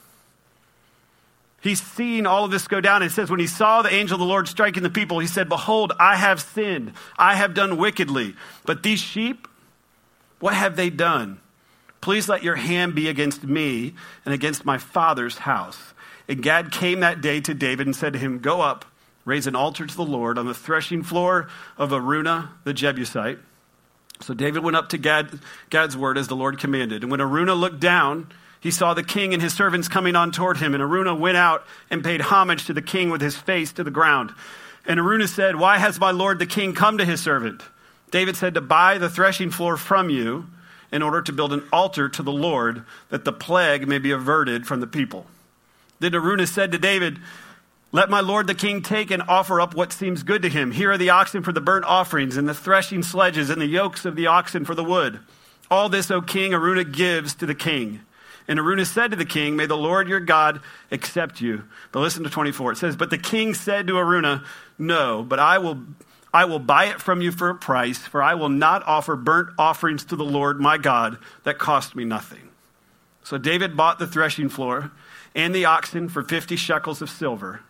He's 1.60 1.82
seeing 1.82 2.26
all 2.26 2.44
of 2.44 2.50
this 2.50 2.68
go 2.68 2.80
down. 2.80 3.02
It 3.02 3.10
says, 3.10 3.30
when 3.30 3.40
he 3.40 3.46
saw 3.46 3.82
the 3.82 3.92
angel 3.92 4.14
of 4.14 4.20
the 4.20 4.26
Lord 4.26 4.48
striking 4.48 4.82
the 4.82 4.90
people, 4.90 5.18
he 5.18 5.26
said, 5.26 5.48
Behold, 5.48 5.92
I 5.98 6.16
have 6.16 6.40
sinned. 6.40 6.92
I 7.18 7.34
have 7.34 7.54
done 7.54 7.76
wickedly. 7.76 8.34
But 8.64 8.82
these 8.82 9.00
sheep, 9.00 9.48
what 10.38 10.54
have 10.54 10.76
they 10.76 10.90
done? 10.90 11.40
Please 12.00 12.28
let 12.28 12.44
your 12.44 12.54
hand 12.54 12.94
be 12.94 13.08
against 13.08 13.42
me 13.42 13.94
and 14.24 14.32
against 14.32 14.64
my 14.64 14.78
father's 14.78 15.38
house. 15.38 15.92
And 16.28 16.42
Gad 16.42 16.72
came 16.72 17.00
that 17.00 17.20
day 17.20 17.40
to 17.40 17.54
David 17.54 17.86
and 17.86 17.94
said 17.94 18.12
to 18.12 18.18
him, 18.18 18.38
Go 18.38 18.60
up, 18.60 18.84
raise 19.24 19.46
an 19.46 19.56
altar 19.56 19.86
to 19.86 19.96
the 19.96 20.04
Lord 20.04 20.38
on 20.38 20.46
the 20.46 20.54
threshing 20.54 21.02
floor 21.02 21.48
of 21.78 21.90
Araunah 21.90 22.50
the 22.64 22.72
Jebusite. 22.72 23.38
So 24.20 24.34
David 24.34 24.64
went 24.64 24.76
up 24.76 24.88
to 24.90 24.98
Gad, 24.98 25.38
Gad's 25.70 25.96
word 25.96 26.18
as 26.18 26.28
the 26.28 26.36
Lord 26.36 26.58
commanded. 26.58 27.02
And 27.02 27.10
when 27.10 27.20
Araunah 27.20 27.54
looked 27.54 27.80
down, 27.80 28.28
he 28.60 28.70
saw 28.70 28.94
the 28.94 29.02
king 29.02 29.34
and 29.34 29.42
his 29.42 29.52
servants 29.52 29.88
coming 29.88 30.16
on 30.16 30.32
toward 30.32 30.56
him. 30.56 30.74
And 30.74 30.82
Araunah 30.82 31.14
went 31.14 31.36
out 31.36 31.64
and 31.90 32.02
paid 32.02 32.20
homage 32.20 32.64
to 32.66 32.72
the 32.72 32.82
king 32.82 33.10
with 33.10 33.20
his 33.20 33.36
face 33.36 33.72
to 33.74 33.84
the 33.84 33.90
ground. 33.90 34.32
And 34.86 34.98
Araunah 34.98 35.28
said, 35.28 35.56
Why 35.56 35.78
has 35.78 36.00
my 36.00 36.10
lord 36.10 36.38
the 36.38 36.46
king 36.46 36.74
come 36.74 36.98
to 36.98 37.04
his 37.04 37.20
servant? 37.20 37.62
David 38.10 38.36
said, 38.36 38.54
To 38.54 38.60
buy 38.60 38.98
the 38.98 39.10
threshing 39.10 39.50
floor 39.50 39.76
from 39.76 40.10
you 40.10 40.46
in 40.92 41.02
order 41.02 41.20
to 41.20 41.32
build 41.32 41.52
an 41.52 41.64
altar 41.72 42.08
to 42.08 42.22
the 42.22 42.32
Lord, 42.32 42.84
that 43.10 43.24
the 43.24 43.32
plague 43.32 43.86
may 43.86 43.98
be 43.98 44.12
averted 44.12 44.66
from 44.66 44.80
the 44.80 44.86
people. 44.86 45.26
Then 45.98 46.12
Araunah 46.12 46.46
said 46.46 46.72
to 46.72 46.78
David, 46.78 47.18
let 47.92 48.10
my 48.10 48.20
lord 48.20 48.46
the 48.46 48.54
king 48.54 48.82
take 48.82 49.10
and 49.10 49.22
offer 49.22 49.60
up 49.60 49.74
what 49.74 49.92
seems 49.92 50.22
good 50.22 50.42
to 50.42 50.48
him. 50.48 50.72
Here 50.72 50.90
are 50.90 50.98
the 50.98 51.10
oxen 51.10 51.42
for 51.42 51.52
the 51.52 51.60
burnt 51.60 51.84
offerings, 51.84 52.36
and 52.36 52.48
the 52.48 52.54
threshing 52.54 53.02
sledges, 53.02 53.48
and 53.48 53.60
the 53.60 53.66
yokes 53.66 54.04
of 54.04 54.16
the 54.16 54.26
oxen 54.26 54.64
for 54.64 54.74
the 54.74 54.84
wood. 54.84 55.20
All 55.70 55.88
this, 55.88 56.10
O 56.10 56.20
king, 56.20 56.52
Araunah 56.52 56.92
gives 56.92 57.34
to 57.36 57.46
the 57.46 57.54
king. 57.54 58.00
And 58.48 58.58
Araunah 58.58 58.86
said 58.86 59.12
to 59.12 59.16
the 59.16 59.24
king, 59.24 59.56
May 59.56 59.66
the 59.66 59.76
Lord 59.76 60.08
your 60.08 60.20
God 60.20 60.60
accept 60.90 61.40
you. 61.40 61.64
But 61.90 62.00
listen 62.00 62.22
to 62.24 62.30
24. 62.30 62.72
It 62.72 62.76
says, 62.76 62.96
But 62.96 63.10
the 63.10 63.18
king 63.18 63.54
said 63.54 63.86
to 63.86 63.94
Araunah, 63.94 64.44
No, 64.78 65.22
but 65.22 65.38
I 65.38 65.58
will, 65.58 65.80
I 66.34 66.44
will 66.44 66.58
buy 66.58 66.86
it 66.86 67.00
from 67.00 67.22
you 67.22 67.32
for 67.32 67.48
a 67.48 67.54
price, 67.54 67.98
for 67.98 68.22
I 68.22 68.34
will 68.34 68.48
not 68.48 68.86
offer 68.86 69.16
burnt 69.16 69.50
offerings 69.58 70.04
to 70.06 70.16
the 70.16 70.24
Lord 70.24 70.60
my 70.60 70.76
God 70.76 71.18
that 71.44 71.58
cost 71.58 71.96
me 71.96 72.04
nothing. 72.04 72.50
So 73.24 73.38
David 73.38 73.76
bought 73.76 73.98
the 73.98 74.06
threshing 74.06 74.48
floor 74.48 74.92
and 75.36 75.54
the 75.54 75.66
oxen 75.66 76.08
for 76.08 76.22
50 76.22 76.56
shekels 76.56 77.02
of 77.02 77.10
silver. 77.10 77.60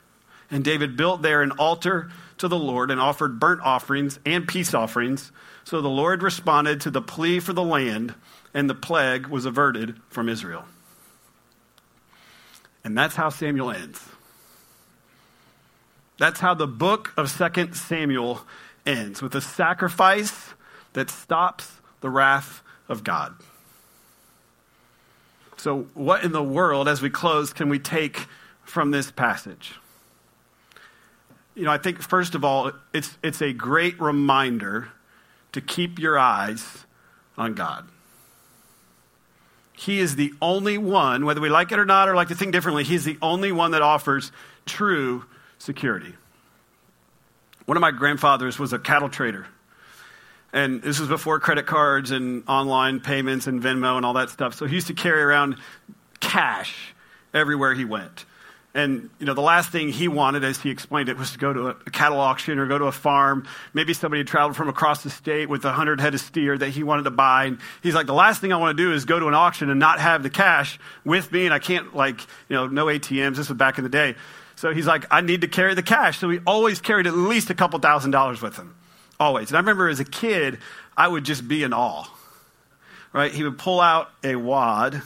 And 0.50 0.64
David 0.64 0.96
built 0.96 1.20
there 1.20 1.42
an 1.42 1.50
altar 1.50 2.10
to 2.38 2.46
the 2.46 2.58
Lord 2.58 2.92
and 2.92 3.00
offered 3.00 3.40
burnt 3.40 3.60
offerings 3.62 4.20
and 4.24 4.46
peace 4.46 4.72
offerings. 4.72 5.32
So 5.64 5.80
the 5.82 5.88
Lord 5.88 6.22
responded 6.22 6.80
to 6.82 6.90
the 6.90 7.02
plea 7.02 7.40
for 7.40 7.52
the 7.52 7.64
land, 7.64 8.14
and 8.54 8.70
the 8.70 8.74
plague 8.74 9.26
was 9.26 9.44
averted 9.44 9.96
from 10.08 10.28
Israel. 10.28 10.64
And 12.84 12.96
that's 12.96 13.16
how 13.16 13.30
Samuel 13.30 13.72
ends. 13.72 14.00
That's 16.18 16.38
how 16.38 16.54
the 16.54 16.68
book 16.68 17.12
of 17.16 17.36
2 17.36 17.72
Samuel 17.74 18.42
ends 18.86 19.20
with 19.20 19.34
a 19.34 19.40
sacrifice 19.40 20.54
that 20.92 21.10
stops 21.10 21.80
the 22.00 22.08
wrath 22.08 22.62
of 22.88 23.02
God. 23.02 23.34
So, 25.56 25.88
what 25.94 26.22
in 26.22 26.32
the 26.32 26.42
world, 26.42 26.88
as 26.88 27.00
we 27.00 27.10
close, 27.10 27.52
can 27.52 27.68
we 27.68 27.78
take 27.78 28.26
from 28.62 28.90
this 28.90 29.10
passage? 29.10 29.74
you 31.56 31.64
know, 31.64 31.72
I 31.72 31.78
think 31.78 32.00
first 32.00 32.34
of 32.34 32.44
all, 32.44 32.70
it's, 32.92 33.16
it's 33.22 33.40
a 33.40 33.52
great 33.52 33.98
reminder 33.98 34.90
to 35.52 35.60
keep 35.60 35.98
your 35.98 36.18
eyes 36.18 36.84
on 37.36 37.54
God. 37.54 37.88
He 39.72 39.98
is 39.98 40.16
the 40.16 40.32
only 40.40 40.78
one, 40.78 41.24
whether 41.24 41.40
we 41.40 41.48
like 41.48 41.72
it 41.72 41.78
or 41.78 41.86
not 41.86 42.08
or 42.08 42.14
like 42.14 42.28
to 42.28 42.34
think 42.34 42.52
differently, 42.52 42.84
he's 42.84 43.04
the 43.04 43.18
only 43.22 43.52
one 43.52 43.70
that 43.72 43.82
offers 43.82 44.32
true 44.66 45.24
security. 45.58 46.14
One 47.64 47.76
of 47.76 47.80
my 47.80 47.90
grandfathers 47.90 48.58
was 48.58 48.72
a 48.72 48.78
cattle 48.78 49.08
trader. 49.08 49.46
And 50.52 50.82
this 50.82 50.98
was 50.98 51.08
before 51.08 51.38
credit 51.40 51.66
cards 51.66 52.10
and 52.10 52.44
online 52.48 53.00
payments 53.00 53.46
and 53.46 53.62
Venmo 53.62 53.96
and 53.96 54.06
all 54.06 54.14
that 54.14 54.30
stuff. 54.30 54.54
So 54.54 54.66
he 54.66 54.76
used 54.76 54.86
to 54.86 54.94
carry 54.94 55.22
around 55.22 55.56
cash 56.20 56.94
everywhere 57.34 57.74
he 57.74 57.84
went. 57.84 58.24
And 58.76 59.08
you 59.18 59.24
know, 59.24 59.32
the 59.32 59.40
last 59.40 59.70
thing 59.70 59.88
he 59.88 60.06
wanted, 60.06 60.44
as 60.44 60.60
he 60.60 60.68
explained 60.68 61.08
it, 61.08 61.16
was 61.16 61.32
to 61.32 61.38
go 61.38 61.50
to 61.50 61.68
a, 61.68 61.74
cattle 61.90 62.20
auction 62.20 62.58
or 62.58 62.66
go 62.66 62.76
to 62.76 62.84
a 62.84 62.92
farm. 62.92 63.48
Maybe 63.72 63.94
somebody 63.94 64.20
had 64.20 64.26
traveled 64.26 64.54
from 64.54 64.68
across 64.68 65.02
the 65.02 65.08
state 65.08 65.48
with 65.48 65.64
a 65.64 65.72
hundred 65.72 65.98
head 65.98 66.12
of 66.12 66.20
steer 66.20 66.58
that 66.58 66.68
he 66.68 66.82
wanted 66.82 67.04
to 67.04 67.10
buy. 67.10 67.46
And 67.46 67.58
he's 67.82 67.94
like, 67.94 68.06
the 68.06 68.12
last 68.12 68.42
thing 68.42 68.52
I 68.52 68.56
want 68.56 68.76
to 68.76 68.82
do 68.82 68.92
is 68.92 69.06
go 69.06 69.18
to 69.18 69.28
an 69.28 69.34
auction 69.34 69.70
and 69.70 69.80
not 69.80 69.98
have 69.98 70.22
the 70.22 70.28
cash 70.28 70.78
with 71.06 71.32
me, 71.32 71.46
and 71.46 71.54
I 71.54 71.58
can't 71.58 71.96
like, 71.96 72.20
you 72.50 72.56
know, 72.56 72.66
no 72.66 72.86
ATMs. 72.86 73.36
This 73.36 73.48
was 73.48 73.56
back 73.56 73.78
in 73.78 73.84
the 73.84 73.88
day. 73.88 74.14
So 74.56 74.74
he's 74.74 74.86
like, 74.86 75.06
I 75.10 75.22
need 75.22 75.40
to 75.40 75.48
carry 75.48 75.72
the 75.72 75.82
cash. 75.82 76.18
So 76.18 76.28
he 76.28 76.40
always 76.46 76.78
carried 76.78 77.06
at 77.06 77.14
least 77.14 77.48
a 77.48 77.54
couple 77.54 77.78
thousand 77.78 78.10
dollars 78.10 78.42
with 78.42 78.56
him. 78.56 78.74
Always. 79.18 79.48
And 79.48 79.56
I 79.56 79.60
remember 79.60 79.88
as 79.88 80.00
a 80.00 80.04
kid, 80.04 80.58
I 80.96 81.08
would 81.08 81.24
just 81.24 81.46
be 81.46 81.62
in 81.62 81.72
awe. 81.72 82.06
Right? 83.12 83.32
He 83.32 83.44
would 83.44 83.58
pull 83.58 83.80
out 83.80 84.10
a 84.22 84.36
wad 84.36 85.00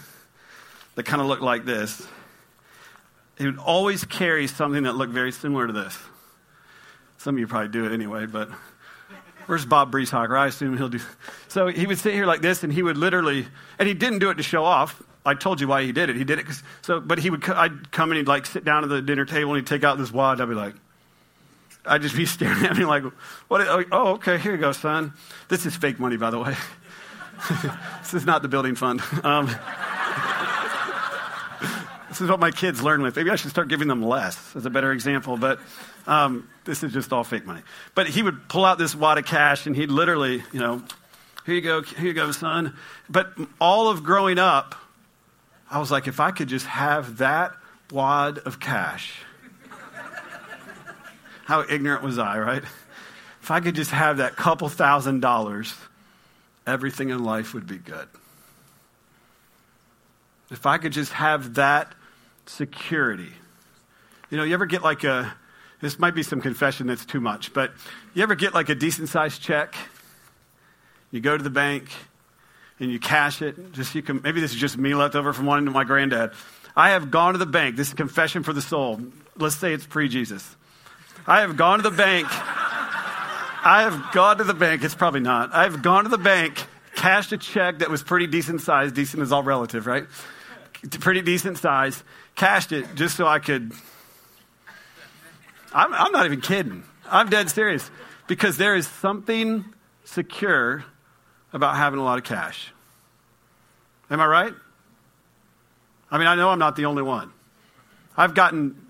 that 0.97 1.05
kind 1.05 1.23
of 1.23 1.29
looked 1.29 1.43
like 1.43 1.65
this 1.65 2.07
he 3.41 3.47
would 3.47 3.59
always 3.59 4.05
carry 4.05 4.47
something 4.47 4.83
that 4.83 4.97
looked 4.97 5.15
very 5.15 5.33
similar 5.33 5.67
to 5.67 5.73
this. 5.73 5.99
Some 7.17 7.37
of 7.37 7.39
you 7.41 7.47
probably 7.47 7.69
do 7.69 7.87
it 7.87 7.93
anyway, 7.93 8.27
but 8.27 8.51
where's 9.47 9.65
Bob 9.65 9.91
Brieshocker? 9.91 10.39
I 10.39 10.49
assume 10.49 10.77
he'll 10.77 10.91
do. 10.91 11.01
So 11.49 11.67
he 11.67 11.85
would 11.85 11.99
sit 11.99 12.15
here 12.15 12.27
like 12.27 12.43
this, 12.43 12.63
and 12.63 12.73
he 12.73 12.81
would 12.81 12.97
literally, 12.97 13.49
and 13.81 13.89
he 13.89 13.95
didn't 13.95 14.21
do 14.21 14.31
it 14.31 14.37
to 14.37 14.43
show 14.45 14.63
off. 14.63 15.03
I 15.27 15.35
told 15.35 15.61
you 15.61 15.67
why 15.67 15.83
he 15.83 15.91
did 15.91 16.09
it. 16.09 16.15
He 16.15 16.23
did 16.23 16.39
it 16.39 16.43
because, 16.43 16.63
so, 16.83 17.01
but 17.01 17.19
he 17.19 17.29
would, 17.29 17.49
I'd 17.49 17.91
come 17.91 18.11
and 18.13 18.19
he'd 18.19 18.29
like 18.29 18.47
sit 18.47 18.65
down 18.65 18.85
at 18.85 18.89
the 18.89 19.03
dinner 19.03 19.25
table 19.25 19.53
and 19.53 19.57
he'd 19.57 19.67
take 19.67 19.83
out 19.83 19.99
this 19.99 20.13
wad. 20.13 20.41
I'd 20.41 20.49
be 20.49 20.55
like, 20.55 20.75
I'd 21.87 22.03
just 22.03 22.17
be 22.17 22.27
staring 22.27 22.65
at 22.65 22.77
me 22.77 22.85
like, 22.85 23.05
what? 23.49 23.87
Oh, 23.91 24.15
okay, 24.15 24.39
here 24.39 24.53
you 24.53 24.59
go, 24.59 24.73
son. 24.73 25.15
This 25.49 25.67
is 25.67 25.75
fake 25.75 25.99
money, 25.99 26.17
by 26.17 26.31
the 26.31 26.39
way. 26.39 26.55
this 28.01 28.15
is 28.15 28.27
not 28.27 28.43
the 28.43 28.49
building 28.49 28.75
fund. 28.75 29.01
Um, 29.25 29.47
this 32.09 32.21
is 32.21 32.29
what 32.29 32.41
my 32.41 32.51
kids 32.51 32.83
learn 32.83 33.03
with. 33.03 33.17
Maybe 33.17 33.31
I 33.31 33.37
should 33.37 33.51
start 33.51 33.69
giving 33.69 33.89
them 33.89 34.03
less 34.03 34.55
as 34.55 34.67
a 34.67 34.71
better 34.71 34.93
example, 34.93 35.37
but 35.37 35.59
um, 36.07 36.49
this 36.65 36.83
is 36.83 36.93
just 36.93 37.13
all 37.13 37.25
fake 37.25 37.47
money. 37.47 37.63
But 37.95 38.09
he 38.09 38.23
would 38.23 38.49
pull 38.49 38.65
out 38.65 38.79
this 38.79 38.95
wad 38.95 39.19
of 39.19 39.25
cash 39.25 39.67
and 39.67 39.75
he'd 39.75 39.91
literally, 39.91 40.43
you 40.53 40.61
know, 40.61 40.83
here 41.47 41.55
you 41.55 41.63
go, 41.63 41.83
here 41.83 42.07
you 42.07 42.13
go, 42.13 42.31
son. 42.33 42.77
But 43.09 43.33
all 43.61 43.89
of 43.89 44.03
growing 44.03 44.39
up, 44.39 44.75
I 45.71 45.79
was 45.79 45.91
like, 45.91 46.09
if 46.09 46.21
I 46.21 46.31
could 46.31 46.49
just 46.49 46.67
have 46.67 47.19
that 47.19 47.55
wad 47.91 48.39
of 48.39 48.61
cash. 48.61 49.23
How 51.51 51.65
ignorant 51.69 52.05
was 52.05 52.17
I, 52.17 52.39
right? 52.39 52.63
If 53.43 53.51
I 53.51 53.59
could 53.59 53.75
just 53.75 53.91
have 53.91 54.19
that 54.19 54.37
couple 54.37 54.69
thousand 54.69 55.19
dollars, 55.19 55.75
everything 56.65 57.09
in 57.09 57.25
life 57.25 57.55
would 57.55 57.67
be 57.67 57.77
good. 57.77 58.07
If 60.53 60.65
I 60.65 60.79
could 60.79 60.93
just 60.93 61.11
have 61.11 61.55
that 61.55 61.93
security. 62.47 63.33
You 64.31 64.37
know, 64.37 64.45
you 64.45 64.55
ever 64.55 64.67
get 64.67 64.85
like 64.85 65.03
a, 65.03 65.35
this 65.81 65.99
might 65.99 66.15
be 66.15 66.23
some 66.23 66.41
confession 66.41 66.87
that's 66.87 67.05
too 67.05 67.21
much, 67.21 67.53
but 67.53 67.73
you 68.15 68.23
ever 68.23 68.37
get 68.37 68.55
like 68.55 68.69
a 68.69 68.77
decent 68.77 69.09
sized 69.09 69.43
check? 69.43 69.75
You 71.11 71.21
go 71.21 71.37
to 71.37 71.43
the 71.43 71.51
bank 71.51 71.91
and 72.79 72.93
you 72.93 73.01
cash 73.01 73.43
it. 73.43 73.73
Just 73.73 73.93
you 73.97 74.03
can, 74.03 74.21
maybe 74.23 74.41
this 74.41 74.53
is 74.53 74.61
just 74.61 74.79
me 74.79 74.95
left 74.95 75.17
over 75.17 75.33
from 75.33 75.47
one 75.47 75.65
to 75.65 75.73
my 75.73 75.83
granddad. 75.83 76.31
I 76.77 76.91
have 76.91 77.11
gone 77.11 77.33
to 77.33 77.41
the 77.41 77.45
bank. 77.45 77.75
This 77.75 77.89
is 77.89 77.95
confession 77.95 78.45
for 78.45 78.53
the 78.53 78.63
soul. 78.63 79.01
Let's 79.37 79.57
say 79.57 79.75
it's 79.75 79.85
pre 79.85 80.09
Jesus. 80.09 80.55
I 81.27 81.41
have 81.41 81.57
gone 81.57 81.79
to 81.79 81.83
the 81.83 81.97
bank. 81.97 82.27
I 82.31 83.83
have 83.83 84.13
gone 84.13 84.39
to 84.39 84.45
the 84.45 84.55
bank. 84.55 84.83
It's 84.85 84.95
probably 84.95 85.21
not. 85.21 85.53
I 85.53 85.65
have 85.65 85.83
gone 85.83 86.05
to 86.05 86.11
the 86.11 86.19
bank, 86.19 86.65
cashed 86.97 87.33
a 87.33 87.39
check 87.39 87.81
that 87.81 87.91
was 87.91 88.03
pretty 88.03 88.27
decent 88.27 88.61
size. 88.61 88.93
Decent 88.93 89.23
is 89.23 89.33
all 89.33 89.43
relative, 89.43 89.87
right? 89.87 90.07
Pretty 91.01 91.21
decent 91.21 91.59
size 91.59 92.03
cashed 92.41 92.73
it 92.73 92.87
just 92.95 93.17
so 93.17 93.27
I 93.27 93.39
could. 93.39 93.71
I'm, 95.75 95.93
I'm 95.93 96.11
not 96.11 96.25
even 96.25 96.41
kidding. 96.41 96.85
I'm 97.07 97.29
dead 97.29 97.51
serious. 97.51 97.91
Because 98.27 98.57
there 98.57 98.75
is 98.75 98.87
something 98.87 99.65
secure 100.05 100.85
about 101.53 101.77
having 101.77 102.01
a 102.01 102.03
lot 102.03 102.17
of 102.17 102.25
cash. 102.25 102.73
Am 104.11 104.21
I 104.21 104.27
right? 104.27 104.55
I 106.11 106.17
mean, 106.17 106.27
I 106.27 106.35
know 106.35 106.49
I'm 106.49 106.59
not 106.59 106.77
the 106.77 106.87
only 106.87 107.03
one. 107.03 107.31
I've 108.17 108.35
gotten, 108.35 108.90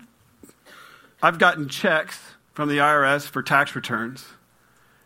I've 1.21 1.37
gotten 1.37 1.69
checks 1.69 2.19
from 2.53 2.69
the 2.69 2.77
IRS 2.77 3.27
for 3.27 3.43
tax 3.43 3.75
returns, 3.75 4.25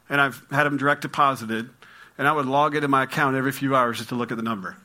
and 0.10 0.22
I've 0.22 0.42
had 0.50 0.64
them 0.64 0.78
direct 0.78 1.02
deposited, 1.02 1.70
and 2.18 2.28
I 2.28 2.32
would 2.32 2.46
log 2.46 2.76
into 2.76 2.88
my 2.88 3.04
account 3.04 3.36
every 3.36 3.52
few 3.52 3.76
hours 3.76 3.98
just 3.98 4.10
to 4.10 4.16
look 4.16 4.32
at 4.32 4.38
the 4.38 4.44
number. 4.44 4.78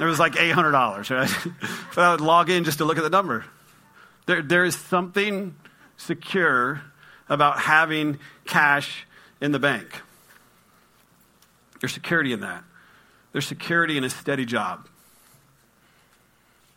It 0.00 0.04
was 0.04 0.18
like 0.18 0.34
$800, 0.34 1.10
right? 1.10 1.54
but 1.94 2.04
I 2.04 2.10
would 2.10 2.20
log 2.20 2.48
in 2.48 2.64
just 2.64 2.78
to 2.78 2.84
look 2.84 2.96
at 2.96 3.04
the 3.04 3.10
number. 3.10 3.44
There, 4.26 4.42
there 4.42 4.64
is 4.64 4.74
something 4.74 5.54
secure 5.96 6.82
about 7.28 7.60
having 7.60 8.18
cash 8.46 9.06
in 9.40 9.52
the 9.52 9.58
bank. 9.58 10.00
There's 11.80 11.92
security 11.92 12.32
in 12.32 12.40
that. 12.40 12.64
There's 13.32 13.46
security 13.46 13.96
in 13.96 14.04
a 14.04 14.10
steady 14.10 14.44
job. 14.44 14.88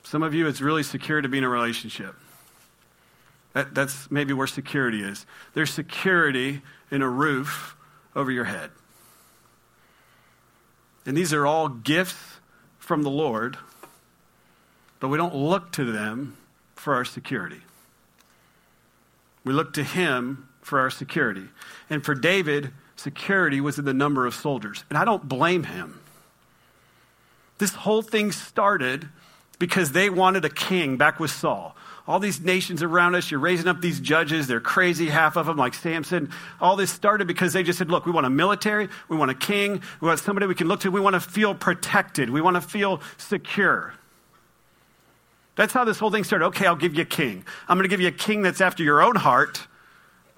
Some 0.03 0.21
of 0.21 0.33
you, 0.33 0.47
it's 0.47 0.61
really 0.61 0.83
secure 0.83 1.21
to 1.21 1.29
be 1.29 1.37
in 1.37 1.43
a 1.43 1.49
relationship. 1.49 2.15
That, 3.53 3.73
that's 3.73 4.09
maybe 4.09 4.33
where 4.33 4.47
security 4.47 5.03
is. 5.03 5.25
There's 5.53 5.71
security 5.71 6.61
in 6.91 7.01
a 7.01 7.09
roof 7.09 7.75
over 8.15 8.31
your 8.31 8.45
head. 8.45 8.71
And 11.05 11.15
these 11.15 11.33
are 11.33 11.45
all 11.45 11.69
gifts 11.69 12.39
from 12.79 13.03
the 13.03 13.09
Lord, 13.09 13.57
but 14.99 15.09
we 15.09 15.17
don't 15.17 15.35
look 15.35 15.71
to 15.73 15.91
them 15.91 16.37
for 16.75 16.95
our 16.95 17.05
security. 17.05 17.61
We 19.43 19.53
look 19.53 19.73
to 19.73 19.83
Him 19.83 20.47
for 20.61 20.79
our 20.79 20.89
security. 20.89 21.47
And 21.89 22.03
for 22.03 22.15
David, 22.15 22.71
security 22.95 23.61
was 23.61 23.77
in 23.77 23.85
the 23.85 23.93
number 23.93 24.25
of 24.25 24.33
soldiers. 24.33 24.83
And 24.89 24.97
I 24.97 25.05
don't 25.05 25.27
blame 25.27 25.63
him. 25.63 25.99
This 27.57 27.73
whole 27.73 28.01
thing 28.01 28.31
started 28.31 29.09
because 29.59 29.91
they 29.91 30.09
wanted 30.09 30.45
a 30.45 30.49
king 30.49 30.97
back 30.97 31.19
with 31.19 31.31
Saul 31.31 31.75
all 32.05 32.19
these 32.19 32.41
nations 32.41 32.83
around 32.83 33.15
us, 33.15 33.31
you're 33.31 33.39
raising 33.39 33.67
up 33.67 33.79
these 33.79 33.99
judges, 33.99 34.47
they're 34.47 34.59
crazy, 34.59 35.07
half 35.07 35.37
of 35.37 35.45
them, 35.45 35.55
like 35.55 35.73
Samson. 35.73 36.31
All 36.59 36.75
this 36.75 36.91
started 36.91 37.27
because 37.27 37.53
they 37.53 37.63
just 37.63 37.79
said, 37.79 37.89
look, 37.89 38.05
we 38.05 38.11
want 38.11 38.25
a 38.25 38.29
military, 38.29 38.89
we 39.07 39.15
want 39.15 39.31
a 39.31 39.35
king, 39.35 39.81
we 40.01 40.07
want 40.07 40.19
somebody 40.19 40.45
we 40.45 40.55
can 40.55 40.67
look 40.67 40.81
to, 40.81 40.91
we 40.91 40.99
want 40.99 41.13
to 41.13 41.21
feel 41.21 41.55
protected, 41.55 42.29
we 42.29 42.41
want 42.41 42.55
to 42.55 42.61
feel 42.61 43.01
secure. 43.17 43.93
That's 45.55 45.71
how 45.71 45.85
this 45.85 45.97
whole 45.97 46.11
thing 46.11 46.25
started. 46.25 46.45
Okay, 46.47 46.65
I'll 46.65 46.75
give 46.75 46.95
you 46.95 47.03
a 47.03 47.05
king. 47.05 47.45
I'm 47.69 47.77
going 47.77 47.83
to 47.83 47.89
give 47.89 48.01
you 48.01 48.07
a 48.07 48.11
king 48.11 48.41
that's 48.41 48.59
after 48.59 48.83
your 48.83 49.01
own 49.01 49.15
heart 49.15 49.65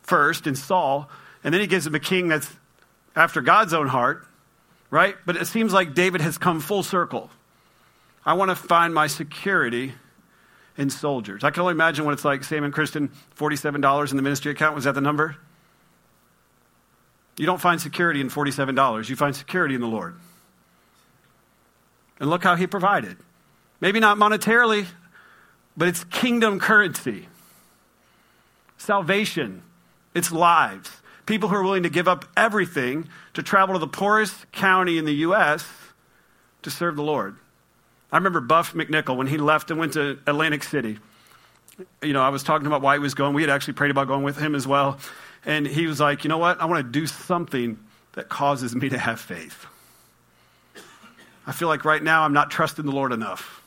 first 0.01 0.45
in 0.45 0.55
Saul, 0.55 1.09
and 1.43 1.51
then 1.51 1.61
he 1.61 1.67
gives 1.67 1.87
him 1.87 1.95
a 1.95 1.99
king 1.99 2.27
that's 2.27 2.51
after 3.15 3.41
God's 3.41 3.73
own 3.73 3.87
heart, 3.87 4.27
right? 4.91 5.15
But 5.25 5.37
it 5.37 5.45
seems 5.47 5.73
like 5.73 5.95
David 5.95 6.21
has 6.21 6.37
come 6.37 6.59
full 6.59 6.83
circle. 6.83 7.31
I 8.23 8.33
want 8.33 8.49
to 8.49 8.55
find 8.55 8.93
my 8.93 9.07
security 9.07 9.93
in 10.77 10.89
soldiers. 10.89 11.43
I 11.43 11.51
can 11.51 11.61
only 11.61 11.71
imagine 11.71 12.05
what 12.05 12.13
it's 12.13 12.25
like. 12.25 12.43
Sam 12.43 12.63
and 12.63 12.73
Kristen, 12.73 13.09
$47 13.37 14.11
in 14.11 14.17
the 14.17 14.23
ministry 14.23 14.51
account. 14.51 14.75
Was 14.75 14.83
that 14.83 14.95
the 14.95 15.01
number? 15.01 15.37
You 17.37 17.45
don't 17.45 17.61
find 17.61 17.81
security 17.81 18.21
in 18.21 18.29
$47. 18.29 19.09
You 19.09 19.15
find 19.15 19.35
security 19.35 19.75
in 19.75 19.81
the 19.81 19.87
Lord. 19.87 20.15
And 22.19 22.29
look 22.29 22.43
how 22.43 22.55
he 22.55 22.67
provided. 22.67 23.17
Maybe 23.81 23.99
not 23.99 24.17
monetarily, 24.17 24.85
but 25.75 25.87
it's 25.87 26.03
kingdom 26.05 26.59
currency. 26.59 27.27
Salvation, 28.77 29.63
it's 30.13 30.31
lives. 30.31 30.89
People 31.25 31.49
who 31.49 31.55
are 31.55 31.63
willing 31.63 31.83
to 31.83 31.89
give 31.89 32.07
up 32.07 32.25
everything 32.37 33.09
to 33.33 33.43
travel 33.43 33.75
to 33.75 33.79
the 33.79 33.87
poorest 33.87 34.51
county 34.51 34.97
in 34.97 35.05
the 35.05 35.15
U.S. 35.15 35.67
to 36.61 36.69
serve 36.69 36.95
the 36.95 37.03
Lord. 37.03 37.35
I 38.15 38.17
remember 38.17 38.39
Buff 38.39 38.73
McNichol 38.73 39.17
when 39.17 39.27
he 39.27 39.37
left 39.37 39.71
and 39.71 39.77
went 39.77 39.91
to 39.93 40.17
Atlantic 40.25 40.63
City. 40.63 40.99
You 42.01 42.13
know, 42.13 42.21
I 42.21 42.29
was 42.29 42.43
talking 42.43 42.65
about 42.65 42.81
why 42.81 42.93
he 42.95 42.99
was 42.99 43.13
going. 43.13 43.33
We 43.33 43.41
had 43.41 43.49
actually 43.49 43.73
prayed 43.73 43.91
about 43.91 44.07
going 44.07 44.23
with 44.23 44.37
him 44.37 44.55
as 44.55 44.65
well. 44.65 44.99
And 45.45 45.67
he 45.67 45.85
was 45.85 45.99
like, 45.99 46.23
you 46.23 46.29
know 46.29 46.37
what? 46.37 46.61
I 46.61 46.65
want 46.65 46.85
to 46.85 46.89
do 46.89 47.07
something 47.07 47.77
that 48.13 48.29
causes 48.29 48.73
me 48.73 48.87
to 48.87 48.97
have 48.97 49.19
faith. 49.19 49.65
I 51.45 51.51
feel 51.51 51.67
like 51.67 51.83
right 51.83 52.01
now 52.01 52.23
I'm 52.23 52.31
not 52.31 52.51
trusting 52.51 52.85
the 52.85 52.93
Lord 52.93 53.11
enough. 53.11 53.61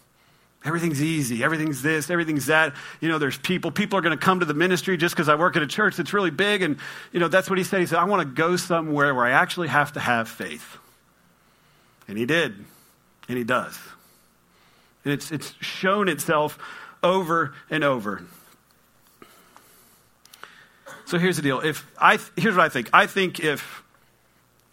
Everything's 0.65 1.03
easy. 1.03 1.45
Everything's 1.45 1.83
this. 1.83 2.09
Everything's 2.09 2.47
that. 2.47 2.73
You 3.03 3.11
know, 3.11 3.19
there's 3.19 3.37
people. 3.37 3.71
People 3.71 3.99
are 3.99 4.03
going 4.03 4.17
to 4.17 4.25
come 4.25 4.41
to 4.41 4.47
the 4.47 4.55
ministry 4.55 4.97
just 4.97 5.15
because 5.15 5.29
I 5.29 5.35
work 5.35 5.57
at 5.57 5.63
a 5.63 5.67
church 5.67 5.97
that's 5.99 6.15
really 6.15 6.31
big. 6.31 6.63
And, 6.63 6.79
you 7.13 7.21
know, 7.21 7.29
that's 7.29 7.51
what 7.51 7.59
he 7.59 7.65
said. 7.65 7.81
He 7.81 7.87
said, 7.87 7.99
I 7.99 8.05
want 8.05 8.23
to 8.23 8.35
go 8.35 8.57
somewhere 8.57 9.15
where 9.15 9.27
I 9.27 9.33
actually 9.33 9.69
have 9.69 9.93
to 9.93 10.01
have 10.01 10.27
faith. 10.27 10.79
And 12.09 12.17
he 12.17 12.25
did. 12.25 12.65
And 13.29 13.37
he 13.37 13.45
does. 13.45 13.79
And 15.09 15.15
it's, 15.15 15.33
it's 15.33 15.55
shown 15.63 16.07
itself 16.07 16.59
over 17.03 17.55
and 17.71 17.83
over. 17.83 18.25
So 21.07 21.19
here's 21.19 21.37
the 21.37 21.43
deal. 21.43 21.61
If 21.61 21.91
I, 21.99 22.19
here's 22.37 22.55
what 22.55 22.67
I 22.67 22.69
think. 22.69 22.91
I 22.93 23.07
think 23.07 23.41
if 23.41 23.83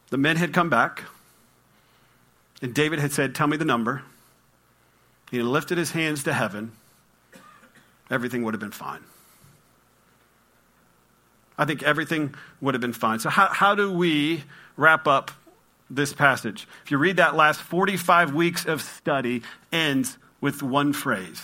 the 0.09 0.17
men 0.17 0.35
had 0.35 0.51
come 0.51 0.69
back 0.69 1.03
and 2.61 2.73
David 2.73 2.99
had 2.99 3.13
said, 3.13 3.33
Tell 3.33 3.47
me 3.47 3.55
the 3.55 3.63
number, 3.63 4.01
he 5.31 5.37
had 5.37 5.45
lifted 5.45 5.77
his 5.77 5.91
hands 5.91 6.25
to 6.25 6.33
heaven, 6.33 6.73
everything 8.11 8.43
would 8.43 8.53
have 8.53 8.59
been 8.59 8.71
fine. 8.71 9.05
I 11.57 11.63
think 11.63 11.81
everything 11.81 12.35
would 12.59 12.73
have 12.73 12.81
been 12.81 12.91
fine. 12.91 13.19
So, 13.19 13.29
how, 13.29 13.47
how 13.47 13.73
do 13.73 13.89
we 13.89 14.43
wrap 14.75 15.07
up 15.07 15.31
this 15.89 16.11
passage? 16.11 16.67
If 16.83 16.91
you 16.91 16.97
read 16.97 17.15
that 17.15 17.37
last 17.37 17.61
45 17.61 18.33
weeks 18.33 18.65
of 18.65 18.81
study, 18.81 19.41
ends 19.71 20.17
with 20.45 20.61
one 20.61 20.93
phrase. 20.93 21.41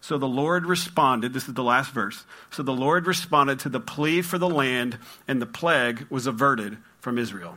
So 0.00 0.16
the 0.16 0.26
Lord 0.26 0.64
responded, 0.64 1.34
this 1.34 1.48
is 1.48 1.54
the 1.54 1.62
last 1.62 1.92
verse. 1.92 2.24
So 2.50 2.62
the 2.62 2.72
Lord 2.72 3.06
responded 3.06 3.60
to 3.60 3.68
the 3.68 3.78
plea 3.78 4.22
for 4.22 4.38
the 4.38 4.48
land, 4.48 4.96
and 5.28 5.40
the 5.40 5.46
plague 5.46 6.06
was 6.08 6.26
averted 6.26 6.78
from 7.00 7.18
Israel. 7.18 7.56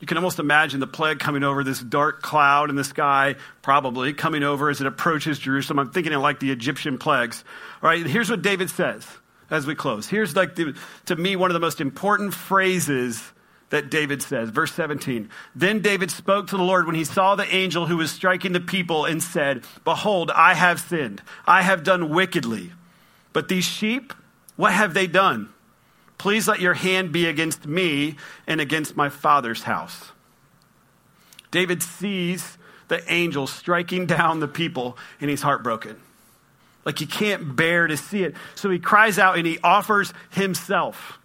You 0.00 0.08
can 0.08 0.16
almost 0.16 0.40
imagine 0.40 0.80
the 0.80 0.88
plague 0.88 1.20
coming 1.20 1.44
over 1.44 1.62
this 1.62 1.80
dark 1.80 2.22
cloud 2.22 2.68
in 2.68 2.74
the 2.74 2.82
sky, 2.82 3.36
probably 3.62 4.12
coming 4.12 4.42
over 4.42 4.68
as 4.68 4.80
it 4.80 4.86
approaches 4.88 5.38
Jerusalem. 5.38 5.78
I'm 5.78 5.90
thinking 5.92 6.12
of 6.12 6.20
like 6.20 6.40
the 6.40 6.50
Egyptian 6.50 6.98
plagues. 6.98 7.44
All 7.84 7.88
right, 7.88 8.04
here's 8.04 8.28
what 8.28 8.42
David 8.42 8.68
says 8.68 9.06
as 9.48 9.64
we 9.64 9.76
close. 9.76 10.08
Here's 10.08 10.34
like 10.34 10.56
the, 10.56 10.76
to 11.06 11.14
me 11.14 11.36
one 11.36 11.50
of 11.50 11.54
the 11.54 11.60
most 11.60 11.80
important 11.80 12.34
phrases 12.34 13.22
that 13.70 13.90
David 13.90 14.22
says. 14.22 14.50
Verse 14.50 14.72
17. 14.72 15.28
Then 15.54 15.80
David 15.80 16.10
spoke 16.10 16.48
to 16.48 16.56
the 16.56 16.62
Lord 16.62 16.86
when 16.86 16.94
he 16.94 17.04
saw 17.04 17.34
the 17.34 17.54
angel 17.54 17.86
who 17.86 17.96
was 17.96 18.10
striking 18.10 18.52
the 18.52 18.60
people 18.60 19.04
and 19.04 19.22
said, 19.22 19.64
Behold, 19.84 20.30
I 20.30 20.54
have 20.54 20.80
sinned. 20.80 21.22
I 21.46 21.62
have 21.62 21.82
done 21.82 22.10
wickedly. 22.10 22.72
But 23.32 23.48
these 23.48 23.64
sheep, 23.64 24.14
what 24.56 24.72
have 24.72 24.94
they 24.94 25.06
done? 25.06 25.50
Please 26.18 26.48
let 26.48 26.60
your 26.60 26.74
hand 26.74 27.12
be 27.12 27.26
against 27.26 27.66
me 27.66 28.16
and 28.46 28.60
against 28.60 28.96
my 28.96 29.08
father's 29.08 29.64
house. 29.64 30.12
David 31.50 31.82
sees 31.82 32.56
the 32.88 33.02
angel 33.12 33.46
striking 33.46 34.06
down 34.06 34.40
the 34.40 34.48
people 34.48 34.96
and 35.20 35.28
he's 35.28 35.42
heartbroken. 35.42 36.00
Like 36.84 36.98
he 37.00 37.06
can't 37.06 37.56
bear 37.56 37.88
to 37.88 37.96
see 37.96 38.22
it. 38.22 38.36
So 38.54 38.70
he 38.70 38.78
cries 38.78 39.18
out 39.18 39.36
and 39.36 39.46
he 39.46 39.58
offers 39.62 40.14
himself. 40.30 41.18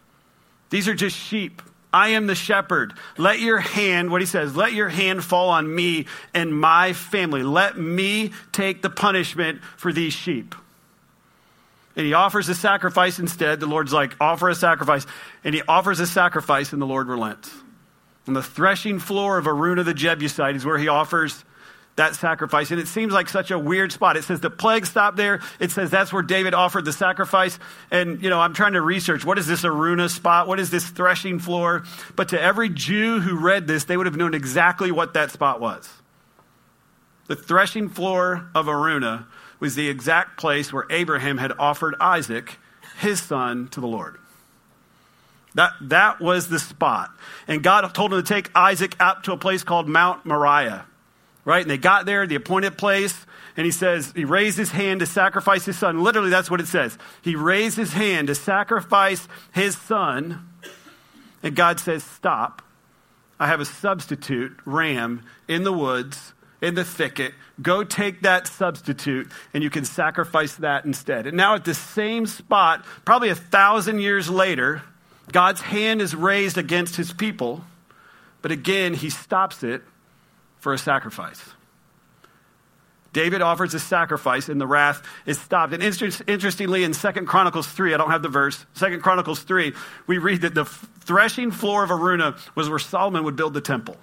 These 0.72 0.88
are 0.88 0.96
just 0.96 1.16
sheep. 1.16 1.62
I 1.94 2.10
am 2.10 2.28
the 2.28 2.36
shepherd. 2.36 2.94
Let 3.18 3.40
your 3.40 3.60
hand, 3.60 4.12
what 4.12 4.22
he 4.22 4.28
says, 4.28 4.56
let 4.56 4.74
your 4.74 4.90
hand 4.90 5.24
fall 5.24 5.50
on 5.50 5.74
me 5.74 6.06
and 6.34 6.58
my 6.58 6.94
family. 6.94 7.44
Let 7.44 7.78
me 7.78 8.32
take 8.52 8.82
the 8.82 8.90
punishment 8.90 9.62
for 9.78 9.92
these 9.92 10.14
sheep. 10.14 10.56
And 11.96 12.06
he 12.06 12.14
offers 12.14 12.48
a 12.48 12.56
sacrifice 12.56 13.20
instead. 13.20 13.60
The 13.60 13.66
Lord's 13.66 13.92
like, 13.92 14.16
offer 14.22 14.48
a 14.48 14.56
sacrifice. 14.56 15.06
And 15.44 15.54
he 15.54 15.62
offers 15.68 16.00
a 16.00 16.08
sacrifice, 16.08 16.72
and 16.72 16.82
the 16.82 16.86
Lord 16.86 17.08
relents. 17.08 17.54
On 18.28 18.34
the 18.34 18.44
threshing 18.44 19.00
floor 19.00 19.38
of 19.38 19.46
Araunah 19.46 19.84
the 19.84 19.94
Jebusite 19.94 20.56
is 20.56 20.66
where 20.66 20.78
he 20.78 20.88
offers 20.88 21.44
that 21.96 22.16
sacrifice. 22.16 22.72
And 22.72 22.80
it 22.80 22.88
seems 22.88 23.14
like 23.14 23.30
such 23.30 23.52
a 23.52 23.60
weird 23.60 23.92
spot. 23.92 24.18
It 24.18 24.24
says 24.24 24.40
the 24.40 24.50
plague 24.50 24.86
stopped 24.86 25.18
there. 25.18 25.42
It 25.60 25.72
says 25.72 25.90
that's 25.90 26.14
where 26.14 26.24
David 26.24 26.54
offered 26.54 26.86
the 26.86 26.94
sacrifice. 26.94 27.60
And, 27.90 28.22
you 28.24 28.30
know, 28.30 28.40
I'm 28.40 28.54
trying 28.54 28.74
to 28.74 28.82
research 28.82 29.26
what 29.26 29.38
is 29.38 29.48
this 29.48 29.64
Araunah 29.64 30.10
spot? 30.10 30.48
What 30.48 30.60
is 30.60 30.70
this 30.70 30.88
threshing 30.88 31.40
floor? 31.40 31.84
But 32.16 32.30
to 32.30 32.42
every 32.42 32.70
Jew 32.70 33.20
who 33.20 33.38
read 33.38 33.68
this, 33.68 33.84
they 33.86 33.98
would 33.98 34.06
have 34.06 34.16
known 34.16 34.34
exactly 34.34 34.92
what 34.92 35.14
that 35.16 35.32
spot 35.32 35.60
was. 35.60 35.90
The 37.28 37.36
threshing 37.36 37.90
floor 37.90 38.50
of 38.56 38.68
Araunah 38.68 39.28
was 39.60 39.76
the 39.76 39.90
exact 39.90 40.38
place 40.40 40.74
where 40.74 40.86
Abraham 40.90 41.38
had 41.38 41.54
offered 41.60 41.96
Isaac, 42.00 42.58
his 43.00 43.22
son, 43.22 43.68
to 43.70 43.80
the 43.80 43.88
Lord. 43.88 44.18
That, 45.54 45.74
that 45.82 46.22
was 46.22 46.48
the 46.48 46.60
spot. 46.60 47.12
And 47.48 47.62
God 47.62 47.82
told 47.94 48.14
him 48.14 48.22
to 48.22 48.28
take 48.28 48.50
Isaac 48.56 48.96
out 49.00 49.26
to 49.26 49.34
a 49.34 49.38
place 49.38 49.64
called 49.64 49.88
Mount 49.88 50.26
Moriah 50.26 50.86
right? 51.46 51.62
And 51.62 51.70
they 51.70 51.78
got 51.78 52.06
there, 52.06 52.28
the 52.28 52.36
appointed 52.36 52.78
place, 52.78 53.26
and 53.58 53.66
he 53.66 53.72
says, 53.72 54.12
he 54.16 54.26
raised 54.26 54.58
his 54.58 54.72
hand 54.72 55.02
to 55.02 55.06
sacrifice 55.06 55.66
his 55.66 55.78
son. 55.78 56.04
Literally, 56.04 56.30
that's 56.30 56.50
what 56.50 56.62
it 56.62 56.68
says. 56.68 56.98
He 57.22 57.36
raised 57.36 57.78
his 57.78 57.94
hand 57.94 58.28
to 58.28 58.36
sacrifice 58.36 59.28
his 59.52 59.78
son, 59.78 60.48
and 61.44 61.56
God 61.56 61.80
says, 61.80 62.04
Stop. 62.04 62.62
I 63.40 63.48
have 63.48 63.60
a 63.60 63.66
substitute 63.66 64.56
ram 64.66 65.24
in 65.48 65.64
the 65.64 65.74
woods, 65.74 66.34
in 66.62 66.76
the 66.76 66.86
thicket. 66.86 67.34
Go 67.60 67.84
take 67.84 68.22
that 68.22 68.46
substitute, 68.46 69.32
and 69.52 69.64
you 69.64 69.72
can 69.72 69.84
sacrifice 69.84 70.56
that 70.58 70.86
instead. 70.86 71.26
And 71.26 71.36
now, 71.36 71.56
at 71.56 71.66
the 71.66 71.74
same 71.74 72.28
spot, 72.28 72.86
probably 73.04 73.30
a 73.30 73.36
thousand 73.36 74.00
years 74.00 74.30
later, 74.30 74.84
God's 75.32 75.62
hand 75.62 76.02
is 76.02 76.16
raised 76.16 76.60
against 76.60 76.98
his 76.98 77.14
people, 77.14 77.66
but 78.44 78.52
again, 78.52 78.94
he 78.94 79.10
stops 79.10 79.64
it 79.64 79.82
for 80.62 80.74
a 80.74 80.78
sacrifice. 80.78 81.44
David 83.14 83.42
offers 83.42 83.74
a 83.74 83.80
sacrifice 83.80 84.48
and 84.48 84.62
the 84.62 84.68
wrath 84.68 85.04
is 85.26 85.38
stopped. 85.38 85.74
And 85.74 85.84
interestingly, 85.84 86.84
in 86.86 86.94
Second 86.94 87.26
Chronicles 87.26 87.68
3, 87.68 87.94
I 87.94 87.98
don't 87.98 88.12
have 88.12 88.22
the 88.22 88.30
verse, 88.30 88.66
Second 88.74 89.02
Chronicles 89.02 89.42
3, 89.42 89.74
we 90.08 90.18
read 90.18 90.42
that 90.42 90.56
the 90.56 90.64
threshing 90.64 91.52
floor 91.52 91.84
of 91.84 91.90
Araunah 91.90 92.38
was 92.56 92.70
where 92.70 92.80
Solomon 92.80 93.26
would 93.26 93.36
build 93.36 93.54
the 93.54 93.60
temple. 93.60 93.98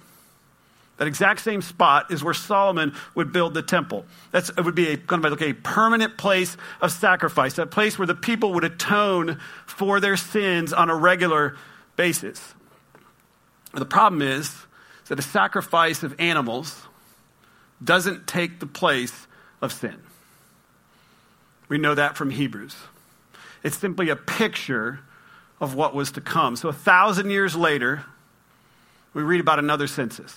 That 0.97 1.07
exact 1.07 1.39
same 1.39 1.61
spot 1.61 2.11
is 2.11 2.23
where 2.23 2.33
Solomon 2.33 2.93
would 3.15 3.31
build 3.31 3.53
the 3.53 3.63
temple. 3.63 4.05
That's, 4.31 4.49
it 4.49 4.61
would 4.61 4.75
be 4.75 4.89
a, 4.89 4.97
to 4.97 5.17
be 5.17 5.29
like 5.29 5.41
a 5.41 5.53
permanent 5.53 6.17
place 6.17 6.57
of 6.81 6.91
sacrifice, 6.91 7.57
a 7.57 7.65
place 7.65 7.97
where 7.97 8.05
the 8.05 8.15
people 8.15 8.53
would 8.55 8.65
atone 8.65 9.39
for 9.65 10.01
their 10.01 10.17
sins 10.17 10.73
on 10.73 10.89
a 10.89 10.95
regular 10.95 11.55
basis. 11.95 12.53
The 13.73 13.85
problem 13.85 14.21
is 14.21 14.53
that 15.09 15.19
a 15.19 15.23
sacrifice 15.23 16.03
of 16.03 16.15
animals 16.19 16.83
doesn't 17.83 18.27
take 18.27 18.59
the 18.59 18.65
place 18.65 19.27
of 19.61 19.73
sin. 19.73 19.97
We 21.67 21.77
know 21.77 21.95
that 21.95 22.15
from 22.15 22.29
Hebrews. 22.29 22.75
It's 23.63 23.77
simply 23.77 24.09
a 24.09 24.15
picture 24.15 24.99
of 25.59 25.75
what 25.75 25.93
was 25.93 26.11
to 26.13 26.21
come. 26.21 26.55
So, 26.55 26.69
a 26.69 26.73
thousand 26.73 27.31
years 27.31 27.55
later, 27.55 28.05
we 29.13 29.21
read 29.23 29.41
about 29.41 29.59
another 29.59 29.87
census, 29.87 30.33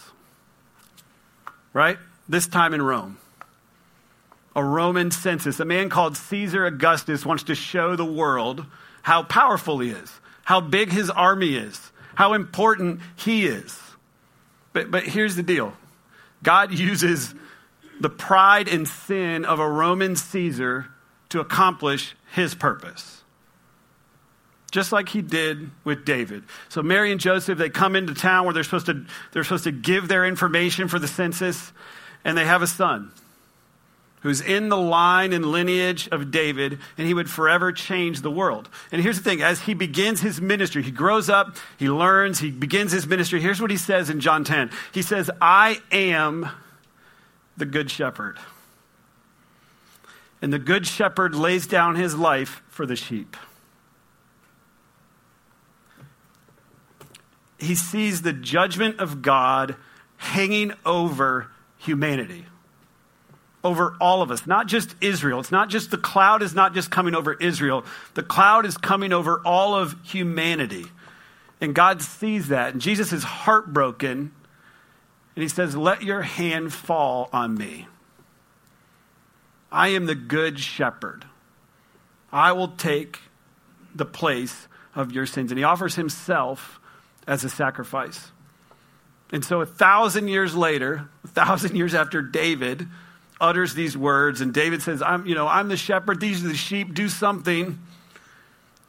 right? 1.72 1.98
This 2.28 2.46
time 2.46 2.74
in 2.74 2.82
Rome. 2.82 3.18
A 4.56 4.64
Roman 4.64 5.10
census. 5.10 5.60
A 5.60 5.64
man 5.64 5.88
called 5.88 6.16
Caesar 6.16 6.66
Augustus 6.66 7.24
wants 7.24 7.44
to 7.44 7.54
show 7.54 7.96
the 7.96 8.04
world 8.04 8.66
how 9.02 9.22
powerful 9.22 9.78
he 9.78 9.90
is, 9.90 10.12
how 10.44 10.60
big 10.60 10.92
his 10.92 11.08
army 11.08 11.54
is, 11.54 11.92
how 12.14 12.32
important 12.34 13.00
he 13.16 13.46
is. 13.46 13.78
But, 14.72 14.90
but 14.90 15.04
here's 15.04 15.36
the 15.36 15.42
deal 15.42 15.74
God 16.42 16.72
uses 16.72 17.34
the 18.00 18.10
pride 18.10 18.68
and 18.68 18.86
sin 18.88 19.44
of 19.44 19.60
a 19.60 19.68
Roman 19.68 20.16
Caesar 20.16 20.86
to 21.28 21.40
accomplish 21.40 22.14
his 22.34 22.54
purpose. 22.54 23.22
Just 24.70 24.90
like 24.90 25.10
he 25.10 25.20
did 25.20 25.70
with 25.84 26.04
David. 26.04 26.44
So 26.70 26.82
Mary 26.82 27.12
and 27.12 27.20
Joseph, 27.20 27.58
they 27.58 27.68
come 27.68 27.94
into 27.94 28.14
town 28.14 28.46
where 28.46 28.54
they're 28.54 28.64
supposed 28.64 28.86
to, 28.86 29.04
they're 29.32 29.44
supposed 29.44 29.64
to 29.64 29.72
give 29.72 30.08
their 30.08 30.24
information 30.24 30.88
for 30.88 30.98
the 30.98 31.06
census, 31.08 31.72
and 32.24 32.36
they 32.38 32.46
have 32.46 32.62
a 32.62 32.66
son 32.66 33.12
who's 34.22 34.40
in 34.40 34.68
the 34.68 34.76
line 34.76 35.32
and 35.32 35.44
lineage 35.44 36.08
of 36.12 36.30
David, 36.30 36.78
and 36.96 37.06
he 37.06 37.14
would 37.14 37.28
forever 37.28 37.72
change 37.72 38.22
the 38.22 38.30
world. 38.30 38.68
And 38.92 39.02
here's 39.02 39.18
the 39.18 39.24
thing 39.24 39.42
as 39.42 39.60
he 39.60 39.74
begins 39.74 40.20
his 40.20 40.40
ministry, 40.40 40.82
he 40.82 40.92
grows 40.92 41.28
up, 41.28 41.56
he 41.76 41.90
learns, 41.90 42.38
he 42.38 42.50
begins 42.50 42.92
his 42.92 43.06
ministry. 43.06 43.40
Here's 43.40 43.60
what 43.60 43.70
he 43.70 43.76
says 43.76 44.10
in 44.10 44.20
John 44.20 44.44
10 44.44 44.70
He 44.92 45.02
says, 45.02 45.30
I 45.40 45.80
am 45.90 46.48
the 47.56 47.66
good 47.66 47.90
shepherd. 47.90 48.38
And 50.40 50.52
the 50.52 50.58
good 50.58 50.86
shepherd 50.86 51.34
lays 51.34 51.66
down 51.66 51.94
his 51.96 52.16
life 52.16 52.62
for 52.68 52.86
the 52.86 52.96
sheep. 52.96 53.36
He 57.58 57.76
sees 57.76 58.22
the 58.22 58.32
judgment 58.32 58.98
of 58.98 59.22
God 59.22 59.76
hanging 60.16 60.72
over 60.84 61.48
humanity 61.78 62.46
over 63.64 63.94
all 64.00 64.22
of 64.22 64.30
us, 64.30 64.46
not 64.46 64.66
just 64.66 64.94
Israel. 65.00 65.40
It's 65.40 65.52
not 65.52 65.68
just 65.68 65.90
the 65.90 65.98
cloud 65.98 66.42
is 66.42 66.54
not 66.54 66.74
just 66.74 66.90
coming 66.90 67.14
over 67.14 67.34
Israel, 67.34 67.84
the 68.14 68.22
cloud 68.22 68.66
is 68.66 68.76
coming 68.76 69.12
over 69.12 69.40
all 69.44 69.74
of 69.74 69.94
humanity. 70.04 70.86
And 71.60 71.74
God 71.74 72.02
sees 72.02 72.48
that. 72.48 72.72
And 72.72 72.82
Jesus 72.82 73.12
is 73.12 73.22
heartbroken. 73.22 74.32
And 75.36 75.42
he 75.42 75.48
says, 75.48 75.76
Let 75.76 76.02
your 76.02 76.22
hand 76.22 76.72
fall 76.72 77.30
on 77.32 77.54
me. 77.54 77.86
I 79.70 79.88
am 79.88 80.06
the 80.06 80.16
good 80.16 80.58
shepherd. 80.58 81.24
I 82.32 82.52
will 82.52 82.68
take 82.68 83.20
the 83.94 84.04
place 84.04 84.66
of 84.94 85.12
your 85.12 85.24
sins. 85.24 85.52
And 85.52 85.58
he 85.58 85.64
offers 85.64 85.94
himself 85.94 86.80
as 87.26 87.44
a 87.44 87.48
sacrifice. 87.48 88.32
And 89.30 89.44
so, 89.44 89.60
a 89.60 89.66
thousand 89.66 90.28
years 90.28 90.54
later, 90.54 91.08
a 91.24 91.28
thousand 91.28 91.76
years 91.76 91.94
after 91.94 92.20
David 92.20 92.88
utters 93.42 93.74
these 93.74 93.96
words, 93.96 94.40
and 94.40 94.54
David 94.54 94.80
says, 94.80 95.02
I'm, 95.02 95.26
you 95.26 95.34
know, 95.34 95.48
I'm 95.48 95.68
the 95.68 95.76
shepherd, 95.76 96.20
these 96.20 96.44
are 96.44 96.48
the 96.48 96.54
sheep, 96.54 96.94
do 96.94 97.08
something. 97.08 97.78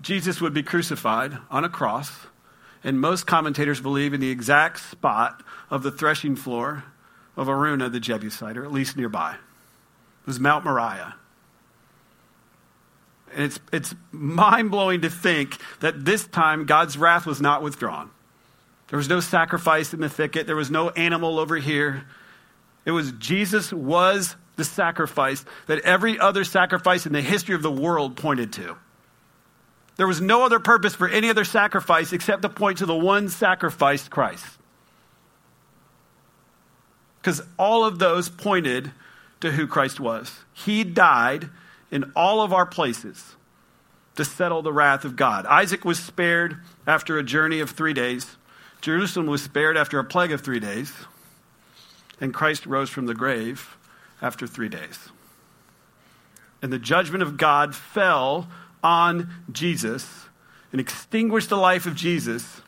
Jesus 0.02 0.40
would 0.40 0.54
be 0.54 0.64
crucified 0.64 1.38
on 1.50 1.66
a 1.66 1.70
cross, 1.70 2.12
and 2.84 3.02
most 3.02 3.26
commentators 3.26 3.82
believe 3.82 4.14
in 4.14 4.22
the 4.22 4.30
exact 4.30 4.80
spot 4.80 5.44
of 5.70 5.82
the 5.82 5.92
threshing 5.92 6.36
floor 6.36 6.84
of 7.36 7.48
Araunah 7.48 7.90
the 7.90 8.00
Jebusite, 8.00 8.58
or 8.58 8.64
at 8.64 8.72
least 8.72 8.96
nearby. 8.96 9.34
It 9.34 10.28
was 10.28 10.40
Mount 10.40 10.64
Moriah. 10.64 11.16
And 13.34 13.46
it's, 13.46 13.60
it's 13.72 13.96
mind 14.12 14.70
blowing 14.70 15.02
to 15.02 15.10
think 15.10 15.58
that 15.80 16.06
this 16.06 16.28
time 16.28 16.66
God's 16.66 16.98
wrath 16.98 17.26
was 17.26 17.42
not 17.42 17.64
withdrawn. 17.64 18.12
There 18.90 18.98
was 18.98 19.10
no 19.10 19.20
sacrifice 19.20 19.94
in 19.94 20.02
the 20.02 20.10
thicket, 20.10 20.46
there 20.46 20.56
was 20.56 20.70
no 20.70 20.92
animal 20.92 21.40
over 21.40 21.56
here. 21.56 22.06
It 22.86 22.92
was 22.92 23.14
Jesus 23.14 23.74
was 23.74 24.36
the 24.56 24.64
sacrifice 24.64 25.46
that 25.68 25.80
every 25.80 26.20
other 26.20 26.44
sacrifice 26.44 27.06
in 27.06 27.14
the 27.14 27.22
history 27.22 27.56
of 27.56 27.62
the 27.62 27.72
world 27.72 28.16
pointed 28.16 28.54
to. 28.54 28.76
There 29.96 30.08
was 30.08 30.22
no 30.22 30.46
other 30.46 30.60
purpose 30.60 30.96
for 30.96 31.08
any 31.08 31.30
other 31.30 31.46
sacrifice 31.46 32.14
except 32.14 32.42
to 32.42 32.50
point 32.50 32.80
to 32.80 32.86
the 32.86 32.96
one 32.96 33.30
sacrificed 33.30 34.10
Christ. 34.10 34.46
Because 37.22 37.42
all 37.58 37.86
of 37.86 38.00
those 38.00 38.30
pointed 38.30 38.92
to 39.42 39.52
who 39.52 39.68
Christ 39.68 40.00
was. 40.00 40.40
He 40.54 40.84
died 40.84 41.50
in 41.92 42.12
all 42.16 42.42
of 42.42 42.54
our 42.54 42.66
places 42.66 43.36
to 44.16 44.26
settle 44.26 44.62
the 44.62 44.74
wrath 44.74 45.06
of 45.06 45.16
God. 45.16 45.46
Isaac 45.46 45.86
was 45.86 46.00
spared 46.00 46.58
after 46.88 47.18
a 47.18 47.24
journey 47.24 47.60
of 47.60 47.72
three 47.72 47.94
days, 47.94 48.36
Jerusalem 48.82 49.28
was 49.28 49.42
spared 49.42 49.78
after 49.78 49.98
a 49.98 50.04
plague 50.04 50.34
of 50.34 50.42
three 50.42 50.60
days, 50.60 50.92
and 52.20 52.34
Christ 52.34 52.66
rose 52.66 52.90
from 52.90 53.06
the 53.06 53.14
grave 53.14 53.78
after 54.22 54.48
three 54.48 54.70
days. 54.70 55.10
And 56.62 56.72
the 56.72 56.80
judgment 56.80 57.24
of 57.24 57.38
God 57.38 57.76
fell 57.76 58.48
on 58.82 59.30
Jesus 59.52 60.26
and 60.72 60.80
extinguished 60.80 61.50
the 61.50 61.58
life 61.58 61.86
of 61.86 61.96
Jesus. 61.96 62.62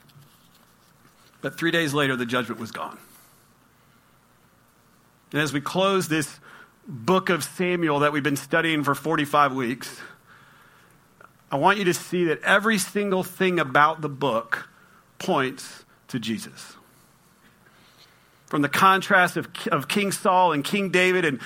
But 1.42 1.58
three 1.58 1.72
days 1.72 1.94
later, 1.94 2.16
the 2.16 2.26
judgment 2.26 2.60
was 2.60 2.72
gone. 2.72 2.98
And 5.32 5.42
as 5.42 5.52
we 5.52 5.62
close 5.62 6.08
this 6.08 6.40
book 6.88 7.30
of 7.30 7.44
Samuel 7.44 8.00
that 8.00 8.14
we've 8.14 8.24
been 8.24 8.36
studying 8.36 8.84
for 8.84 8.96
45 8.96 9.54
weeks, 9.54 10.00
I 11.52 11.58
want 11.58 11.78
you 11.78 11.86
to 11.86 11.94
see 11.94 12.26
that 12.26 12.42
every 12.42 12.78
single 12.78 13.24
thing 13.24 13.60
about 13.60 14.02
the 14.02 14.10
book 14.10 14.70
points 15.20 15.86
to 16.10 16.20
Jesus. 16.20 16.76
From 18.56 18.62
the 18.62 18.70
contrast 18.70 19.36
of, 19.36 19.50
of 19.70 19.90
King 19.90 20.14
Saul 20.14 20.54
and 20.54 20.64
King 20.64 20.90
David 20.90 21.26
and 21.26 21.42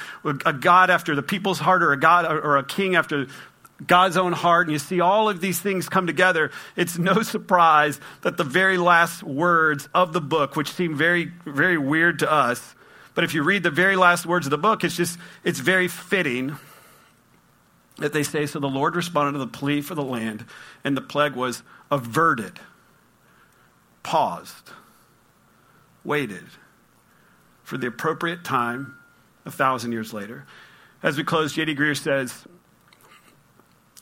a 0.45 0.53
God 0.53 0.91
after 0.91 1.15
the 1.15 1.23
people's 1.23 1.57
heart 1.57 1.81
or 1.81 1.91
a 1.91 1.99
God 1.99 2.23
or 2.23 2.57
a 2.57 2.63
king 2.63 2.95
after 2.95 3.25
God's 3.83 4.15
own 4.15 4.31
heart, 4.31 4.67
and 4.67 4.73
you 4.73 4.77
see 4.77 5.01
all 5.01 5.27
of 5.27 5.41
these 5.41 5.59
things 5.59 5.89
come 5.89 6.05
together, 6.05 6.51
it's 6.75 6.99
no 6.99 7.23
surprise 7.23 7.99
that 8.21 8.37
the 8.37 8.43
very 8.43 8.77
last 8.77 9.23
words 9.23 9.89
of 9.91 10.13
the 10.13 10.21
book, 10.21 10.55
which 10.55 10.71
seem 10.71 10.95
very, 10.95 11.31
very 11.47 11.79
weird 11.79 12.19
to 12.19 12.31
us, 12.31 12.75
but 13.15 13.23
if 13.23 13.33
you 13.33 13.41
read 13.41 13.63
the 13.63 13.71
very 13.71 13.95
last 13.95 14.27
words 14.27 14.45
of 14.45 14.51
the 14.51 14.59
book, 14.59 14.83
it's 14.83 14.95
just, 14.95 15.17
it's 15.43 15.59
very 15.59 15.87
fitting 15.87 16.57
that 17.97 18.13
they 18.13 18.21
say, 18.21 18.45
So 18.45 18.59
the 18.59 18.69
Lord 18.69 18.95
responded 18.95 19.31
to 19.31 19.39
the 19.39 19.47
plea 19.47 19.81
for 19.81 19.95
the 19.95 20.03
land, 20.03 20.45
and 20.83 20.95
the 20.95 21.01
plague 21.01 21.33
was 21.33 21.63
averted, 21.89 22.59
paused, 24.03 24.69
waited 26.03 26.43
for 27.69 27.77
the 27.77 27.85
appropriate 27.85 28.43
time 28.43 28.97
a 29.45 29.51
thousand 29.51 29.91
years 29.91 30.11
later. 30.11 30.43
As 31.03 31.17
we 31.17 31.23
close, 31.23 31.53
J.D. 31.53 31.75
Greear 31.75 31.95
says, 31.95 32.45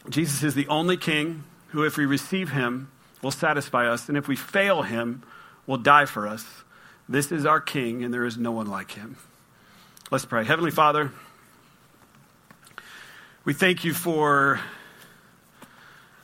Jesus 0.10 0.42
is 0.42 0.56
the 0.56 0.68
only 0.70 0.96
king 0.96 1.44
who, 1.68 1.84
if 1.84 1.98
we 1.98 2.06
receive 2.06 2.50
him, 2.50 2.90
will 3.22 3.30
satisfy 3.30 3.92
us, 3.92 4.08
and 4.08 4.18
if 4.18 4.30
we 4.30 4.38
fail 4.38 4.84
him, 4.84 5.22
will 5.66 5.78
die 5.78 6.06
for 6.06 6.30
us. 6.30 6.46
This 7.10 7.30
is 7.30 7.46
our 7.46 7.60
king, 7.60 8.06
and 8.06 8.14
there 8.14 8.24
is 8.24 8.38
no 8.38 8.54
one 8.54 8.68
like 8.68 8.92
him. 8.92 9.18
Let's 10.12 10.26
pray. 10.26 10.46
Heavenly 10.46 10.72
Father, 10.72 11.12
we 13.44 13.54
thank 13.54 13.84
you 13.84 13.94
for 13.94 14.62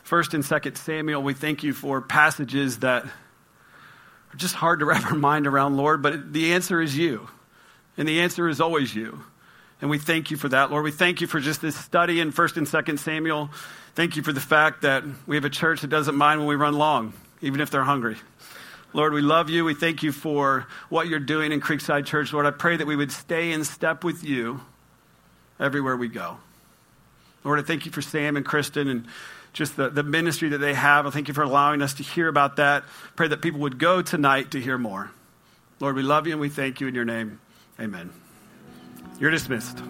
first 0.04 0.34
and 0.34 0.46
second 0.46 0.78
Samuel. 0.78 1.22
We 1.22 1.34
thank 1.34 1.62
you 1.62 1.74
for 1.74 2.00
passages 2.00 2.80
that 2.80 3.06
are 4.34 4.38
just 4.38 4.56
hard 4.56 4.80
to 4.80 4.86
wrap 4.88 5.06
our 5.06 5.18
mind 5.18 5.48
around, 5.48 5.78
Lord, 5.78 6.02
but 6.02 6.34
the 6.34 6.54
answer 6.54 6.82
is 6.82 6.98
you. 6.98 7.28
And 7.98 8.08
the 8.08 8.22
answer 8.22 8.50
is 8.50 8.60
always 8.60 8.94
you. 8.96 9.24
And 9.82 9.90
we 9.90 10.00
thank 10.00 10.32
you 10.32 10.38
for 10.38 10.50
that, 10.50 10.72
Lord. 10.72 10.84
We 10.84 10.92
thank 10.92 11.22
you 11.22 11.28
for 11.28 11.40
just 11.40 11.62
this 11.62 11.76
study 11.76 12.20
in 12.20 12.32
1st 12.32 12.58
and 12.58 12.68
2nd 12.68 13.00
Samuel. 13.00 13.50
Thank 13.96 14.16
you 14.16 14.24
for 14.24 14.34
the 14.34 14.40
fact 14.40 14.82
that 14.84 15.04
we 15.28 15.36
have 15.36 15.46
a 15.46 15.50
church 15.50 15.82
that 15.82 15.90
doesn't 15.90 16.16
mind 16.16 16.40
when 16.40 16.48
we 16.48 16.56
run 16.56 16.74
long, 16.74 17.14
even 17.42 17.60
if 17.62 17.70
they're 17.70 17.84
hungry. 17.84 18.16
Lord, 18.94 19.14
we 19.14 19.22
love 19.22 19.50
you. 19.50 19.66
We 19.66 19.74
thank 19.74 20.02
you 20.02 20.12
for 20.12 20.68
what 20.90 21.08
you're 21.08 21.20
doing 21.20 21.52
in 21.52 21.62
Creekside 21.62 22.06
Church. 22.06 22.32
Lord, 22.32 22.46
I 22.46 22.52
pray 22.52 22.78
that 22.78 22.88
we 22.88 22.96
would 22.96 23.12
stay 23.12 23.52
in 23.52 23.64
step 23.64 24.04
with 24.04 24.24
you 24.24 24.62
everywhere 25.60 25.98
we 25.98 26.08
go. 26.08 26.38
Lord, 27.44 27.60
I 27.60 27.64
thank 27.64 27.86
you 27.86 27.92
for 27.92 28.02
Sam 28.02 28.38
and 28.38 28.46
Kristen 28.46 28.88
and 28.88 29.06
just 29.54 29.78
the, 29.78 29.90
the 29.90 30.04
ministry 30.04 30.50
that 30.50 30.58
they 30.58 30.74
have. 30.74 31.06
I 31.06 31.12
thank 31.12 31.28
you 31.28 31.34
for 31.34 31.44
allowing 31.44 31.82
us 31.82 31.94
to 31.96 32.04
hear 32.04 32.28
about 32.28 32.58
that. 32.58 32.84
Pray 33.16 33.28
that 33.28 33.42
people 33.42 33.62
would 33.62 33.78
go 33.78 34.02
tonight 34.02 34.52
to 34.52 34.60
hear 34.60 34.78
more. 34.78 35.12
Lord, 35.80 35.96
we 35.96 36.02
love 36.02 36.28
you 36.28 36.34
and 36.34 36.42
we 36.42 36.50
thank 36.50 36.82
you 36.82 36.88
in 36.88 36.96
your 36.96 37.06
name. 37.06 37.40
Amen. 37.80 38.12
You're 39.20 39.32
dismissed. 39.32 39.84